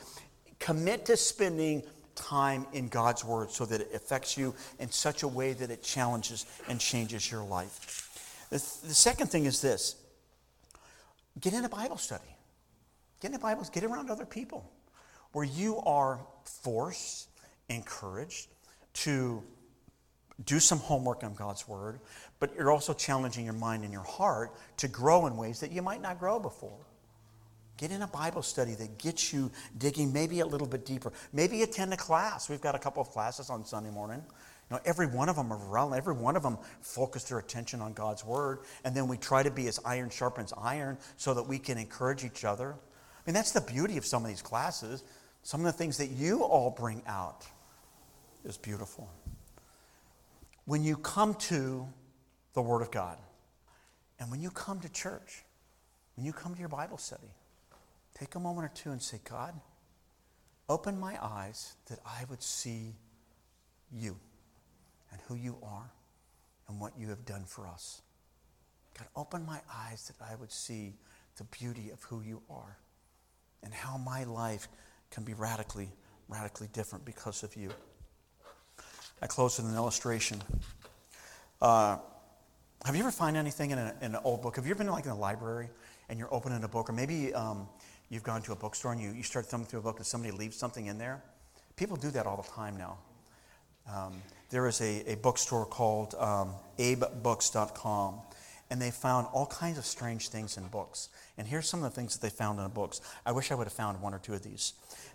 Commit 0.60 1.06
to 1.06 1.18
spending 1.18 1.84
time 2.16 2.68
in 2.74 2.88
God's 2.90 3.24
Word 3.24 3.52
so 3.52 3.66
that 3.66 3.82
it 3.82 3.90
affects 3.94 4.38
you 4.38 4.54
in 4.80 4.92
such 4.92 5.24
a 5.24 5.28
way 5.28 5.54
that 5.54 5.72
it 5.72 5.82
challenges 5.82 6.46
and 6.68 6.80
changes 6.80 7.32
your 7.32 7.44
life. 7.44 8.48
The, 8.50 8.58
the 8.88 8.94
second 8.94 9.28
thing 9.28 9.46
is 9.46 9.62
this 9.62 9.96
get 11.40 11.54
in 11.54 11.66
a 11.66 11.70
Bible 11.70 11.98
study. 11.98 12.24
Get 13.22 13.30
in 13.32 13.36
a 13.36 13.40
Bible, 13.40 13.66
get 13.72 13.84
around 13.84 14.10
other 14.10 14.26
people 14.26 14.70
where 15.32 15.46
you 15.46 15.80
are 15.80 16.20
forced, 16.44 17.30
encouraged 17.70 18.48
to 18.94 19.42
do 20.46 20.60
some 20.60 20.80
homework 20.80 21.24
on 21.24 21.34
God's 21.34 21.68
Word, 21.68 22.00
but 22.44 22.54
you're 22.58 22.72
also 22.72 22.94
challenging 22.94 23.46
your 23.46 23.54
mind 23.54 23.86
and 23.86 23.94
your 23.94 24.04
heart 24.04 24.52
to 24.76 24.90
grow 24.90 25.28
in 25.28 25.38
ways 25.38 25.62
that 25.62 25.72
you 25.72 25.82
might 25.82 26.02
not 26.02 26.20
grow 26.20 26.38
before. 26.40 26.78
Get 27.78 27.90
in 27.90 28.02
a 28.02 28.08
Bible 28.08 28.42
study 28.42 28.74
that 28.74 28.98
gets 28.98 29.32
you 29.32 29.50
digging 29.78 30.12
maybe 30.12 30.42
a 30.42 30.46
little 30.46 30.68
bit 30.68 30.86
deeper. 30.86 31.14
Maybe 31.32 31.62
attend 31.62 31.94
a 31.94 31.96
class. 31.96 32.50
We've 32.50 32.60
got 32.60 32.76
a 32.76 32.80
couple 32.80 33.02
of 33.02 33.12
classes 33.12 33.50
on 33.50 33.64
Sunday 33.64 33.92
morning. 33.92 34.22
You 34.70 34.76
know, 34.76 34.82
every 34.84 35.08
one 35.08 35.30
of 35.30 35.38
them 35.38 35.54
are 35.54 35.58
relevant. 35.58 36.02
Every 36.02 36.16
one 36.16 36.36
of 36.36 36.44
them 36.44 36.58
focus 36.82 37.24
their 37.24 37.40
attention 37.40 37.80
on 37.80 37.94
God's 37.94 38.26
Word. 38.26 38.60
And 38.84 38.94
then 38.94 39.08
we 39.08 39.16
try 39.16 39.42
to 39.42 39.50
be 39.50 39.68
as 39.68 39.80
iron 39.86 40.10
sharpens 40.10 40.52
iron 40.58 40.98
so 41.16 41.34
that 41.36 41.44
we 41.44 41.60
can 41.60 41.78
encourage 41.78 42.26
each 42.26 42.44
other. 42.44 42.74
I 42.74 43.22
mean, 43.26 43.36
that's 43.36 43.54
the 43.54 43.62
beauty 43.62 43.96
of 43.96 44.06
some 44.06 44.22
of 44.22 44.28
these 44.28 44.42
classes. 44.42 45.06
Some 45.44 45.62
of 45.62 45.68
the 45.68 45.78
things 45.78 45.98
that 45.98 46.10
you 46.10 46.44
all 46.44 46.72
bring 46.72 47.04
out 47.08 47.46
is 48.44 48.58
beautiful. 48.58 49.10
When 50.66 50.84
you 50.84 50.98
come 50.98 51.36
to 51.36 51.88
the 52.54 52.62
Word 52.62 52.82
of 52.82 52.92
God. 52.92 53.18
And 54.20 54.30
when 54.32 54.42
you 54.42 54.50
come 54.52 54.80
to 54.82 54.90
church, 54.90 55.44
when 56.16 56.26
you 56.26 56.34
come 56.34 56.54
to 56.54 56.60
your 56.60 56.70
Bible 56.70 56.98
study, 56.98 57.32
take 58.18 58.36
a 58.36 58.40
moment 58.40 58.66
or 58.66 58.72
two 58.74 58.92
and 58.92 59.02
say, 59.02 59.20
God, 59.28 59.54
open 60.70 61.00
my 61.00 61.18
eyes 61.22 61.74
that 61.88 62.00
I 62.06 62.24
would 62.30 62.42
see 62.42 62.96
you 63.92 64.18
and 65.12 65.20
who 65.28 65.36
you 65.36 65.58
are 65.64 65.92
and 66.68 66.80
what 66.80 66.94
you 66.98 67.10
have 67.10 67.26
done 67.26 67.44
for 67.46 67.68
us. 67.68 68.02
God, 68.98 69.08
open 69.16 69.46
my 69.46 69.60
eyes 69.74 70.12
that 70.12 70.24
I 70.24 70.36
would 70.36 70.52
see 70.52 70.94
the 71.38 71.44
beauty 71.46 71.90
of 71.90 72.04
who 72.04 72.22
you 72.22 72.42
are 72.50 72.78
and 73.64 73.74
how 73.74 73.98
my 73.98 74.24
life 74.24 74.68
can 75.10 75.24
be 75.24 75.34
radically, 75.34 75.90
radically 76.28 76.68
different 76.74 77.06
because 77.06 77.44
of 77.44 77.56
you. 77.56 77.72
I 79.22 79.28
close 79.28 79.58
with 79.58 79.68
an 79.68 79.76
illustration. 79.76 80.42
Uh, 81.62 81.98
have 82.86 82.96
you 82.96 83.02
ever 83.02 83.12
found 83.12 83.38
anything 83.38 83.72
in, 83.72 83.78
a, 83.78 83.96
in, 84.02 84.16
an 84.16 84.22
old 84.24 84.42
book? 84.42 84.56
Have 84.58 84.66
you 84.66 84.72
ever 84.72 84.84
been 84.84 84.92
like 84.92 85.06
in 85.06 85.12
a 85.12 85.18
library 85.18 85.70
and 86.10 86.20
you're 86.20 86.34
opening 86.34 86.64
a 86.64 86.68
book, 86.68 86.90
or 86.90 86.94
maybe 86.94 87.34
um, 87.34 87.68
you've 88.10 88.24
gone 88.24 88.42
to 88.42 88.52
a 88.52 88.56
bookstore 88.56 88.92
and 88.92 89.02
you, 89.02 89.12
you 89.12 89.24
start 89.24 89.46
thumbing 89.46 89.68
through 89.68 89.80
a 89.80 89.84
book 89.84 89.98
and 89.98 90.06
somebody 90.06 90.36
leaves 90.36 90.58
something 90.58 90.88
in 90.88 90.98
there? 90.98 91.24
People 91.76 91.96
do 91.96 92.12
that 92.12 92.26
all 92.26 92.38
the 92.38 92.50
time 92.50 92.78
now. 92.78 92.98
Um, 93.92 94.22
there 94.50 94.68
is 94.68 94.82
a, 94.82 95.12
a 95.12 95.16
bookstore 95.16 95.66
called 95.66 96.14
um, 96.16 96.54
abebooks.com, 96.78 98.20
and 98.70 98.82
they 98.82 98.92
found 98.92 99.28
all 99.34 99.46
kinds 99.46 99.78
of 99.78 99.86
strange 99.86 100.30
things 100.30 100.58
in 100.58 100.68
books. 100.68 101.10
And 101.38 101.48
here's 101.48 101.68
some 101.68 101.84
of 101.84 101.92
the 101.92 101.96
things 101.96 102.18
that 102.18 102.22
they 102.22 102.36
found 102.36 102.60
in 102.60 102.64
the 102.64 102.70
books. 102.70 103.02
I 103.26 103.32
wish 103.32 103.52
I 103.52 103.56
would 103.56 103.66
have 103.66 103.74
found 103.74 104.02
one 104.02 104.14
or 104.14 104.20
two 104.20 104.34
of 104.34 104.44
these. 104.44 104.74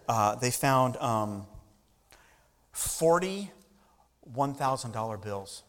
Uh, 0.09 0.35
they 0.35 0.51
found 0.51 0.97
um, 0.97 1.47
40 2.73 3.51
$1,000 4.35 5.23
bills. 5.23 5.63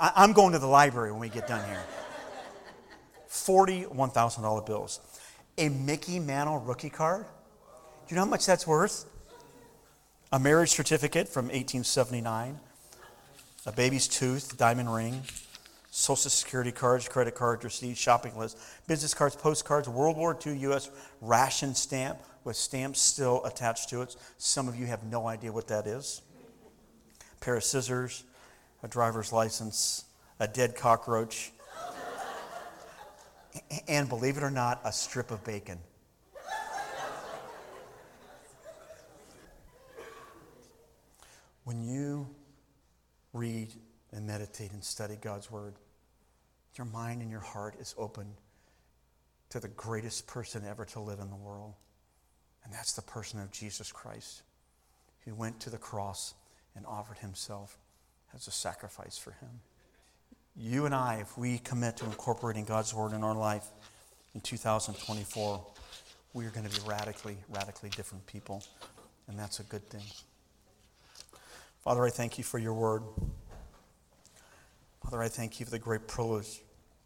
I, 0.00 0.24
am 0.24 0.32
going 0.32 0.52
to 0.52 0.58
the 0.58 0.66
library 0.66 1.12
when 1.12 1.20
we 1.20 1.28
get 1.28 1.46
done 1.46 1.66
here. 1.68 1.82
40 3.28 3.84
$1,000 3.84 4.66
bills. 4.66 5.00
A 5.58 5.68
Mickey 5.68 6.18
Mantle 6.18 6.58
rookie 6.58 6.90
card. 6.90 7.24
Do 7.24 8.14
you 8.14 8.16
know 8.16 8.24
how 8.24 8.30
much 8.30 8.46
that's 8.46 8.66
worth? 8.66 9.06
A 10.32 10.38
marriage 10.38 10.70
certificate 10.70 11.28
from 11.28 11.46
1879. 11.46 12.58
A 13.66 13.72
baby's 13.72 14.08
tooth, 14.08 14.56
diamond 14.56 14.92
ring. 14.92 15.22
Social 15.90 16.30
Security 16.30 16.70
cards, 16.70 17.08
credit 17.08 17.34
cards, 17.34 17.64
receipts, 17.64 17.98
shopping 17.98 18.36
list, 18.38 18.56
business 18.86 19.12
cards, 19.12 19.34
postcards, 19.34 19.88
World 19.88 20.16
War 20.16 20.38
II 20.46 20.56
U.S. 20.58 20.88
ration 21.20 21.74
stamp 21.74 22.20
with 22.44 22.56
stamps 22.56 23.00
still 23.00 23.44
attached 23.44 23.88
to 23.90 24.02
it. 24.02 24.14
Some 24.38 24.68
of 24.68 24.76
you 24.76 24.86
have 24.86 25.02
no 25.04 25.26
idea 25.26 25.50
what 25.50 25.66
that 25.66 25.88
is. 25.88 26.22
A 27.20 27.44
pair 27.44 27.56
of 27.56 27.64
scissors, 27.64 28.22
a 28.82 28.88
driver's 28.88 29.32
license, 29.32 30.04
a 30.38 30.48
dead 30.48 30.76
cockroach, 30.76 31.52
and 33.88 34.08
believe 34.08 34.36
it 34.36 34.42
or 34.42 34.50
not, 34.50 34.80
a 34.84 34.92
strip 34.92 35.30
of 35.30 35.44
bacon. 35.44 35.78
When 41.64 41.82
you 41.82 42.28
read 43.32 43.68
and 44.12 44.26
meditate 44.26 44.72
and 44.72 44.82
study 44.82 45.16
God's 45.20 45.50
Word, 45.50 45.74
your 46.76 46.86
mind 46.86 47.22
and 47.22 47.30
your 47.30 47.40
heart 47.40 47.76
is 47.78 47.94
open 47.98 48.26
to 49.50 49.60
the 49.60 49.68
greatest 49.68 50.26
person 50.26 50.64
ever 50.66 50.84
to 50.86 51.00
live 51.00 51.20
in 51.20 51.28
the 51.28 51.36
world. 51.36 51.74
And 52.64 52.72
that's 52.72 52.92
the 52.94 53.02
person 53.02 53.40
of 53.40 53.50
Jesus 53.50 53.92
Christ, 53.92 54.42
who 55.24 55.34
went 55.34 55.60
to 55.60 55.70
the 55.70 55.78
cross 55.78 56.34
and 56.76 56.86
offered 56.86 57.18
himself 57.18 57.78
as 58.34 58.46
a 58.46 58.50
sacrifice 58.50 59.18
for 59.18 59.32
Him. 59.32 59.60
You 60.56 60.86
and 60.86 60.94
I, 60.94 61.18
if 61.20 61.38
we 61.38 61.58
commit 61.58 61.96
to 61.98 62.04
incorporating 62.04 62.64
God's 62.64 62.92
Word 62.92 63.12
in 63.12 63.22
our 63.22 63.34
life 63.34 63.66
in 64.34 64.40
2024, 64.40 65.64
we 66.32 66.46
are 66.46 66.50
going 66.50 66.68
to 66.68 66.80
be 66.80 66.86
radically, 66.88 67.36
radically 67.48 67.90
different 67.90 68.26
people. 68.26 68.62
And 69.28 69.38
that's 69.38 69.60
a 69.60 69.64
good 69.64 69.88
thing. 69.88 70.02
Father, 71.82 72.04
I 72.04 72.10
thank 72.10 72.38
you 72.38 72.44
for 72.44 72.58
your 72.58 72.74
Word. 72.74 73.02
Father, 75.02 75.22
I 75.22 75.28
thank 75.28 75.58
you 75.58 75.66
for 75.66 75.70
the 75.70 75.78
great 75.78 76.06
privilege 76.06 76.62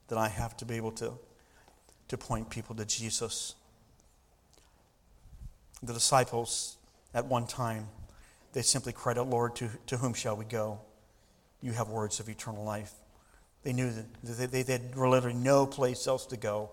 that 0.08 0.18
I 0.18 0.28
have 0.28 0.56
to 0.58 0.64
be 0.64 0.74
able 0.74 0.92
to, 0.92 1.12
to 2.08 2.18
point 2.18 2.50
people 2.50 2.74
to 2.76 2.84
Jesus. 2.84 3.54
The 5.82 5.92
disciples, 5.92 6.76
at 7.14 7.26
one 7.26 7.46
time, 7.46 7.88
they 8.52 8.62
simply 8.62 8.92
cried 8.92 9.18
out, 9.18 9.28
Lord, 9.28 9.54
to, 9.56 9.68
to 9.86 9.96
whom 9.96 10.14
shall 10.14 10.36
we 10.36 10.44
go? 10.44 10.80
You 11.64 11.72
have 11.72 11.88
words 11.88 12.20
of 12.20 12.28
eternal 12.28 12.62
life. 12.62 12.92
They 13.62 13.72
knew 13.72 13.90
that 13.90 14.50
they, 14.50 14.62
they 14.62 14.72
had 14.72 14.94
literally 14.94 15.34
no 15.34 15.66
place 15.66 16.06
else 16.06 16.26
to 16.26 16.36
go 16.36 16.70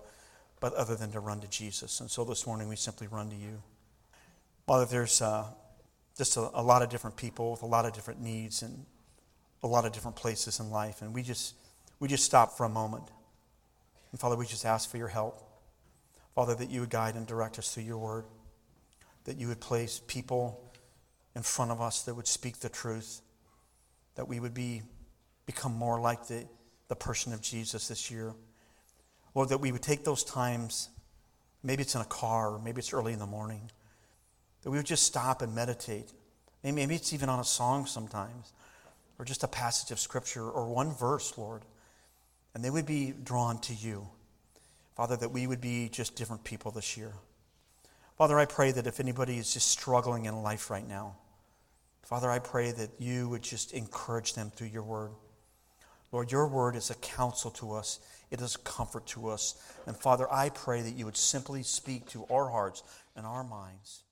but 0.60 0.74
other 0.74 0.94
than 0.94 1.10
to 1.12 1.18
run 1.18 1.40
to 1.40 1.48
Jesus. 1.48 2.00
And 2.00 2.10
so 2.10 2.24
this 2.24 2.46
morning 2.46 2.68
we 2.68 2.76
simply 2.76 3.06
run 3.06 3.30
to 3.30 3.36
you. 3.36 3.62
Father, 4.66 4.84
there's 4.84 5.22
uh, 5.22 5.46
just 6.16 6.36
a, 6.36 6.50
a 6.52 6.62
lot 6.62 6.82
of 6.82 6.90
different 6.90 7.16
people 7.16 7.52
with 7.52 7.62
a 7.62 7.66
lot 7.66 7.86
of 7.86 7.94
different 7.94 8.20
needs 8.20 8.60
and 8.60 8.84
a 9.62 9.66
lot 9.66 9.86
of 9.86 9.92
different 9.92 10.16
places 10.16 10.60
in 10.60 10.70
life. 10.70 11.00
And 11.00 11.14
we 11.14 11.22
just, 11.22 11.54
we 11.98 12.06
just 12.06 12.24
stop 12.24 12.56
for 12.58 12.64
a 12.64 12.68
moment. 12.68 13.04
And 14.10 14.20
Father, 14.20 14.36
we 14.36 14.44
just 14.44 14.66
ask 14.66 14.90
for 14.90 14.98
your 14.98 15.08
help. 15.08 15.42
Father, 16.34 16.54
that 16.54 16.70
you 16.70 16.80
would 16.80 16.90
guide 16.90 17.14
and 17.14 17.26
direct 17.26 17.58
us 17.58 17.74
through 17.74 17.84
your 17.84 17.98
word, 17.98 18.24
that 19.24 19.38
you 19.38 19.48
would 19.48 19.60
place 19.60 20.02
people 20.06 20.70
in 21.34 21.42
front 21.42 21.70
of 21.70 21.80
us 21.80 22.02
that 22.02 22.14
would 22.14 22.26
speak 22.26 22.60
the 22.60 22.68
truth, 22.68 23.22
that 24.14 24.28
we 24.28 24.40
would 24.40 24.54
be, 24.54 24.82
become 25.46 25.72
more 25.72 26.00
like 26.00 26.26
the, 26.26 26.44
the 26.88 26.96
person 26.96 27.32
of 27.32 27.40
Jesus 27.40 27.88
this 27.88 28.10
year. 28.10 28.34
Lord, 29.34 29.48
that 29.48 29.58
we 29.58 29.72
would 29.72 29.82
take 29.82 30.04
those 30.04 30.24
times, 30.24 30.88
maybe 31.62 31.82
it's 31.82 31.94
in 31.94 32.00
a 32.00 32.06
car, 32.06 32.54
or 32.54 32.58
maybe 32.58 32.80
it's 32.80 32.92
early 32.92 33.12
in 33.12 33.18
the 33.18 33.26
morning, 33.26 33.70
that 34.62 34.70
we 34.70 34.76
would 34.76 34.86
just 34.86 35.04
stop 35.04 35.42
and 35.42 35.54
meditate. 35.54 36.12
Maybe 36.62 36.94
it's 36.94 37.12
even 37.12 37.28
on 37.28 37.40
a 37.40 37.44
song 37.44 37.86
sometimes, 37.86 38.52
or 39.18 39.24
just 39.24 39.42
a 39.42 39.48
passage 39.48 39.90
of 39.90 39.98
Scripture, 39.98 40.48
or 40.48 40.68
one 40.68 40.92
verse, 40.92 41.36
Lord. 41.36 41.62
And 42.54 42.62
they 42.64 42.70
would 42.70 42.86
be 42.86 43.12
drawn 43.24 43.58
to 43.62 43.74
you. 43.74 44.08
Father, 44.94 45.16
that 45.16 45.30
we 45.30 45.46
would 45.46 45.60
be 45.60 45.88
just 45.88 46.14
different 46.14 46.44
people 46.44 46.70
this 46.70 46.96
year. 46.96 47.12
Father, 48.18 48.38
I 48.38 48.44
pray 48.44 48.72
that 48.72 48.86
if 48.86 49.00
anybody 49.00 49.38
is 49.38 49.52
just 49.52 49.68
struggling 49.68 50.26
in 50.26 50.42
life 50.42 50.70
right 50.70 50.86
now, 50.86 51.16
Father, 52.02 52.30
I 52.30 52.38
pray 52.38 52.72
that 52.72 52.90
you 52.98 53.28
would 53.28 53.42
just 53.42 53.72
encourage 53.72 54.34
them 54.34 54.50
through 54.50 54.68
your 54.68 54.82
word. 54.82 55.12
Lord, 56.10 56.30
your 56.30 56.46
word 56.46 56.76
is 56.76 56.90
a 56.90 56.94
counsel 56.96 57.50
to 57.52 57.72
us, 57.72 58.00
it 58.30 58.40
is 58.40 58.54
a 58.54 58.58
comfort 58.58 59.06
to 59.08 59.28
us. 59.28 59.54
And 59.86 59.96
Father, 59.96 60.30
I 60.30 60.50
pray 60.50 60.82
that 60.82 60.94
you 60.94 61.06
would 61.06 61.16
simply 61.16 61.62
speak 61.62 62.06
to 62.10 62.26
our 62.30 62.50
hearts 62.50 62.82
and 63.16 63.26
our 63.26 63.44
minds. 63.44 64.02